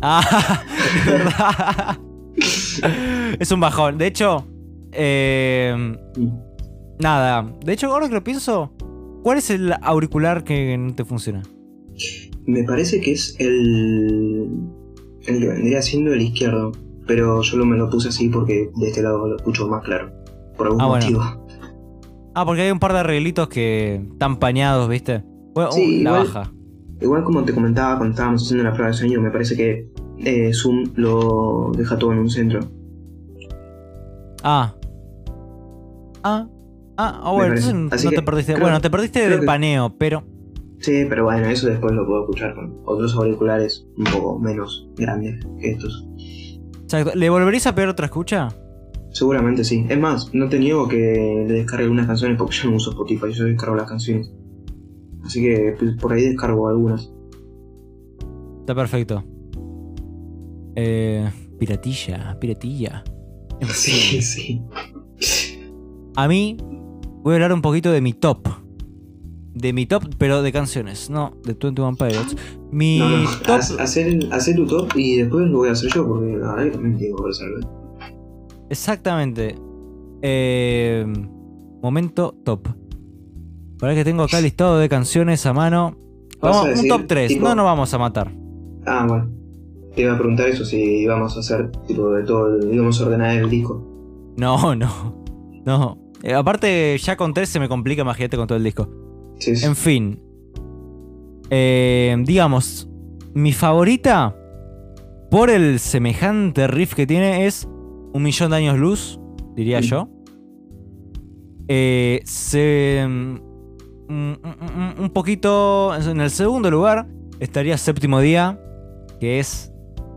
[0.00, 0.62] Ah,
[0.96, 1.98] es verdad.
[3.38, 3.98] es un bajón.
[3.98, 4.46] De hecho,
[4.90, 5.96] eh,
[6.98, 7.54] nada.
[7.64, 8.72] De hecho, ahora que lo pienso,
[9.22, 11.42] ¿cuál es el auricular que no te funciona?
[12.46, 14.48] Me parece que es el.
[15.26, 16.72] El que vendría siendo el izquierdo.
[17.06, 20.12] Pero yo lo, me lo puse así porque de este lado lo escucho más claro.
[20.56, 21.04] Por algún Ah, bueno.
[21.04, 21.46] motivo.
[22.34, 25.24] Ah, porque hay un par de arreglitos que están pañados, ¿viste?
[25.54, 26.52] Bueno, Sí, uh, la igual- baja.
[27.00, 29.88] Igual como te comentaba cuando estábamos haciendo la prueba de sonido, me parece que
[30.18, 32.60] eh, Zoom lo deja todo en un centro.
[34.42, 34.74] Ah.
[36.22, 36.46] Ah.
[36.98, 38.60] Ah, ah, bueno, entonces no que te perdiste.
[38.60, 40.22] bueno, te perdiste del que- paneo, pero.
[40.80, 45.44] Sí, pero bueno, eso después lo puedo escuchar con otros auriculares un poco menos grandes
[45.60, 46.06] que estos.
[46.82, 47.12] Exacto.
[47.14, 48.48] ¿Le volveréis a pegar otra escucha?
[49.12, 49.84] Seguramente sí.
[49.88, 53.32] Es más, no te niego que le descargue algunas canciones porque yo no uso Spotify,
[53.32, 54.32] yo descargo las canciones.
[55.22, 57.12] Así que por ahí descargo algunas.
[58.60, 59.22] Está perfecto.
[60.76, 63.04] Eh, piratilla, piratilla.
[63.74, 64.62] Sí, sí.
[66.16, 66.56] A mí,
[67.22, 68.48] voy a hablar un poquito de mi top.
[69.60, 72.36] De mi top, pero de canciones, no de 21 Pilots.
[72.70, 73.60] Mi No, no, top.
[73.80, 76.70] hacer, hacer tu top y después lo voy a hacer yo porque la verdad que
[76.70, 77.66] también tengo que resolver.
[78.70, 79.56] Exactamente.
[80.22, 81.06] Eh,
[81.82, 82.68] momento top.
[83.78, 85.96] Para que tengo acá listado de canciones a mano.
[86.40, 87.28] Vas a Vamos, un top 3.
[87.28, 88.32] tipo- No nos vamos a matar.
[88.86, 89.28] Ah, bueno.
[89.94, 93.36] te iba a preguntar eso, si íbamos a hacer tipo de todo, íbamos a ordenar
[93.36, 93.84] el disco.
[94.36, 95.24] No, no.
[95.66, 95.98] No.
[96.22, 98.88] Eh, aparte, ya con tres se me complica, imagínate con todo el disco.
[99.40, 99.66] Sí, sí.
[99.66, 100.22] En fin.
[101.50, 102.88] Eh, digamos,
[103.34, 104.36] mi favorita,
[105.30, 107.68] por el semejante riff que tiene, es
[108.12, 109.20] Un Millón de Años Luz,
[109.54, 110.08] diría yo.
[111.68, 113.34] Eh, se, mm,
[114.08, 115.94] mm, mm, un poquito.
[115.94, 117.06] En el segundo lugar
[117.38, 118.60] estaría Séptimo Día,
[119.20, 119.72] que es,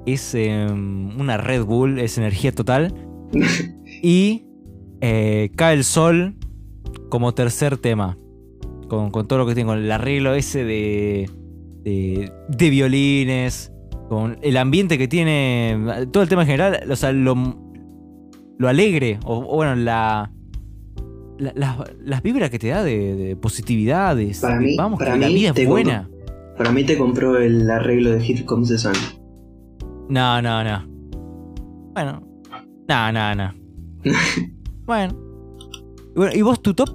[0.07, 2.93] es eh, una Red Bull, es energía total.
[4.01, 4.45] y
[5.01, 6.35] eh, Cae el Sol
[7.09, 8.17] como tercer tema.
[8.87, 11.29] Con, con todo lo que tiene, con el arreglo ese de,
[11.83, 13.71] de, de violines,
[14.09, 15.77] con el ambiente que tiene,
[16.11, 17.35] todo el tema en general, o sea, lo,
[18.57, 20.31] lo alegre, o, o bueno, la,
[21.39, 25.13] la- las, las vibras que te da de, de positividad, de, Para mí- vamos, para
[25.13, 26.09] que la mí vida es buena.
[26.57, 28.93] Para mí te compró el arreglo de Hit Comes the Sun.
[30.09, 30.85] No, no, no.
[31.93, 32.21] Bueno,
[32.87, 33.53] no, no, no.
[34.85, 35.15] bueno.
[36.15, 36.89] Bueno, ¿Y vos tu top?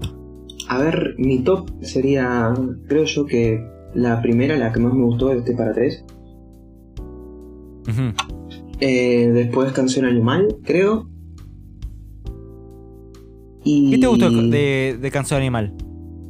[0.68, 2.52] A ver, mi top sería,
[2.88, 3.64] creo yo que
[3.94, 6.04] la primera, la que más me gustó, este para tres.
[8.80, 11.08] Eh, después Canción Animal, creo.
[13.64, 15.74] Y ¿Qué te gustó de, de Canción Animal?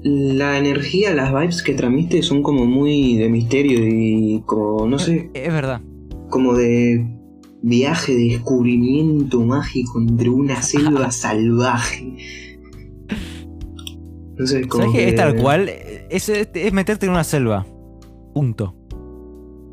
[0.02, 5.31] La energía, las vibes que transmite son como muy de misterio y como, no sé,
[5.35, 5.81] Es verdad.
[6.31, 7.05] como de
[7.62, 12.16] viaje, de descubrimiento mágico entre una selva salvaje.
[14.69, 15.69] Como ¿Sabes que que es tal cual?
[15.69, 17.66] Es, es- es meterte en una selva.
[18.35, 18.74] Punto.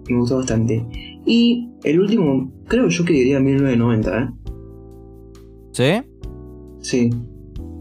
[0.10, 0.86] Me gustó bastante.
[1.26, 4.30] Y el último, creo yo que diría 1990, ¿eh?
[5.72, 6.08] ¿Sí?
[6.82, 7.10] Sí.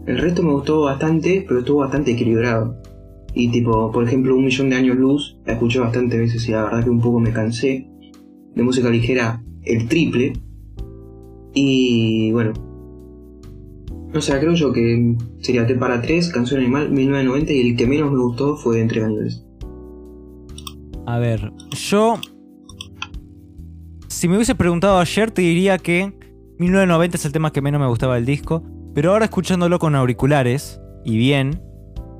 [0.05, 2.75] El resto me gustó bastante, pero estuvo bastante equilibrado.
[3.33, 6.63] Y tipo, por ejemplo, Un Millón de Años Luz, la escuché bastante veces y la
[6.63, 7.87] verdad que un poco me cansé.
[8.55, 10.33] De música ligera, el triple.
[11.53, 12.53] Y bueno.
[14.15, 17.85] O sea, creo yo que sería T para 3, Canción Animal, 1990 y el que
[17.85, 19.43] menos me gustó fue Entre Caníbales.
[21.05, 22.19] A ver, yo.
[24.07, 26.13] Si me hubiese preguntado ayer, te diría que
[26.59, 28.63] 1990 es el tema que menos me gustaba del disco.
[28.93, 31.61] Pero ahora escuchándolo con auriculares y bien,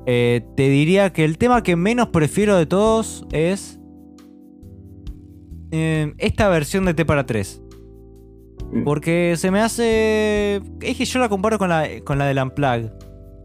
[0.04, 3.80] eh, te diría que el tema que menos prefiero de todos es.
[5.70, 7.62] eh, esta versión de T para 3.
[8.72, 8.84] Mm.
[8.84, 10.56] Porque se me hace.
[10.80, 12.90] Es que yo la comparo con la, con la del Unplug.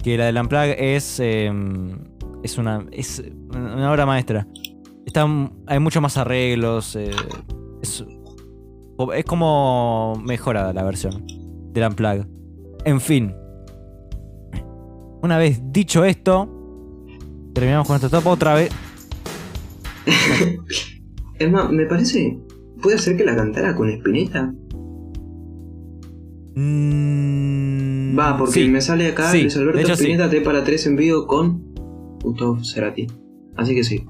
[0.04, 1.20] Que la del Unplug es.
[1.20, 1.52] eh,
[2.44, 2.86] es una.
[2.92, 3.24] Es
[3.54, 4.48] una obra maestra.
[5.06, 5.28] Está,
[5.68, 6.96] hay muchos más arreglos.
[6.96, 7.12] eh,
[7.82, 8.04] es,
[9.16, 11.24] es como mejorada la versión
[11.72, 12.26] del Unplug.
[12.86, 13.34] En fin.
[15.24, 16.50] Una vez dicho esto,
[17.54, 18.72] terminamos con este top otra vez.
[21.40, 22.38] Es más, me parece.
[22.84, 24.54] ¿Puede ser que la cantara con Spinetta?
[26.56, 28.68] Mm, Va, porque sí.
[28.70, 30.04] me sale acá Sí, Luis Alberto hecho, sí.
[30.04, 31.64] Spinetta T para 3 en vivo con
[32.24, 33.08] Gustavo Cerati.
[33.56, 34.06] Así que sí.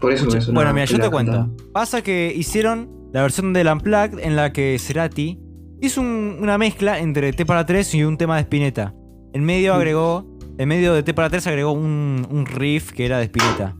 [0.00, 1.54] Por eso me sonaba Bueno, mira, yo te cuento.
[1.72, 5.38] Pasa que hicieron la versión del Unplugged en la que Cerati
[5.80, 8.94] hizo un- una mezcla entre T para 3 y un tema de Spinetta.
[9.32, 9.76] En medio Mm.
[9.76, 13.76] agregó, en medio de T para 3 agregó un, un riff que era de Spinetta.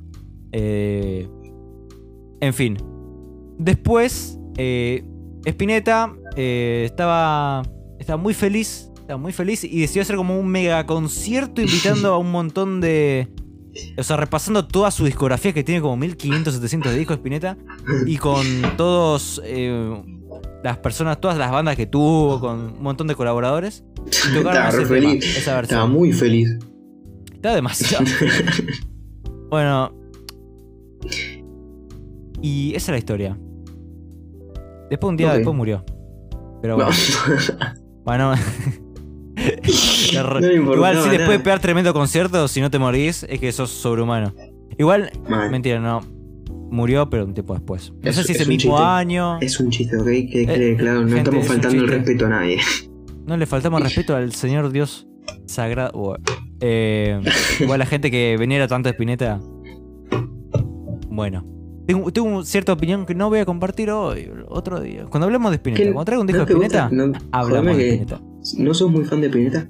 [0.52, 1.28] Eh,
[2.40, 2.76] en fin.
[3.58, 5.04] Después, eh,
[5.44, 7.62] Spinetta eh, estaba,
[7.98, 8.90] estaba muy feliz.
[9.00, 13.28] Estaba muy feliz y decidió hacer como un mega concierto invitando a un montón de.
[13.96, 17.56] O sea, repasando toda su discografía que tiene como 1500, 700 de discos Spinetta.
[18.06, 18.44] Y con
[18.76, 19.40] todos.
[19.44, 20.02] eh,
[20.62, 23.84] las personas, todas las bandas que tuvo, con un montón de colaboradores.
[24.06, 25.62] Y tocaron Estaba ese tema, esa versión.
[25.62, 26.58] Estaba muy feliz.
[27.32, 28.04] Está demasiado.
[29.50, 29.94] bueno.
[32.42, 33.38] Y esa es la historia.
[34.90, 35.84] Después un día después murió.
[36.62, 36.90] Pero bueno.
[36.90, 37.74] No.
[38.04, 38.34] Bueno.
[40.14, 43.70] No Igual si después de pegar tremendo concierto, si no te morís, es que sos
[43.70, 44.34] sobrehumano.
[44.78, 45.10] Igual,
[45.50, 46.00] mentira, no.
[46.70, 47.92] Murió, pero un tiempo después.
[48.02, 48.84] No Es- sé si es ese mismo chiste.
[48.84, 49.38] año.
[49.40, 50.04] Es un chiste, ¿ok?
[50.06, 52.58] Que quede Eh, claro, no gente, estamos es faltando el respeto a nadie.
[53.26, 55.06] No le faltamos respeto al Señor Dios
[55.46, 56.16] sagrado.
[56.60, 57.20] Eh,
[57.60, 59.40] igual la gente que veniera tanto de Spinetta.
[61.08, 61.44] Bueno.
[61.88, 65.06] Tengo, tengo cierta opinión que no voy a compartir hoy, otro día.
[65.06, 66.52] Cuando hablemos de Spinetta, ¿Qué- cuando traiga un disco de?
[66.52, 68.20] Spinetta, No, hablamos de Spinetta.
[68.58, 69.66] ¿No sos muy fan de Pineta?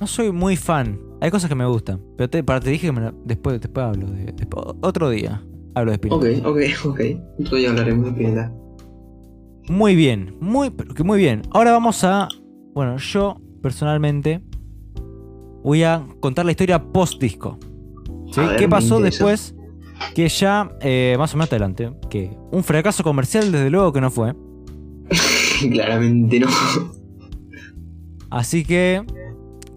[0.00, 0.98] No soy muy fan.
[1.20, 2.00] Hay cosas que me gustan.
[2.16, 4.32] Pero te, para, te dije que me la- después, después hablo de.
[4.32, 5.44] después- otro día
[5.74, 6.16] hablo de Spinetta.
[6.16, 7.00] Ok, ok, ok.
[7.40, 8.52] Otro día hablaremos de Pineta.
[9.68, 11.42] Muy bien, muy, pero que muy bien.
[11.50, 12.28] Ahora vamos a.
[12.72, 14.42] Bueno, yo personalmente
[15.62, 17.58] voy a contar la historia post disco.
[18.32, 18.40] ¿Sí?
[18.58, 19.54] ¿Qué pasó después
[20.14, 24.10] que ya, eh, más o menos adelante, que un fracaso comercial desde luego que no
[24.10, 24.34] fue.
[25.70, 26.48] Claramente no.
[28.30, 29.02] Así que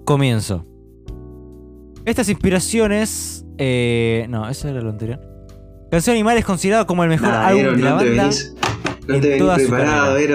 [0.06, 0.66] comienzo.
[2.06, 3.46] Estas inspiraciones...
[3.58, 5.20] eh, no, eso era lo anterior.
[5.92, 8.30] Canción Animal es considerado como el mejor Nah, álbum de la no banda.
[9.08, 10.18] no en te venís toda su preparado.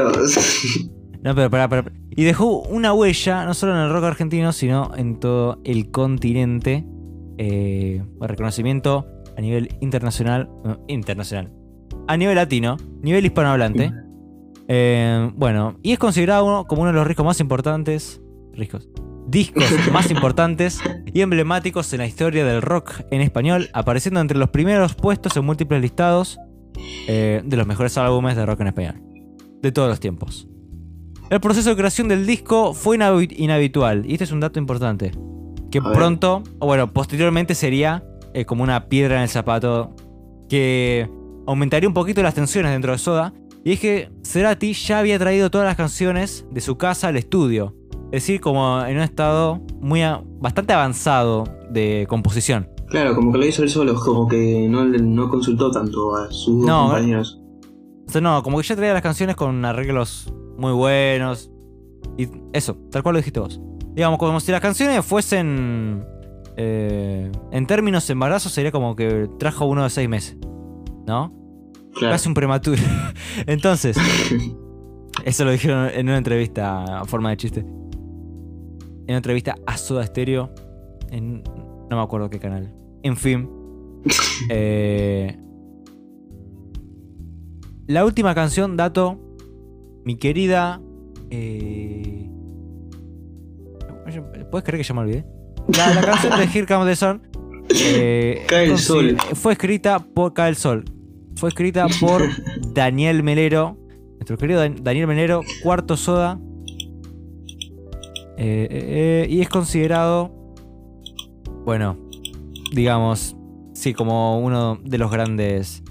[1.23, 1.85] No, pero pará, pará.
[2.09, 6.87] Y dejó una huella, no solo en el rock argentino, sino en todo el continente.
[7.37, 9.07] Eh, reconocimiento
[9.41, 10.51] a nivel internacional.
[10.63, 11.51] no, internacional.
[12.07, 13.91] A nivel latino, nivel hispanohablante.
[14.69, 18.21] Eh, bueno, y es considerado uno- como uno de los discos más importantes.
[18.55, 18.89] Discos.
[19.29, 20.81] Discos más importantes
[21.13, 25.45] y emblemáticos en la historia del rock en español, apareciendo entre los primeros puestos en
[25.47, 26.39] múltiples listados
[27.09, 28.95] eh, de los mejores álbumes de rock en español.
[29.63, 30.49] De todos los tiempos.
[31.31, 35.13] El proceso de creación del disco fue inhabitual, y este es un dato importante.
[35.71, 38.03] Que pronto, o bueno, posteriormente sería
[38.35, 39.95] eh, como una piedra en el zapato
[40.49, 41.09] que
[41.47, 43.33] aumentaría un poquito las tensiones dentro de Soda.
[43.65, 47.75] Y es que Cerati ya había traído todas las canciones de su casa al estudio.
[48.07, 52.69] Es decir, como en un estado muy a- bastante avanzado de composición.
[52.89, 56.65] Claro, como que lo hizo él solo, como que no, no consultó tanto a sus
[56.67, 57.39] No, compañeros.
[58.09, 61.51] O sea, no, como que ya traía las canciones con arreglos muy buenos.
[62.19, 63.61] Y eso, tal cual lo dijiste vos.
[63.95, 66.05] Digamos, como si las canciones fuesen.
[66.57, 70.37] Eh, en términos de embarazo, sería como que trajo uno de seis meses.
[71.07, 71.35] ¿No?
[71.95, 72.15] Claro.
[72.15, 72.83] Casi un prematuro.
[73.47, 73.97] Entonces,
[75.25, 77.61] eso lo dijeron en una entrevista a forma de chiste.
[77.61, 80.53] En una entrevista a Soda Stereo.
[81.11, 81.43] En.
[81.91, 82.73] No me acuerdo qué canal.
[83.03, 83.49] En fin.
[84.49, 85.37] Eh,
[87.87, 89.21] la última canción, dato.
[90.05, 90.81] Mi querida.
[91.29, 92.31] Eh,
[94.51, 95.27] ¿Puedes creer que ya me olvidé?
[95.77, 97.23] La, la canción de Here Comes the Sun.
[97.75, 99.17] eh, Cae el sol.
[99.35, 100.85] Fue escrita por Cae el Sol.
[101.37, 102.23] Fue escrita por
[102.75, 103.77] Daniel Melero.
[104.15, 106.39] Nuestro querido Dan- Daniel Melero, cuarto soda.
[108.37, 110.31] Eh, eh, y es considerado.
[111.65, 111.97] Bueno,
[112.73, 113.37] digamos.
[113.73, 115.83] Sí, como uno de los grandes.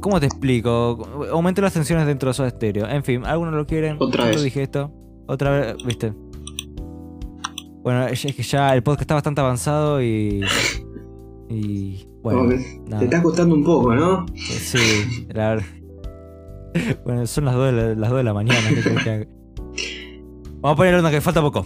[0.00, 1.26] ¿Cómo te explico?
[1.32, 2.88] Aumentó las tensiones dentro de Soda Stereo.
[2.88, 3.96] En fin, algunos lo quieren.
[4.00, 4.42] Otra yo vez.
[4.42, 4.90] dije esto.
[5.28, 6.12] Otra vez, ¿viste?
[7.82, 10.42] Bueno, es es que ya el podcast está bastante avanzado y.
[11.48, 12.06] Y.
[12.22, 12.48] Bueno,
[12.98, 14.26] te está costando un poco, ¿no?
[14.34, 15.66] Sí, la verdad.
[17.04, 18.68] Bueno, son las 2 de la, las dos de la mañana.
[18.68, 19.28] ¿qué querés que?
[20.60, 21.64] Vamos a poner onda que falta poco.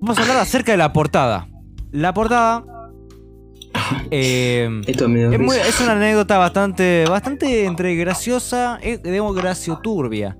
[0.00, 1.48] Vamos a hablar acerca de la portada.
[1.92, 2.64] La portada.
[4.10, 9.78] eh, Esto me es, muy- es una anécdota bastante, bastante entre graciosa y digamos gracio
[9.82, 10.36] turbia.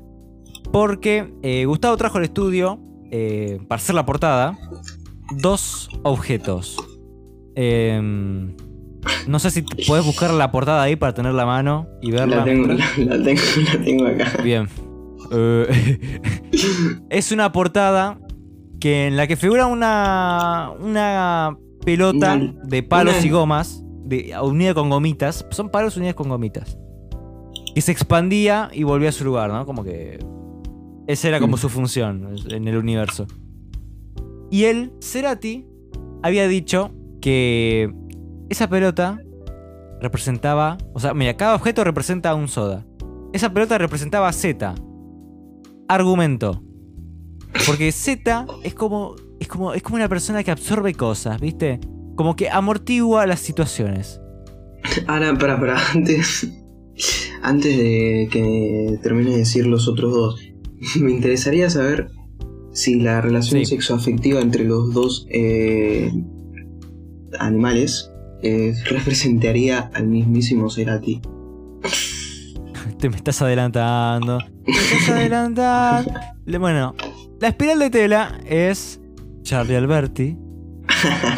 [0.75, 2.81] Porque eh, Gustavo trajo al estudio,
[3.13, 4.59] eh, para hacer la portada,
[5.37, 6.77] dos objetos.
[7.55, 8.57] Em,
[9.29, 12.39] no sé si puedes buscar la portada ahí para tener la mano y verla.
[12.39, 13.41] La tengo, la, la tengo,
[13.73, 14.43] la tengo acá.
[14.43, 14.67] Bien.
[15.31, 16.11] Eh,
[17.09, 18.19] es una portada
[18.81, 24.35] que en la que figura una, una pelota Una- de palos una- y gomas de,
[24.43, 25.47] unida con gomitas.
[25.53, 26.77] Son palos unidos con gomitas.
[27.77, 29.65] Que se expandía y volvía a su lugar, ¿no?
[29.67, 30.19] Como que.
[31.06, 31.60] Esa era como Mm.
[31.60, 33.26] su función en el universo.
[34.51, 35.66] Y él, Cerati,
[36.22, 36.90] había dicho
[37.20, 37.93] que
[38.48, 39.20] esa pelota
[40.01, 40.78] representaba.
[40.93, 42.86] O sea, mira, cada objeto representa a un soda.
[43.32, 44.74] Esa pelota representaba a Z.
[45.89, 46.62] Argumento.
[47.66, 49.74] Porque Z es como, es como.
[49.74, 51.81] Es como una persona que absorbe cosas, ¿viste?
[52.16, 54.20] Como que amortigua las situaciones.
[55.06, 56.51] Ahora, para, para, antes.
[57.43, 60.40] Antes de que termine de decir los otros dos,
[61.01, 62.11] me interesaría saber
[62.73, 63.66] si la relación Sí.
[63.66, 66.11] sexoafectiva entre los dos eh,
[67.39, 68.11] animales
[68.43, 71.20] eh, representaría al mismísimo Cerati.
[72.98, 74.39] Te me estás adelantando.
[74.65, 76.12] Te estás adelantando.
[76.59, 76.94] Bueno,
[77.40, 79.01] la espiral de tela es
[79.43, 80.39] Charlie Alberti.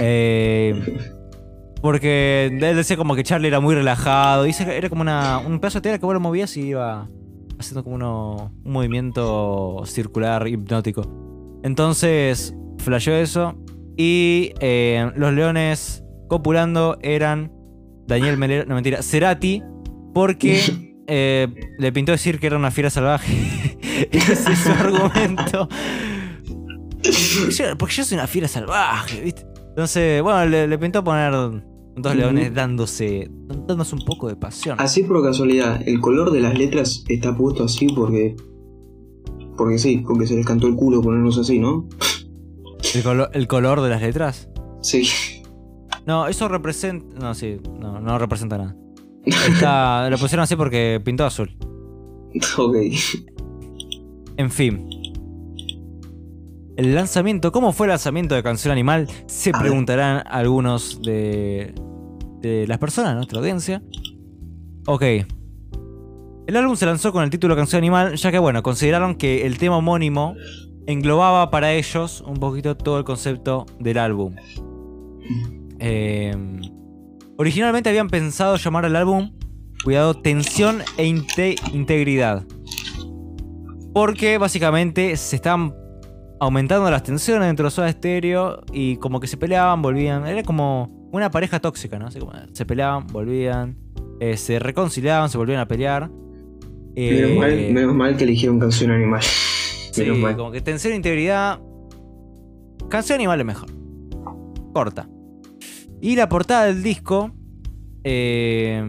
[0.00, 0.98] Eh,
[1.82, 4.44] porque él decía como que Charlie era muy relajado.
[4.44, 7.08] Que era como una, un pedazo de tela que vos lo movías y iba
[7.58, 11.02] haciendo como uno, un movimiento circular hipnótico.
[11.62, 13.54] Entonces, flasheó eso.
[13.96, 17.50] Y eh, los leones copulando eran
[18.06, 19.62] Daniel Melero, no mentira, Cerati,
[20.12, 20.60] porque
[21.06, 23.78] eh, le pintó decir que era una fiera salvaje.
[24.12, 25.68] Ese es su argumento.
[27.50, 29.46] Yo- porque yo soy una fiera salvaje, ¿viste?
[29.68, 31.32] Entonces, bueno, le, le pintó poner
[31.96, 33.30] dos leones dándose,
[33.66, 34.76] dándose un poco de pasión.
[34.80, 38.36] Así por casualidad, el color de las letras está puesto así porque.
[39.56, 41.88] Porque sí, porque se les cantó el culo ponernos así, ¿no?
[42.94, 44.48] El, colo- el color de las letras.
[44.82, 45.08] Sí.
[46.06, 47.18] No, eso representa.
[47.18, 48.76] No, sí, no, no representa nada.
[49.24, 51.56] Está, lo pusieron así porque pintó azul.
[52.58, 52.76] ok.
[54.36, 54.88] En fin.
[56.76, 59.08] El lanzamiento, ¿cómo fue el lanzamiento de Canción Animal?
[59.26, 59.62] Se A ver.
[59.62, 61.74] preguntarán algunos de,
[62.40, 63.82] de las personas de nuestra audiencia.
[64.86, 65.02] Ok.
[66.46, 69.58] El álbum se lanzó con el título Canción Animal, ya que, bueno, consideraron que el
[69.58, 70.34] tema homónimo
[70.86, 74.36] englobaba para ellos un poquito todo el concepto del álbum.
[75.80, 76.36] Eh,
[77.38, 79.32] originalmente habían pensado llamar al álbum,
[79.82, 82.44] cuidado, Tensión e Inte- Integridad.
[83.92, 85.74] Porque básicamente se estaban
[86.40, 90.26] aumentando las tensiones dentro de Soda Stereo y como que se peleaban, volvían.
[90.26, 92.08] Era como una pareja tóxica, ¿no?
[92.18, 93.76] Como se peleaban, volvían,
[94.20, 96.10] eh, se reconciliaban, se volvían a pelear.
[96.94, 99.22] Eh, Menos, mal, menos mal que eligieron canción animal.
[99.92, 100.36] sí, menos mal.
[100.36, 101.60] como que tensión e integridad.
[102.88, 103.68] Canción animal es mejor.
[104.72, 105.08] Corta.
[106.00, 107.32] Y la portada del disco.
[108.04, 108.82] eh,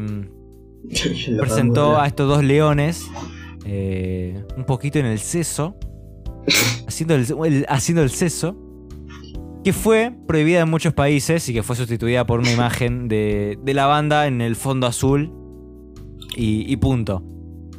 [1.39, 3.09] presentó a estos dos leones
[3.65, 5.75] eh, un poquito en el seso,
[6.87, 8.55] haciendo el, el- haciendo el seso,
[9.63, 13.73] que fue prohibida en muchos países y que fue sustituida por una imagen de, de
[13.73, 15.31] la banda en el fondo azul
[16.35, 17.23] y, y punto.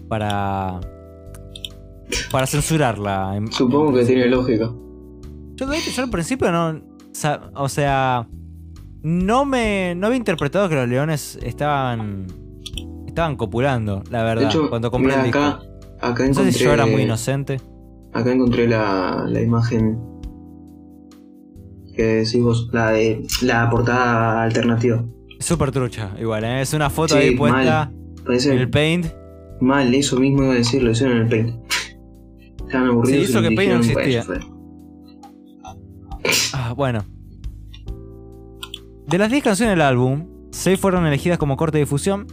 [0.09, 0.81] Para,
[2.31, 3.40] para censurarla.
[3.51, 4.70] Supongo que tiene lógica.
[5.57, 6.81] yo, yo al principio no.
[7.55, 8.27] O sea.
[9.03, 9.95] No me.
[9.97, 12.27] No había interpretado que los leones estaban.
[13.07, 14.49] Estaban copulando, la verdad.
[14.49, 15.39] Hecho, cuando compré el disco.
[15.39, 15.61] acá,
[16.01, 17.61] acá No sé si yo era muy inocente.
[18.19, 19.99] Acá encontré la, la imagen
[21.95, 25.05] que decís vos, la de la portada alternativa.
[25.40, 26.61] Súper trucha, igual, ¿eh?
[26.61, 27.93] Es una foto Sí, ahí puesta
[28.24, 29.07] Parece en el paint.
[29.61, 31.55] mal, eso mismo iba a decir, lo hicieron en el paint.
[32.66, 34.24] Estaban aburridos eso y que Paint no existía.
[34.27, 34.59] "Bueno,
[36.53, 37.05] Ah, bueno.
[39.07, 42.27] De las 10 canciones del álbum, 6 fueron elegidas como corte de difusión.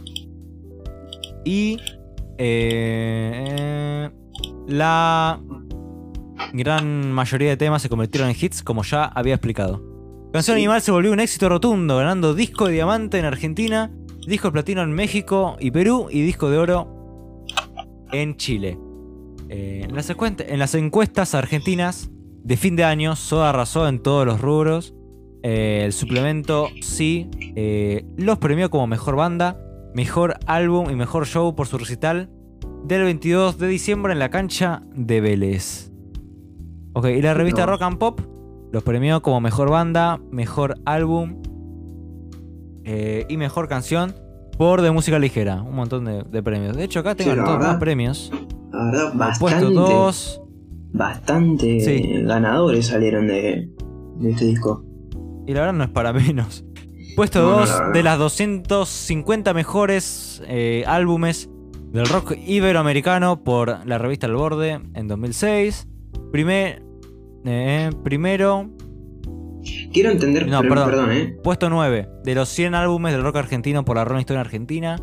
[1.44, 1.78] Y.
[2.38, 4.10] eh,
[4.68, 5.40] la
[6.52, 9.82] gran mayoría de temas se convirtieron en hits, como ya había explicado.
[10.32, 10.56] Canción.
[10.56, 13.90] Animal se volvió un éxito rotundo, ganando disco de diamante en Argentina,
[14.26, 17.44] disco de platino en México y Perú y disco de oro
[18.12, 18.78] en Chile.
[19.48, 22.10] Eh, en, las encuest- en las encuestas argentinas
[22.42, 24.94] de fin de año, Soda arrasó en todos los rubros.
[25.42, 29.58] Eh, el suplemento sí eh, los premió como mejor banda,
[29.94, 32.30] mejor álbum y mejor show por su recital
[32.84, 35.92] del 22 de diciembre en la cancha de Vélez.
[36.96, 37.72] Ok, y la revista No.
[37.72, 38.20] Rock and Pop
[38.72, 41.42] los premió como mejor banda, mejor álbum
[42.84, 44.14] eh, y mejor canción
[44.58, 45.60] por de música ligera.
[45.62, 46.76] Un montón de, de premios.
[46.76, 48.32] De hecho, acá tengo Sí, todos más premios.
[48.72, 50.42] La verdad, bastante, 2.
[50.92, 52.22] bastante Sí.
[52.22, 53.68] ganadores salieron de,
[54.18, 54.84] de este disco.
[55.46, 56.64] Y la verdad no es para menos.
[57.14, 57.92] Puesto No, no, 2 la verdad.
[57.92, 61.50] de las 250 mejores eh, álbumes
[61.92, 65.88] del rock iberoamericano por la revista El Borde en 2006.
[66.32, 66.82] Primer,
[67.46, 68.70] eh, primero,
[69.92, 70.90] Quiero entender, No, pero- perdón.
[70.90, 71.36] perdón, ¿eh?
[71.42, 74.96] puesto 9 de los 100 álbumes del rock argentino por la Rolling Stone Argentina.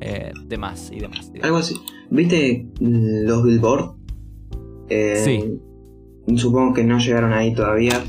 [0.00, 1.26] Eh, demás y demás.
[1.28, 1.44] y demás.
[1.44, 1.74] Algo así.
[2.10, 3.94] ¿Viste mm, los Billboard?
[4.88, 5.60] Eh, Sí.
[6.36, 8.02] Supongo que no llegaron ahí todavía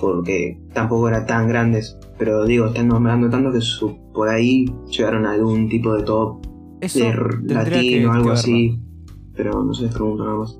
[0.00, 1.96] porque tampoco eran tan grandes.
[2.18, 6.44] Pero digo, están nombrando tanto que su- por ahí llegaron a algún tipo de top
[6.80, 8.78] Eso de latino, que algo así.
[9.34, 10.58] Pero no sé, pregunto nada más.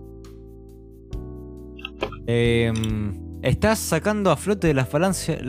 [2.26, 2.72] Eh,
[3.42, 5.40] estás sacando a flote de las falacias,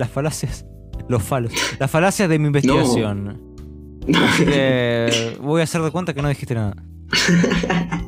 [1.07, 3.41] los falos, las falacias de mi investigación.
[4.13, 6.75] Así que voy a hacer de cuenta que no dijiste nada.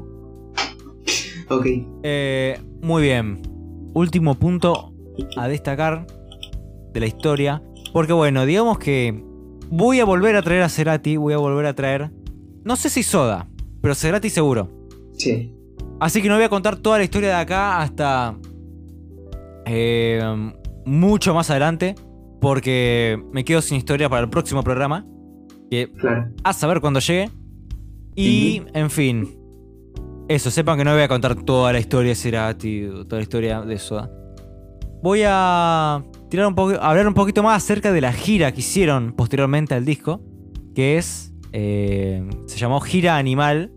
[1.49, 1.65] ok.
[2.03, 3.41] Eh, muy bien.
[3.94, 4.94] Último punto
[5.38, 6.06] a destacar
[6.94, 7.61] de la historia.
[7.94, 9.23] Porque bueno, digamos que
[9.69, 12.11] voy a volver a traer a Cerati, voy a volver a traer...
[12.64, 13.48] No sé si Soda,
[13.81, 14.69] pero Cerati seguro.
[15.14, 15.53] Sí.
[15.99, 18.38] Así que no voy a contar toda la historia de acá hasta
[19.68, 20.22] eh,
[20.85, 21.95] mucho más adelante.
[22.39, 25.06] Porque me quedo sin historia para el próximo programa.
[25.72, 26.30] Que Claro.
[26.44, 27.30] a saber cuándo llegue.
[28.15, 29.30] Y, en fin.
[30.27, 33.61] Eso, sepan que no voy a contar toda la historia de Cerati, toda la historia
[33.61, 34.11] de Soda.
[35.02, 39.14] Voy a tirar un poco, hablar un poquito más acerca de la gira que hicieron
[39.14, 40.22] posteriormente al disco.
[40.76, 41.34] Que es.
[41.53, 43.72] eh, se llamó Gira Animal.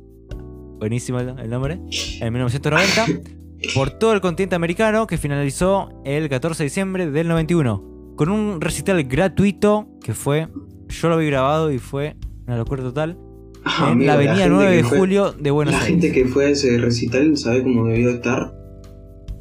[0.79, 1.75] Buenísimo el el nombre.
[2.21, 3.07] En 1990.
[3.75, 5.07] por todo el continente americano.
[5.07, 8.15] Que finalizó el 14 de diciembre del 91.
[8.17, 10.49] Con un recital gratuito que fue
[10.89, 12.17] yo lo vi grabado y fue
[12.47, 13.19] una locura total.
[13.65, 16.01] Ah, en amigo, la avenida gente 9 de fue- julio de Buenos La Aires.
[16.03, 18.55] gente que fue a ese recital sabe cómo debió estar.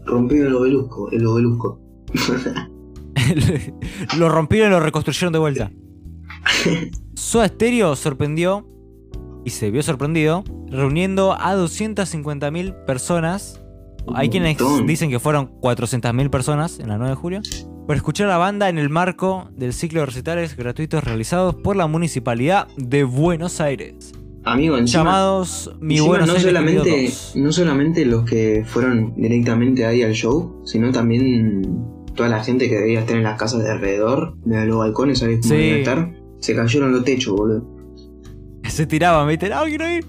[0.05, 1.09] Rompió el obelisco.
[1.11, 1.81] El obelisco.
[4.17, 5.71] lo rompieron y lo reconstruyeron de vuelta.
[7.15, 8.67] Soda Stereo sorprendió
[9.45, 13.58] y se vio sorprendido reuniendo a 250.000 personas.
[14.15, 17.41] Hay quienes dicen que fueron 400.000 personas en la 9 de julio.
[17.87, 21.75] Para escuchar a la banda en el marco del ciclo de recitales gratuitos realizados por
[21.75, 24.11] la Municipalidad de Buenos Aires.
[24.45, 27.31] Amigo, encima, Llamados Mi encima Buenos no Aires solamente, 2.
[27.35, 31.61] no solamente los que fueron directamente ahí al show, sino también
[32.15, 35.39] toda la gente que debía estar en las casas de alrededor, de los balcones, ¿sabes
[35.41, 35.57] cómo Sí.
[35.59, 36.11] debía estar?
[36.39, 37.65] Se cayeron los techos, boludo.
[38.69, 39.49] Se tiraban, ¿viste?
[39.49, 40.05] No, quiero ir.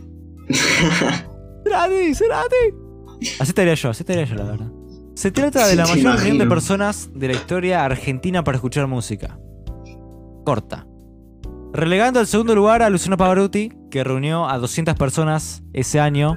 [1.64, 2.89] Cerati, Cerati.
[3.38, 4.70] Así estaría yo, así estaría yo, la verdad.
[5.14, 9.38] Se trata de la mayor reunión de personas de la historia argentina para escuchar música.
[10.44, 10.86] Corta.
[11.72, 16.36] Relegando al segundo lugar a Luciano Pavarotti, que reunió a 200 personas ese año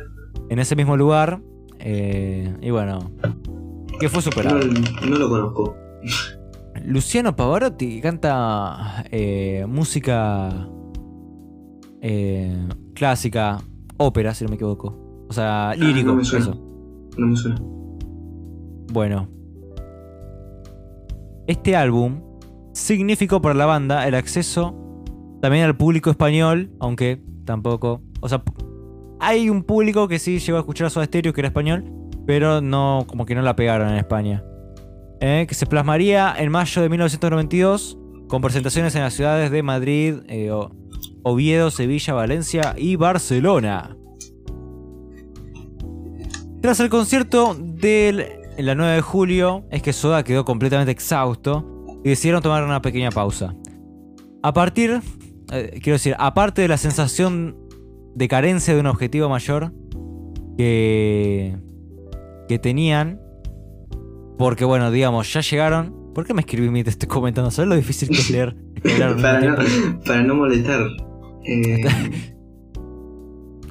[0.49, 1.41] en ese mismo lugar.
[1.79, 3.11] eh, y bueno,
[3.99, 4.59] que fue no, superado.
[4.59, 5.75] no lo conozco.
[6.83, 10.67] Luciano Pavarotti canta eh, música
[12.01, 13.61] eh, clásica,
[13.97, 15.25] ópera, si no me equivoco.
[15.29, 16.11] O sea, lírico.
[16.11, 16.45] Ah, no suena.
[16.45, 16.72] eso.
[17.17, 17.57] No me suena.
[18.91, 19.27] Bueno.
[21.47, 22.21] Este álbum
[22.73, 24.79] significó para la banda el acceso
[25.41, 28.01] también al público español, aunque tampoco.
[28.21, 28.43] O sea,
[29.19, 31.83] hay un público que sí llegó a escuchar a Soda Stereo que era español,
[32.25, 34.43] pero no, como que no la pegaron en España.
[35.19, 40.15] Eh, que se plasmaría en mayo de 1992 con presentaciones en las ciudades de Madrid,
[40.27, 40.49] eh,
[41.23, 43.95] Oviedo, Sevilla, Valencia y Barcelona.
[46.63, 48.25] Tras el concierto del
[48.57, 53.11] la 9 de julio, es que Soda quedó completamente exhausto y decidieron tomar una pequeña
[53.11, 53.53] pausa.
[54.41, 55.01] A partir,
[55.51, 57.57] eh, quiero decir, aparte de la sensación
[58.15, 59.73] de carencia de un objetivo mayor
[60.57, 61.57] que,
[62.47, 63.19] que tenían,
[64.37, 66.13] porque bueno, digamos, ya llegaron.
[66.15, 67.51] ¿Por qué me escribí mientras estoy comentando?
[67.51, 68.55] ¿Sabes lo difícil que es leer?
[69.21, 69.57] para, no,
[70.05, 70.87] para no molestar.
[71.45, 71.83] Eh,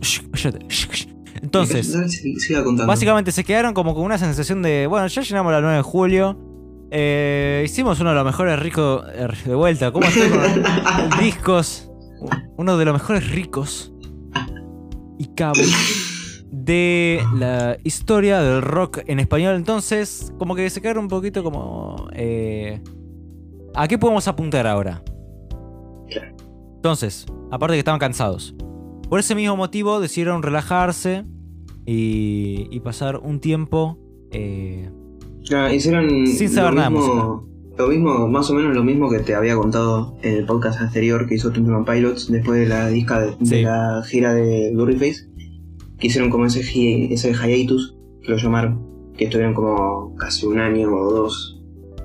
[1.43, 1.93] Entonces,
[2.39, 2.87] siga contando.
[2.87, 6.39] Básicamente se quedaron como con una sensación de, bueno, ya llenamos la 9 de julio.
[6.91, 9.91] eh, hicimos uno de los mejores ricos eh, de vuelta.
[9.93, 10.41] ¿Cómo estoy con
[11.21, 11.91] discos?
[12.57, 13.93] Uno de los mejores ricos
[15.19, 15.59] y cabos
[16.51, 19.57] de la historia del rock en español.
[19.57, 22.09] Entonces, como que se quedaron un poquito como...
[22.15, 22.81] eh,
[23.75, 25.03] ¿A qué podemos apuntar ahora?
[26.77, 28.55] Entonces, aparte que estaban cansados.
[29.13, 31.27] Por ese mismo motivo decidieron relajarse
[31.85, 33.99] y, y pasar un tiempo.
[34.31, 34.89] eh,
[35.55, 39.11] Ah, hicieron Sin saber lo nada de mismo, lo mismo, más o menos lo mismo
[39.11, 42.89] que te había contado en el podcast anterior que hizo Twenty Pilots después de la
[42.89, 43.61] disca de, de Sí.
[43.61, 45.29] la gira de Glory Face.
[45.99, 51.13] Que hicieron como ese hiatus, que lo llamaron, que estuvieron como casi un año o
[51.13, 51.61] dos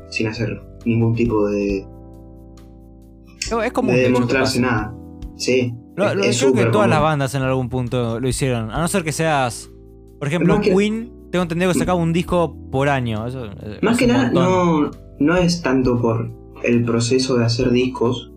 [0.10, 1.88] sin hacer ningún tipo de,
[3.64, 4.94] es como de demostrarse nada.
[5.38, 5.74] Sí.
[5.98, 8.72] Lo, es- lo- es creo que todas las bandas en algún punto lo hicieron.
[8.72, 9.70] A no ser que seas.
[10.20, 13.28] Por ejemplo, que- Queen, tengo entendido que sacaba un disco por año.
[13.28, 13.48] Eso,
[13.82, 16.32] Más es que nada, no, no es tanto por
[16.64, 18.32] el proceso de hacer discos,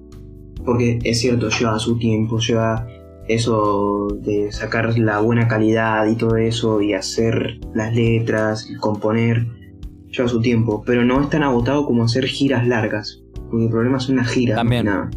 [0.64, 2.86] porque es cierto, lleva su tiempo, lleva
[3.28, 9.46] eso de sacar la buena calidad y todo eso, y hacer las letras, y componer,
[10.10, 13.98] lleva su tiempo, pero no es tan agotado como hacer giras largas, porque el problema
[13.98, 14.86] es una gira, También.
[14.86, 15.10] nada.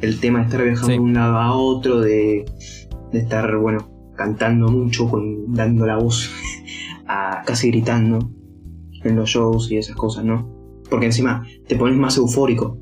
[0.00, 0.92] El tema de estar viajando Sí.
[0.94, 2.44] de un lado a otro, de,
[3.12, 6.30] de estar, bueno, cantando mucho, con, dando la voz,
[7.06, 8.30] a, casi gritando
[9.04, 10.48] en los shows y esas cosas, ¿no?
[10.90, 12.78] Porque encima te pones más eufórico.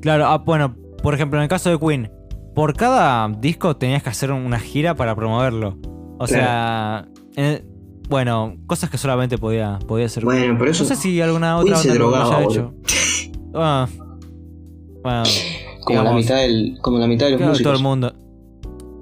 [0.00, 2.10] Claro, ah, bueno, por ejemplo, en el caso de Queen,
[2.54, 5.76] por cada disco tenías que hacer una gira para promoverlo.
[6.18, 7.64] O sea, eh,
[8.08, 10.24] bueno, cosas que solamente podía, podía hacer.
[10.24, 12.74] Bueno, por eso no sé si alguna Queen otra se banda lo haya hecho.
[13.54, 13.88] Ah,
[15.02, 15.22] bueno,
[15.84, 18.14] como, la mitad del, como la mitad de los creo que todo el mundo.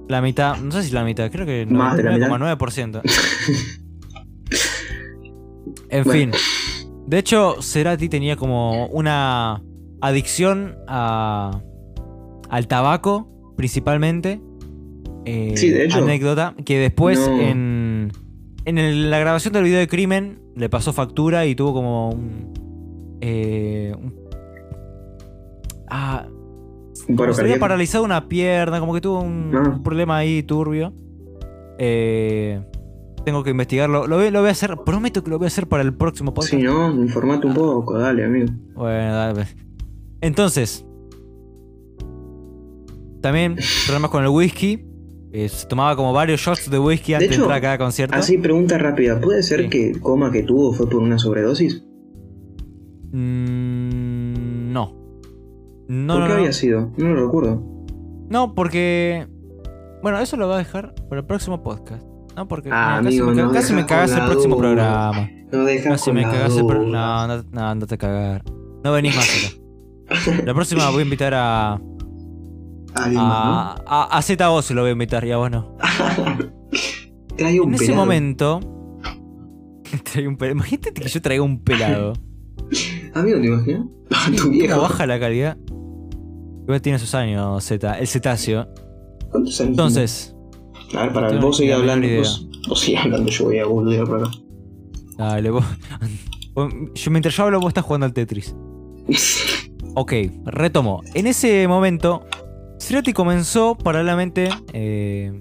[0.09, 2.29] La mitad, no sé si la mitad, creo que Más de la mitad.
[2.29, 3.01] 99,9%.
[5.91, 6.13] en Bueno.
[6.13, 6.31] fin.
[7.07, 9.63] De hecho, Cerati tenía como una
[10.01, 11.61] adicción a,
[12.51, 14.41] al tabaco, principalmente.
[15.25, 18.13] Eh, Sí, de hecho, Anécdota, que después no- en,
[18.65, 22.53] en el- la grabación del video de Crimen le pasó factura y tuvo como un...
[23.21, 24.15] eh, un-
[25.89, 26.27] ah,
[27.09, 29.73] Un paro había paralizado una pierna, como que tuvo un, Ah.
[29.77, 30.93] un problema ahí turbio.
[31.79, 32.61] Eh,
[33.25, 34.07] tengo que investigarlo.
[34.07, 36.33] Lo voy, lo voy a hacer, prometo que lo voy a hacer para el próximo
[36.35, 36.55] podcast.
[36.55, 36.91] Sí, ¿no?
[36.95, 38.47] Informate un poco, dale, amigo.
[38.75, 39.35] Bueno, dale.
[39.35, 39.57] pues.
[40.21, 40.85] Entonces,
[43.21, 43.57] también
[43.87, 44.85] problemas con el whisky.
[45.33, 48.15] Eh, se tomaba como varios shots de whisky antes de, hecho, entrar a cada concierto.
[48.17, 49.21] Así, pregunta rápida.
[49.21, 49.69] ¿Puede ser Sí.
[49.69, 51.83] que el coma que tuvo fue por una sobredosis?
[53.13, 53.86] Mm, no.
[55.89, 56.39] No, ¿Por no, qué no.
[56.41, 56.91] había sido?
[56.97, 57.63] No lo recuerdo.
[58.29, 59.27] No, porque.
[60.03, 62.05] Bueno, eso lo voy a dejar para el próximo podcast.
[62.37, 65.31] No, porque Ah, casi, amigo, me, no casi me cagas con el próximo programa.
[65.53, 66.83] No dejas Casi me la cagas el pro-.
[66.83, 68.43] No, no, no, andate a cagar.
[68.85, 70.43] No venís más acá.
[70.45, 71.81] La próxima voy a invitar a.
[72.99, 75.77] A, a, a Z vos lo voy a invitar, y a vos no.
[76.17, 77.37] ¿no?
[77.37, 78.61] Trae un En ese momento.
[80.13, 80.53] traigo un pelado.
[80.57, 82.15] Imagínate que yo traiga un pelado.
[83.15, 83.87] Amigo, ¿te imaginas?
[84.35, 84.81] tu ¿Cómo viejo.
[84.81, 85.59] baja la calidad?
[86.67, 87.99] Igual tiene sus años, Z.
[87.99, 88.69] El cetáceo.
[89.31, 89.71] ¿Cuántos años?
[89.71, 90.37] Entonces.
[90.97, 92.09] A ver, para, vos menor hablando.
[92.19, 94.31] Vos, vos seguís hablando, yo voy a boludear por acá.
[95.17, 95.65] Dale, vos.
[96.55, 98.55] vos- Yo, mientras yo hablo, vos estás jugando al Tetris.
[99.99, 100.13] Ok,
[100.45, 101.01] retomo.
[101.15, 102.27] En ese momento,
[102.79, 105.41] Cerati comenzó paralelamente eh,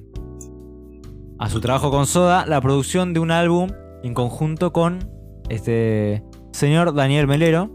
[1.40, 3.70] a su trabajo con Soda la producción de un álbum
[4.02, 5.10] en conjunto con
[5.50, 6.24] este
[6.54, 7.70] señor Daniel Melero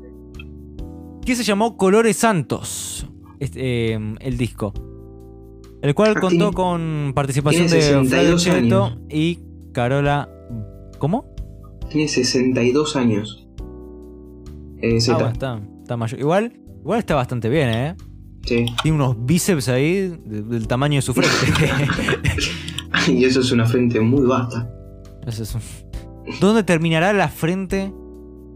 [1.27, 3.07] que se llamó Colores Santos,
[3.41, 4.73] este, eh, el disco.
[5.83, 8.99] El cual Ah, contó con participación de Flavio 62 Cheto años.
[9.09, 9.39] y
[9.73, 10.29] Carola.
[10.99, 11.25] ¿Cómo?
[11.91, 13.49] Tiene 62 años.
[14.83, 16.21] Eh, Ah, bueno, está, está mayor.
[16.21, 17.97] Igual, igual está bastante bien, ¿eh?
[18.45, 18.67] Sí.
[18.83, 21.31] Tiene unos bíceps ahí de- del tamaño de su frente.
[23.09, 24.69] Y eso es una frente muy vasta.
[25.27, 25.57] Es
[26.41, 27.93] ¿Dónde terminará la frente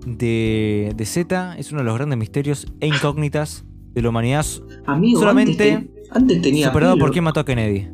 [0.07, 1.57] de, de Z?
[1.59, 3.65] Es uno de los grandes misterios e incógnitas
[3.95, 4.45] de la humanidad,
[4.87, 7.05] Amigo, Solamente antes, te- antes tenía superado pelo.
[7.05, 7.89] por quién mató a Kennedy.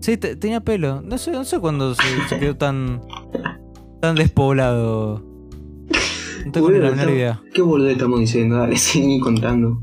[0.00, 1.00] Sí, te- tenía pelo.
[1.02, 3.00] No sé, no sé cuándo se, se quedó tan,
[4.00, 5.24] tan despoblado.
[6.44, 7.40] No tengo ni la menor idea.
[7.54, 8.56] ¿Qué boludo estamos diciendo?
[8.56, 9.82] Dale, seguí contando.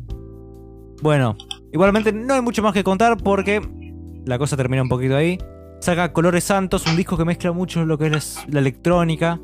[1.02, 1.36] Bueno,
[1.72, 3.62] igualmente no hay mucho más que contar porque
[4.26, 5.38] la cosa termina un poquito ahí.
[5.80, 9.40] Saca Colores Santos, un disco que mezcla mucho lo que es la electrónica.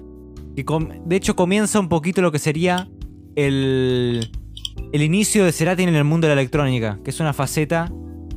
[0.55, 0.65] Que
[1.05, 2.89] de hecho comienza un poquito lo que sería
[3.37, 4.29] el,
[4.91, 7.91] el inicio de Cerati en el mundo de la electrónica, que es una faceta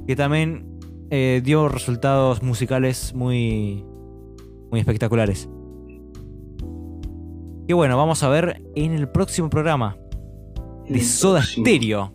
[0.07, 0.67] que también
[1.11, 3.85] eh, dio resultados musicales muy,
[4.71, 5.49] muy espectaculares.
[7.67, 9.97] Y bueno, vamos a ver en el próximo programa
[10.89, 11.43] de Soda.
[11.43, 12.15] Stereo.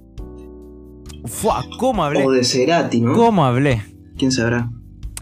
[1.26, 2.26] Fua, ¿cómo hablé?
[2.26, 3.14] O de Cerati, ¿no?
[3.14, 3.84] ¿Cómo hablé?
[4.18, 4.70] ¿Quién sabrá?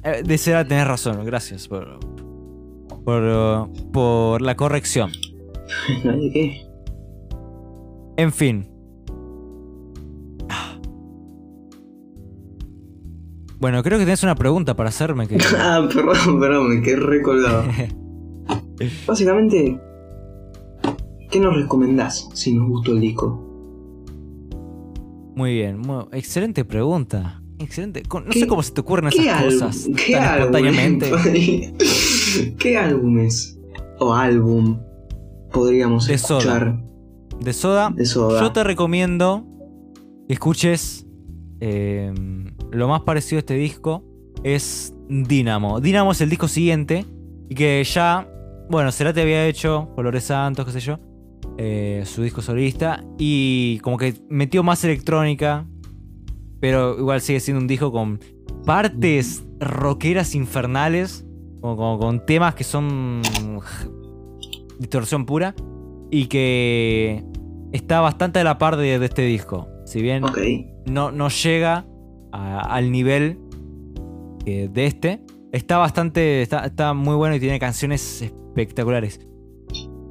[0.03, 1.99] Eh, de Cerati tenés razón, gracias por,
[3.03, 5.11] por, uh, por la corrección.
[6.03, 6.61] ¿Nadie qué?
[8.17, 8.70] En fin.
[13.61, 15.27] Bueno, creo que tenés una pregunta para hacerme.
[15.27, 15.37] Que...
[15.57, 17.63] Ah, perdón, perdón, me quedé recolgado.
[19.07, 19.79] Básicamente,
[21.29, 23.47] ¿qué nos recomendás si nos gustó el disco?
[25.35, 27.41] Muy bien, muy- excelente pregunta.
[27.59, 28.01] Excelente.
[28.11, 31.11] No ¿Qué- sé cómo se te ocurren ¿Qué, esas cosas ¿qué tan espontáneamente.
[32.57, 33.59] ¿Qué álbumes
[33.99, 34.79] o álbum
[35.51, 36.39] podríamos De Soda.
[36.39, 36.83] escuchar
[37.39, 38.41] De Soda, de Soda?
[38.41, 39.45] Yo te recomiendo
[40.27, 41.05] que escuches
[41.59, 42.11] eh,
[42.71, 44.03] lo más parecido a este disco
[44.43, 45.79] es Dynamo.
[45.81, 47.05] Dynamo es el disco siguiente
[47.49, 48.27] y que ya,
[48.69, 50.99] bueno, Cerati había hecho Colores Santos, qué sé yo,
[51.57, 55.67] eh, su disco solista y como que metió más electrónica,
[56.59, 58.19] pero igual sigue siendo un disco con
[58.65, 61.25] partes rockeras infernales,
[61.59, 63.21] como, como con temas que son
[64.79, 65.53] distorsión pura
[66.09, 67.23] y que
[67.71, 69.67] está bastante a la par de, de este disco.
[69.85, 70.23] Si bien
[70.85, 71.85] no, no llega
[72.31, 73.39] a- al nivel
[74.45, 76.41] eh, de este, está bastante.
[76.41, 79.19] Está, está muy bueno y tiene canciones espectaculares.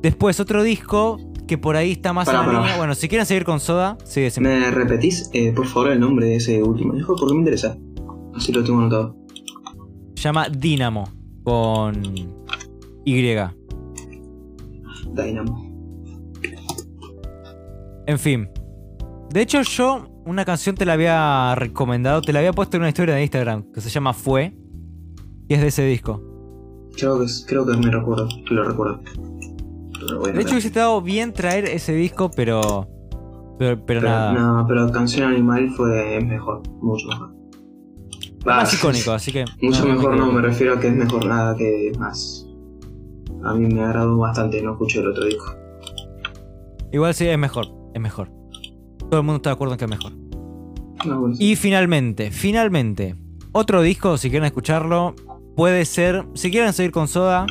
[0.02, 2.60] Después, otro disco que por ahí está más Pará, en la pará.
[2.62, 2.76] línea.
[2.78, 4.48] Bueno, si quieren seguir con Soda, sí, decime.
[4.60, 7.16] ¿Me repetís, eh, por favor, el nombre de ese último disco?
[7.18, 7.76] Porque me interesa.
[8.34, 9.16] Así lo tengo anotado.
[10.14, 11.08] Se llama Dynamo
[11.42, 12.28] con Y.
[15.12, 15.70] Dynamo.
[18.06, 18.48] En fin.
[19.32, 22.88] De hecho, yo una canción te la había recomendado, te la había puesto en una
[22.88, 24.56] historia de Instagram que se llama Fue,
[25.48, 26.20] y es de ese disco.
[26.96, 29.00] Creo que, creo que me recuerdo, que lo recuerdo.
[30.32, 32.88] De hecho, hubiese estado bien traer ese disco, pero.
[33.58, 34.32] Pero, pero pero, nada.
[34.32, 37.34] no, pero Canción Animal fue es mejor, mucho mejor.
[38.48, 39.44] Va, más icónico, así que.
[39.60, 42.46] Mucho no, mejor no, me me refiero a que es mejor nada que más.
[43.44, 45.54] A mí me agradó bastante, no escuché el otro disco.
[46.90, 47.66] Igual sí, es mejor.
[47.94, 48.39] Es mejor.
[49.10, 50.12] Todo el mundo está de acuerdo en que es mejor.
[51.04, 53.16] No, bueno, Y finalmente, finalmente.
[53.52, 55.14] Otro disco, si quieren escucharlo,
[55.56, 56.24] puede ser.
[56.34, 57.46] Si quieren seguir con Soda,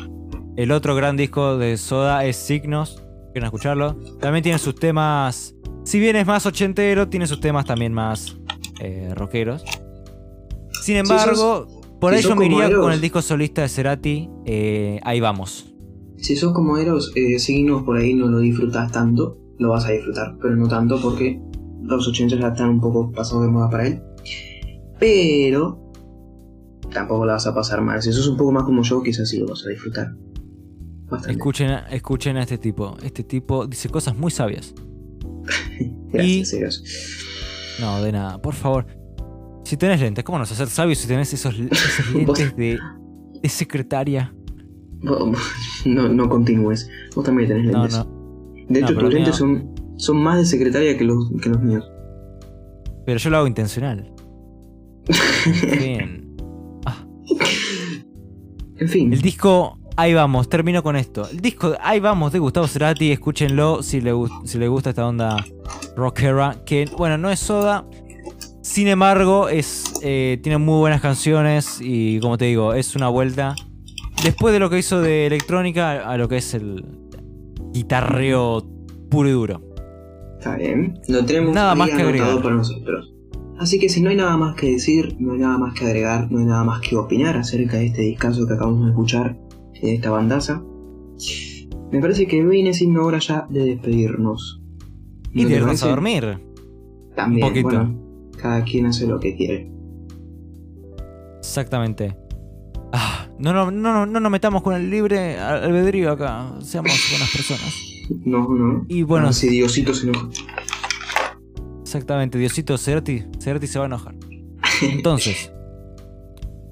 [0.56, 3.02] el otro gran disco de Soda es Signos.
[3.32, 3.94] Quieren escucharlo.
[4.20, 5.54] También tiene sus temas.
[5.84, 8.36] Si bien es más ochentero, tiene sus temas también más
[8.80, 9.62] eh, rockeros.
[10.82, 11.66] Sin embargo,
[12.00, 14.28] por si ahí yo me iría Eros- con el disco solista de Cerati.
[14.46, 15.66] eh, ahí vamos.
[16.16, 19.36] Si sos como Eros, eh, seguinos por ahí, no lo disfrutas tanto.
[19.58, 21.38] lo vas a disfrutar, pero no tanto porque
[21.96, 24.02] los 80 ya están un poco pasados de moda para él.
[24.98, 25.92] Pero
[26.92, 28.02] tampoco la vas a pasar mal.
[28.02, 30.14] Si sos un poco más como yo, quizás sí lo vas a disfrutar.
[31.08, 31.32] Bastante.
[31.32, 32.96] Escuchen, a- escuchen a este tipo.
[33.02, 34.74] Este tipo dice cosas muy sabias.
[36.12, 36.82] Gracias,
[37.78, 37.82] y-.
[37.82, 38.86] No, de nada, por favor.
[39.64, 42.78] Si tenés lentes, ¿cómo no vas a ser sabio si tenés esos, esos lentes de,
[43.42, 44.34] de secretaria?
[45.86, 46.90] No, no continúes.
[47.16, 47.96] Vos también tenés lentes.
[47.96, 48.04] no.
[48.68, 51.84] De hecho, No, tus lentes son, son más de secretaria que los, que los míos.
[53.04, 54.12] Pero yo lo hago intencional.
[55.78, 56.26] Bien.
[58.78, 59.12] En fin.
[59.12, 61.28] El disco, ahí vamos, termino con esto.
[61.30, 64.12] El disco, ahí vamos, de Gustavo Cerati, escúchenlo si le,
[64.44, 65.36] si le gusta esta onda
[65.96, 67.86] rockera, que bueno, no es soda.
[68.62, 73.54] Sin embargo, es, eh, tiene muy buenas canciones y como te digo, es una vuelta.
[74.24, 76.86] Después de lo que hizo de electrónica a lo que es el
[77.72, 78.66] guitarreo
[79.10, 79.69] puro y duro.
[80.40, 80.98] Está bien.
[81.06, 82.42] Lo tenemos Nada más que agregar.
[82.42, 83.12] para nosotros.
[83.58, 86.32] Así que si no hay nada más que decir, no hay nada más que agregar,
[86.32, 89.38] no hay nada más que opinar acerca de este discazo que acabamos de escuchar,
[89.82, 90.62] de esta bandaza,
[91.92, 94.62] me parece que viene siendo hora ya de despedirnos.
[95.34, 96.38] Y ¿No de irnos a dormir.
[97.14, 97.68] También, un poquito.
[97.68, 99.70] bueno, cada quien hace lo que quiere.
[101.40, 102.16] Exactamente.
[102.94, 106.54] Ah, no, no, no, no, no nos metamos con el libre albedrío acá.
[106.62, 107.89] Seamos buenas personas.
[108.24, 108.84] No, no.
[108.88, 110.28] Y bueno, si Diosito se enoja.
[111.82, 114.14] Exactamente, Diosito Cerati, Cerati se va a enojar.
[114.82, 115.52] Entonces,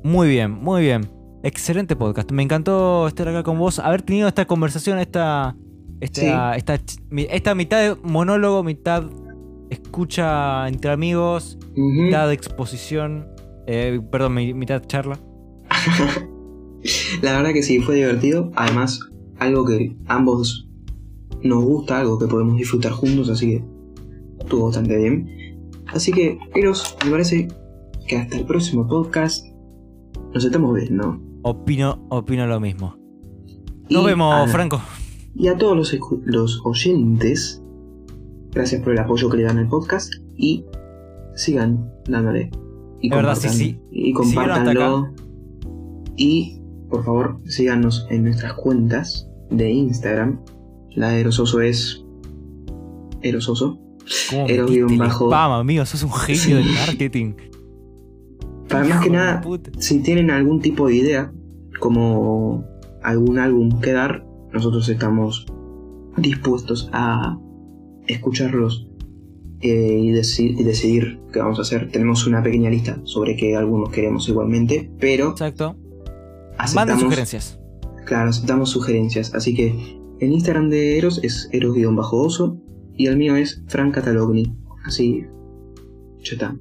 [0.04, 1.10] muy bien, muy bien.
[1.42, 2.30] Excelente podcast.
[2.32, 5.56] Me encantó estar acá con vos, haber tenido esta conversación, esta,
[6.00, 6.80] esta, esta,
[7.30, 9.04] esta mitad de monólogo, mitad
[9.70, 13.26] escucha entre amigos, mitad de exposición,
[13.66, 15.18] eh, perdón, mi- mitad charla.
[17.22, 18.50] La verdad que sí, fue divertido.
[18.54, 19.00] Además,
[19.38, 20.67] algo que ambos
[21.42, 23.64] nos gusta, algo que podemos disfrutar juntos, así que
[24.40, 25.28] estuvo bastante bien.
[25.88, 27.48] Así que, Eros, me parece
[28.06, 29.46] que hasta el próximo podcast
[30.34, 31.20] nos estamos viendo.
[31.42, 32.94] Opino, opino lo mismo.
[33.90, 34.80] Nos Y vemos, a- Franco.
[35.34, 37.62] Y a todos los, los oyentes,
[38.50, 40.64] gracias por el apoyo que le dan al podcast y
[41.36, 42.50] sigan dándole.
[43.00, 43.80] Y De verdad, sí, compartan- sí.
[43.92, 45.08] Y compártanlo.
[46.16, 46.60] Y
[46.90, 50.40] por favor, síganos en nuestras cuentas de Instagram.
[50.98, 52.04] La de Erososo es.
[53.22, 53.78] Erososo.
[54.30, 55.84] ¿Cómo Era metiste guion bajo- spam, amigo?
[55.86, 56.52] Sos un genio Sí.
[56.54, 57.32] del marketing.
[58.68, 59.70] Para más que nada, puta.
[59.78, 61.32] si tienen algún tipo de idea,
[61.80, 62.64] como
[63.02, 65.46] algún álbum que dar, nosotros estamos
[66.16, 67.38] dispuestos a
[68.06, 68.86] escucharlos
[69.60, 71.90] eh, y, deci- y decidir qué vamos a hacer.
[71.90, 75.74] Tenemos una pequeña lista sobre qué álbumes queremos igualmente, pero Exacto.
[75.74, 77.58] Manden aceptamos, sugerencias.
[78.04, 79.34] claro, aceptamos sugerencias.
[79.34, 82.58] Así que el Instagram de Eros es eros-oso
[82.94, 84.52] y el mío es Frank Catalogni.
[84.84, 85.24] Así,
[86.24, 86.56] ya está.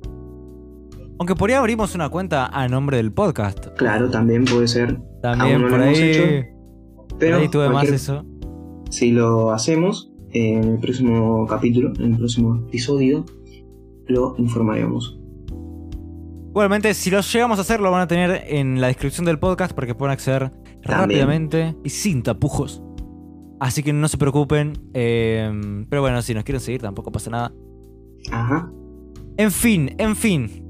[1.19, 3.67] Aunque por ahí abrimos una cuenta a nombre del podcast.
[3.77, 6.43] Claro, también puede ser, También Aún no lo por hemos ahí.
[7.07, 8.23] por pero ahí tuve más eso.
[8.91, 13.25] si lo hacemos en el próximo capítulo, en el próximo episodio,
[14.05, 15.19] lo informaremos.
[16.49, 19.73] Igualmente, si lo llegamos a hacer, lo van a tener en la descripción del podcast
[19.73, 20.51] para que puedan acceder
[20.83, 22.83] rápidamente y sin tapujos.
[23.59, 24.73] Así que no se preocupen.
[24.93, 27.51] eh, pero bueno, si nos quieren seguir, tampoco pasa nada.
[28.31, 28.71] Ajá.
[29.37, 30.63] En fin, en fin.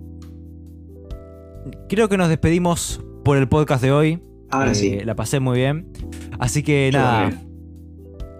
[1.89, 4.23] Creo que nos despedimos por el podcast de hoy.
[4.49, 4.99] Ahora Eh, sí.
[5.01, 5.91] La pasé muy bien.
[6.39, 7.31] Así que nada,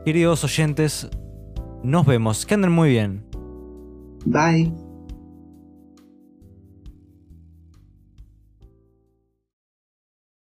[0.06, 1.10] queridos oyentes,
[1.84, 2.45] nos vemos.
[2.45, 3.26] Que anden muy bien.
[4.26, 4.86] Bye.